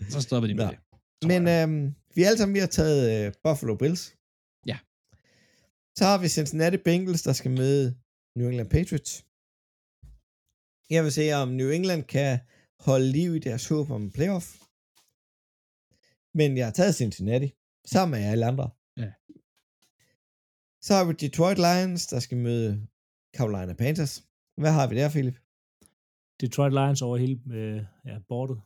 [0.13, 0.71] Så stoppede de med Nå.
[0.71, 0.79] det.
[1.27, 4.15] Men øhm, vi alle sammen, vi har taget øh, Buffalo Bills.
[4.67, 4.79] Ja.
[5.99, 7.97] Så har vi Cincinnati Bengals, der skal møde
[8.37, 9.25] New England Patriots.
[10.91, 12.39] Jeg vil se, om New England kan
[12.81, 14.47] holde liv i deres håb om playoff.
[16.35, 17.55] Men jeg har taget Cincinnati,
[17.87, 18.71] sammen med alle andre.
[20.87, 22.87] Så har vi Detroit Lions, der skal møde
[23.37, 24.25] Carolina Panthers.
[24.57, 25.39] Hvad har vi der, Philip?
[26.41, 28.59] Detroit Lions over hele øh, ja, bordet.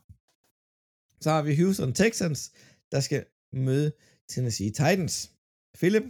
[1.21, 2.51] Så har vi Houston Texans,
[2.91, 3.91] der skal møde
[4.29, 5.31] Tennessee Titans.
[5.77, 6.03] Philip?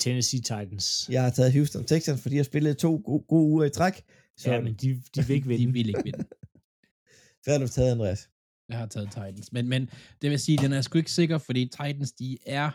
[0.00, 1.08] Tennessee Titans.
[1.10, 4.04] Jeg har taget Houston Texans, fordi jeg spillede to gode, gode uger i træk.
[4.36, 5.72] Så Ja, men de, de vil ikke De vinde.
[5.72, 6.18] vil ikke vinde.
[7.44, 8.30] hvad har du taget, Andreas?
[8.68, 9.52] Jeg har taget Titans.
[9.52, 9.90] Men, men
[10.22, 12.70] det vil sige, den er sgu ikke sikker, fordi Titans, de er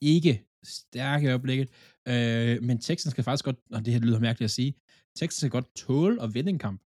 [0.00, 1.68] ikke stærke i øjeblikket.
[2.08, 4.74] Øh, men Texans skal faktisk godt, og det her lyder mærkeligt at sige,
[5.16, 6.82] Texans skal godt tåle at vinde en kamp,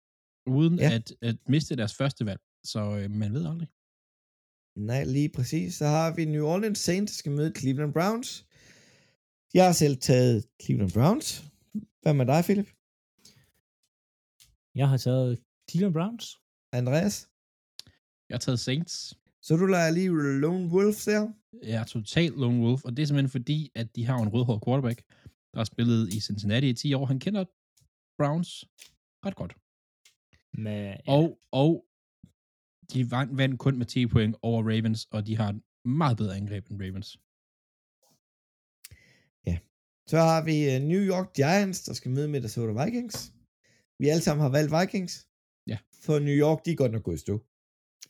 [0.47, 0.91] uden ja.
[0.95, 2.41] at, at miste deres første valg.
[2.65, 3.69] Så øh, man ved aldrig.
[4.77, 5.75] Nej, lige præcis.
[5.75, 8.47] Så har vi New Orleans Saints, der skal møde Cleveland Browns.
[9.55, 11.45] Jeg har selv taget Cleveland Browns.
[12.03, 12.69] Hvad med dig, Philip?
[14.75, 15.39] Jeg har taget
[15.71, 16.37] Cleveland Browns.
[16.73, 17.29] Andreas?
[18.29, 19.15] Jeg har taget Saints.
[19.49, 20.11] Så du lader lige
[20.45, 21.23] Lone Wolf der?
[21.71, 24.65] Jeg er totalt lone wolf, og det er simpelthen fordi, at de har en rødhåret
[24.65, 24.99] quarterback,
[25.53, 27.07] der har spillet i Cincinnati i 10 år.
[27.13, 27.45] Han kender
[28.19, 28.51] Browns
[29.27, 29.53] ret godt.
[30.65, 30.83] Med,
[31.17, 31.25] Og,
[31.63, 31.71] og
[32.93, 32.99] de
[33.41, 35.61] vandt, kun med 10 point over Ravens, og de har et
[36.01, 37.11] meget bedre angreb end Ravens.
[40.13, 43.17] Så har vi uh, New York Giants, der skal møde Minnesota Vikings.
[44.01, 45.13] Vi alle sammen har valgt Vikings.
[45.73, 45.79] Ja.
[46.05, 47.35] For New York, de er godt nok gået i stå.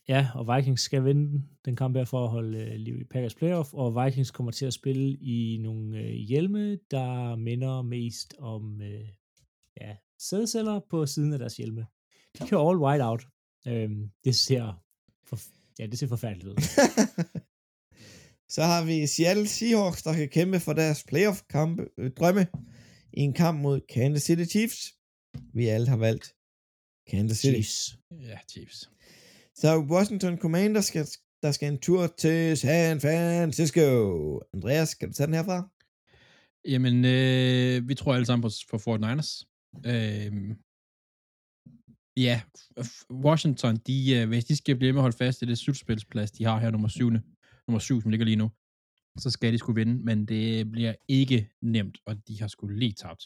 [0.09, 3.35] Ja, og Vikings skal vinde den, kamp her for at holde øh, liv i Packers
[3.35, 8.81] playoff, og Vikings kommer til at spille i nogle øh, hjelme, der minder mest om
[8.81, 9.07] øh,
[9.81, 11.85] ja, sædceller på siden af deres hjelme.
[12.39, 13.27] De kører all white out.
[13.67, 14.83] Øhm, det ser
[15.27, 15.37] for,
[15.79, 16.55] ja, det ser forfærdeligt ud.
[18.55, 22.47] Så har vi Seattle Seahawks, der kan kæmpe for deres playoff-kampe, øh, drømme
[23.13, 24.93] i en kamp mod Kansas City Chiefs.
[25.53, 26.35] Vi alle har valgt
[27.11, 27.53] Kansas City.
[27.53, 27.97] Chiefs.
[28.11, 28.89] Ja, Chiefs.
[29.61, 31.05] Så Washington Commanders, skal,
[31.43, 33.87] der skal en tur til San Francisco.
[34.53, 35.69] Andreas, skal du tage den herfra?
[36.65, 39.29] Jamen, øh, vi tror alle sammen på, på 49ers.
[39.85, 40.55] Øh,
[42.17, 42.41] ja,
[43.25, 46.43] Washington, de, øh, hvis de skal blive med at holde fast i det slutspilsplads, de
[46.43, 47.09] har her nummer 7,
[47.67, 48.51] nummer 7 som ligger lige nu,
[49.17, 52.93] så skal de skulle vinde, men det bliver ikke nemt, og de har skulle lige
[52.93, 53.23] tabt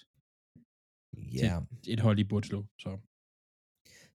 [1.33, 1.59] Ja.
[1.87, 2.65] et hold i burde slå.
[2.79, 2.99] Så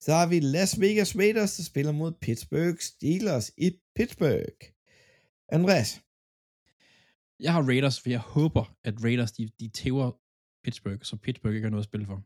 [0.00, 4.58] Så har vi Las Vegas Raiders, der spiller mod Pittsburgh Steelers i Pittsburgh.
[5.48, 6.00] Andreas,
[7.40, 10.12] jeg har Raiders, for jeg håber, at Raiders, de, de tæver
[10.64, 12.22] Pittsburgh, så Pittsburgh ikke har noget at spille for.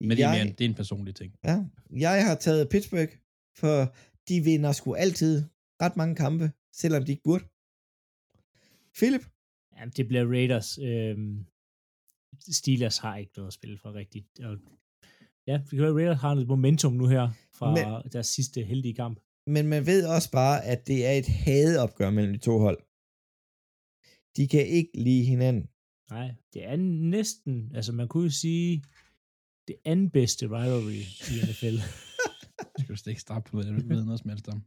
[0.00, 1.34] Men det, er mere, jeg, en- det er en personlig ting.
[1.44, 3.12] ja, jeg har taget Pittsburgh,
[3.58, 3.94] for
[4.28, 5.44] de vinder sgu altid
[5.82, 7.44] ret mange kampe, selvom de ikke burde.
[8.98, 9.24] Philip?
[9.76, 10.78] Ja, det bliver Raiders.
[10.78, 11.46] Øhm,
[12.40, 14.40] Steelers har ikke noget at spille for rigtigt.
[14.40, 14.56] Og,
[15.48, 18.94] ja, vi kan høre, Raiders har lidt momentum nu her fra Men- deres sidste heldige
[18.94, 19.18] kamp.
[19.46, 22.78] Men man ved også bare, at det er et hadeopgør mellem de to hold.
[24.36, 25.64] De kan ikke lide hinanden.
[26.10, 26.76] Nej, det er
[27.16, 28.84] næsten, altså man kunne jo sige,
[29.68, 30.92] det anden bedste rivalry
[31.32, 31.76] i NFL.
[32.78, 34.62] Jeg skal vist ikke starte på, jeg ved noget som helst om.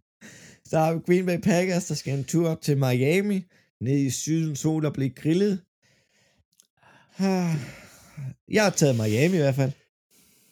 [0.66, 3.42] Så har vi Green Bay Packers, der skal en tur til Miami,
[3.82, 5.62] ned i sydens sol og blive grillet.
[7.18, 7.56] Ah,
[8.48, 9.72] Jeg har taget Miami i hvert fald.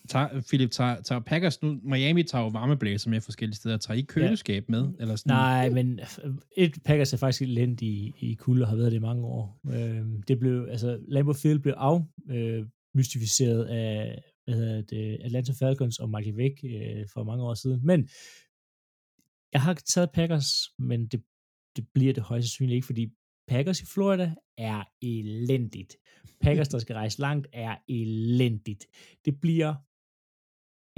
[0.09, 4.01] Tager, Philip, tager, tager Packers nu, Miami tager jo varmeblæser med forskellige steder, tager I
[4.01, 4.87] køleskab med?
[4.99, 5.99] Eller sådan, Nej, men
[6.57, 9.59] et Packers er faktisk elendt i, i kulde og har været det i mange år.
[9.73, 15.53] Øh, det blev, altså Lambeau Field blev af, øh, mystificeret af hvad hedder det, Atlanta
[15.59, 17.85] Falcons og Michael Vick øh, for mange år siden.
[17.85, 18.09] Men
[19.53, 21.23] jeg har taget Packers, men det,
[21.75, 23.07] det bliver det højst sandsynligt ikke, fordi
[23.47, 25.95] Packers i Florida er elendigt.
[26.41, 28.85] Packers, der skal rejse langt, er elendigt.
[29.25, 29.75] Det bliver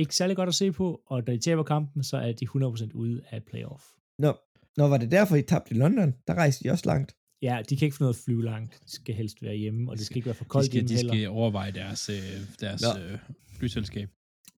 [0.02, 2.92] ikke særlig godt at se på, og når de taber kampen, så er de 100%
[2.94, 3.84] ude af playoff.
[4.20, 4.34] Nå,
[4.78, 6.14] Nå, var det derfor, I tabte i London?
[6.28, 7.16] Der rejste I også langt.
[7.42, 8.82] Ja, de kan ikke få noget at flyve langt.
[8.86, 10.90] De skal helst være hjemme, og det skal ikke være for de koldt skal, hjemme
[10.90, 11.14] de heller.
[11.14, 12.16] skal overveje deres, øh,
[12.60, 13.04] deres Nå.
[13.04, 13.20] øh,
[13.58, 14.10] flyselskab.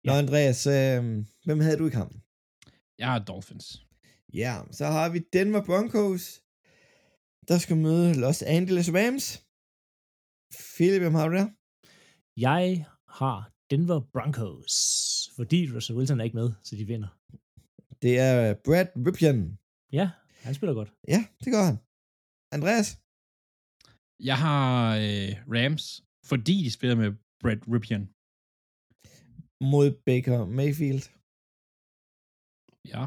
[0.03, 2.21] Nå, Andreas, øh, hvem havde du i kampen?
[2.99, 3.85] Jeg har Dolphins.
[4.33, 6.41] Ja, så har vi Denver Broncos,
[7.47, 9.43] der skal møde Los Angeles Rams.
[10.75, 11.47] Philip, hvem har du der?
[12.37, 14.75] Jeg har Denver Broncos,
[15.35, 17.11] fordi Russell Wilson er ikke med, så de vinder.
[18.01, 19.39] Det er Brad Ripien.
[19.91, 20.05] Ja,
[20.45, 20.93] han spiller godt.
[21.07, 21.77] Ja, det gør han.
[22.55, 22.87] Andreas?
[24.29, 25.85] Jeg har øh, Rams,
[26.25, 27.09] fordi de spiller med
[27.41, 28.03] Brad Ripien.
[29.71, 31.03] Mod Baker Mayfield.
[32.93, 33.01] Ja.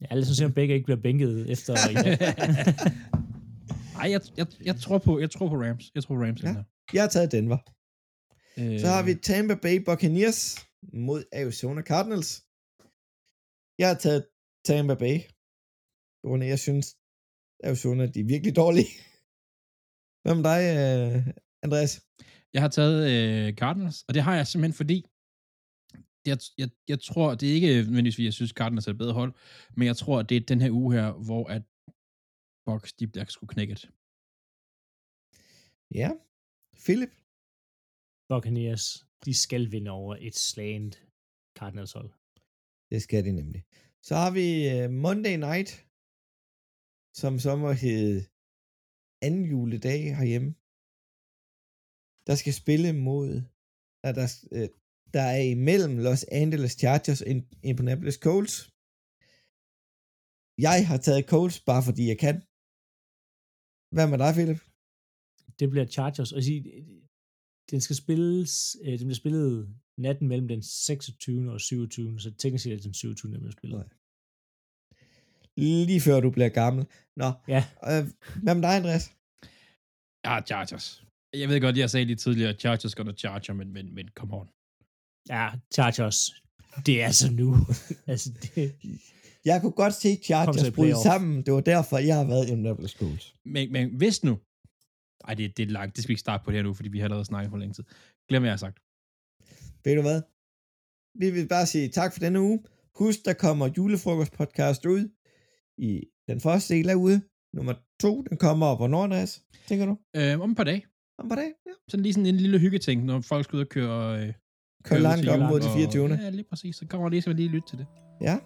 [0.00, 2.18] Ja, alle siger, at begge ikke bliver bænket efter i dag.
[4.00, 5.84] Ej, jeg, jeg, jeg, tror på, jeg tror på Rams.
[5.94, 6.42] Jeg tror Rams.
[6.42, 6.54] Ja.
[6.92, 7.58] Jeg har taget Denver.
[8.60, 10.40] Øh, Så har vi Tampa Bay Buccaneers,
[11.08, 12.30] mod Arizona Cardinals.
[13.80, 14.22] Jeg har taget
[14.68, 15.16] Tampa Bay,
[16.20, 16.86] på grund af, jeg synes,
[17.68, 18.92] Arizona, de er virkelig dårlige.
[20.22, 21.16] Hvad med dig, øh,
[21.64, 21.92] Andreas?
[22.54, 24.98] Jeg har taget øh, Cardinals, og det har jeg simpelthen fordi,
[26.30, 29.18] jeg, jeg, jeg tror, det er ikke nødvendigvis, fordi jeg synes, Cardinals er et bedre
[29.20, 29.32] hold,
[29.76, 31.62] men jeg tror, det er den her uge her, hvor at
[32.66, 33.80] Box, de bliver sgu knækket.
[36.00, 36.10] Ja,
[36.84, 37.12] Philip?
[38.30, 38.84] Buccaneers,
[39.24, 40.94] de skal vinde over et slagent
[41.58, 42.10] Cardinals hold.
[42.90, 43.62] Det skal de nemlig.
[44.08, 45.70] Så har vi uh, Monday Night,
[47.20, 48.16] som så må hedde
[49.26, 50.50] anden juledag herhjemme.
[52.26, 53.30] Der skal spille mod,
[54.06, 54.68] at der, uh,
[55.16, 57.28] der er imellem Los Angeles Chargers og
[57.70, 58.56] Indianapolis Colts.
[60.66, 62.36] Jeg har taget Colts, bare fordi jeg kan.
[63.94, 64.60] Hvad med dig, Philip?
[65.60, 66.32] Det bliver Chargers.
[66.36, 66.60] Og sige,
[67.70, 69.68] den skal spilles, øh, den bliver spillet
[69.98, 71.52] natten mellem den 26.
[71.52, 72.20] og 27.
[72.20, 73.32] Så teknisk set er det den 27.
[73.32, 73.84] der bliver spillet.
[75.56, 76.86] Lige før du bliver gammel.
[77.16, 78.06] Nå, Ja, øh,
[78.42, 79.12] hvad med dig, Andreas?
[80.24, 81.04] Ja, Chargers.
[81.34, 84.48] Jeg ved godt, jeg sagde lige tidligere, Chargers gonna charger, men, men, men come on.
[85.28, 86.30] ja, Chargers.
[86.86, 87.56] Det er så nu.
[88.12, 88.74] altså, det,
[89.44, 91.42] Jeg kunne godt se Chargers bryde sammen.
[91.42, 93.34] Det var derfor, jeg har været i Indianapolis Colts.
[93.44, 94.38] Men, men hvis nu...
[95.28, 95.96] Ej, det, det er langt.
[95.96, 97.58] Det skal vi ikke starte på det her nu, fordi vi har allerede snakket for
[97.58, 97.84] længe tid.
[98.28, 98.78] Glem, hvad jeg har sagt.
[99.84, 100.22] Ved du hvad?
[101.22, 102.58] Vi vil bare sige tak for denne uge.
[102.98, 105.08] Husk, der kommer julefrokostpodcast ud
[105.78, 107.22] i den første del af uge.
[107.54, 109.42] Nummer to, den kommer hvornår, Andreas?
[109.66, 109.96] Tænker du?
[110.16, 110.86] Øh, om et par dage.
[111.18, 111.52] Om et par dage?
[111.66, 111.72] Ja.
[111.88, 114.22] Sådan lige sådan en lille hyggeting, når folk skal ud og køre...
[114.26, 114.32] Øh,
[114.84, 116.08] Kør ud langt op mod de og- 24.
[116.14, 116.76] Ja, lige præcis.
[116.76, 117.86] Så kommer lige, så lige lytte til det.
[118.20, 118.38] Ja.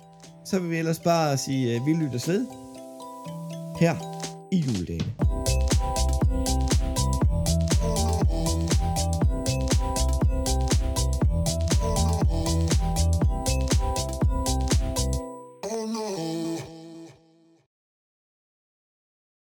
[0.46, 2.46] Så vil vi ellers bare sige, at vi lyttes ved
[3.80, 3.94] her
[4.52, 5.61] i juledagen.